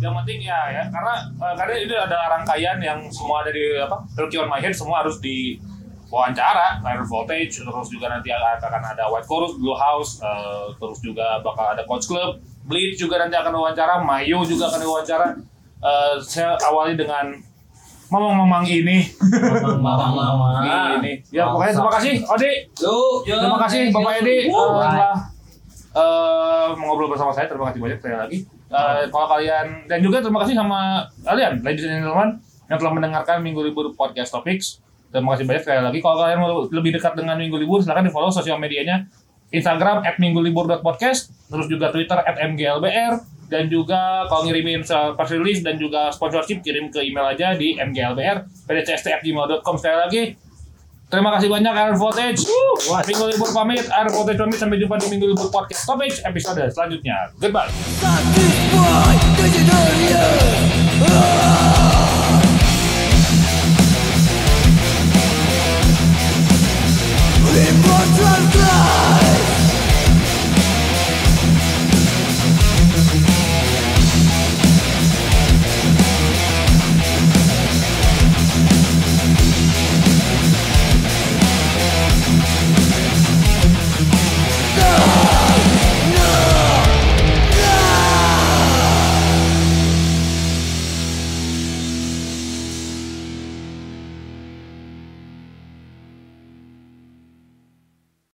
Yang 0.03 0.15
penting 0.21 0.39
ya 0.45 0.61
ya 0.69 0.85
karena 0.93 1.15
eh, 1.33 1.55
karena 1.57 1.73
ini 1.81 1.95
ada 1.97 2.19
rangkaian 2.29 2.77
yang 2.79 3.01
semua 3.09 3.41
ada 3.41 3.51
di 3.51 3.65
apa 3.81 4.05
Rookie 4.15 4.37
on 4.37 4.53
My 4.53 4.61
Head 4.61 4.77
semua 4.77 5.01
harus 5.01 5.17
di 5.19 5.57
wawancara 6.15 6.79
Iron 6.95 7.07
Voltage 7.11 7.67
terus 7.67 7.89
juga 7.91 8.07
nanti 8.07 8.31
akan 8.31 8.83
ada 8.95 9.11
White 9.11 9.27
Chorus, 9.27 9.59
Blue 9.59 9.75
House, 9.75 10.23
eh, 10.23 10.67
terus 10.79 11.03
juga 11.03 11.43
bakal 11.43 11.75
ada 11.75 11.83
Coach 11.83 12.07
Club, 12.07 12.39
Bleed 12.63 12.95
juga 12.95 13.19
nanti 13.19 13.35
akan 13.35 13.51
wawancara, 13.51 13.99
Mayo 14.07 14.47
juga 14.47 14.71
akan 14.71 14.79
diwawancara. 14.79 15.29
Eh, 15.83 16.15
saya 16.23 16.55
awali 16.63 16.95
dengan 16.95 17.35
mamang-mamang 18.15 18.65
ini. 18.69 19.11
Mama-mama. 19.83 20.63
ini. 21.03 21.19
Ya 21.35 21.51
pokoknya 21.51 21.75
terima 21.75 21.93
kasih 21.99 22.15
Odi. 22.31 22.53
Yuk, 22.79 23.17
yuk. 23.27 23.41
Terima 23.43 23.59
kasih 23.67 23.81
Bapak 23.91 24.13
Edi 24.23 24.37
eh, 24.47 24.49
telah 24.49 25.17
eh, 25.99 26.69
mengobrol 26.79 27.11
bersama 27.11 27.35
saya. 27.35 27.51
Terima 27.51 27.69
kasih 27.71 27.81
banyak 27.83 27.99
sekali 27.99 28.17
lagi. 28.17 28.39
Eh, 28.71 29.03
kalau 29.11 29.27
kalian 29.31 29.67
dan 29.91 29.99
juga 29.99 30.23
terima 30.23 30.43
kasih 30.47 30.55
sama 30.55 31.05
kalian, 31.27 31.63
ladies 31.63 31.87
and 31.87 32.03
gentlemen, 32.03 32.39
yang 32.71 32.79
telah 32.81 32.93
mendengarkan 32.95 33.37
Minggu 33.43 33.61
Libur 33.67 33.91
Podcast 33.95 34.31
Topics. 34.31 34.84
Terima 35.15 35.39
kasih 35.39 35.47
banyak 35.47 35.63
sekali 35.63 35.79
lagi. 35.79 35.99
Kalau 36.03 36.17
kalian 36.19 36.39
mau 36.43 36.67
lebih 36.67 36.91
dekat 36.99 37.15
dengan 37.15 37.39
Minggu 37.39 37.55
Libur, 37.55 37.79
silahkan 37.79 38.03
di 38.03 38.11
follow 38.11 38.35
sosial 38.35 38.59
medianya. 38.59 39.07
Instagram 39.55 40.03
at 40.03 40.19
minggulibur.podcast, 40.19 41.31
terus 41.47 41.71
juga 41.71 41.95
Twitter 41.95 42.19
at 42.19 42.35
mglbr, 42.35 43.23
dan 43.47 43.71
juga 43.71 44.27
kalau 44.27 44.51
ngirimin 44.51 44.83
press 45.15 45.31
release 45.31 45.63
dan 45.63 45.79
juga 45.79 46.11
sponsorship 46.11 46.59
kirim 46.67 46.91
ke 46.91 47.07
email 47.07 47.31
aja 47.31 47.55
di 47.55 47.79
mglbr 47.79 48.43
pdcst@gmail.com 48.67 49.79
sekali 49.79 49.99
lagi. 50.03 50.23
Terima 51.07 51.31
kasih 51.39 51.47
banyak 51.47 51.71
Iron 51.71 51.95
Voltage. 51.95 52.43
Minggu 53.07 53.25
libur 53.31 53.55
pamit, 53.55 53.87
Iron 53.87 54.11
Voltage 54.11 54.41
pamit 54.43 54.59
sampai 54.59 54.83
jumpa 54.83 54.99
di 54.99 55.07
Minggu 55.15 55.31
libur 55.31 55.47
podcast 55.47 55.87
Topics 55.87 56.19
episode 56.27 56.67
selanjutnya. 56.75 57.31
Goodbye. 57.39 57.71
life. 69.05 69.54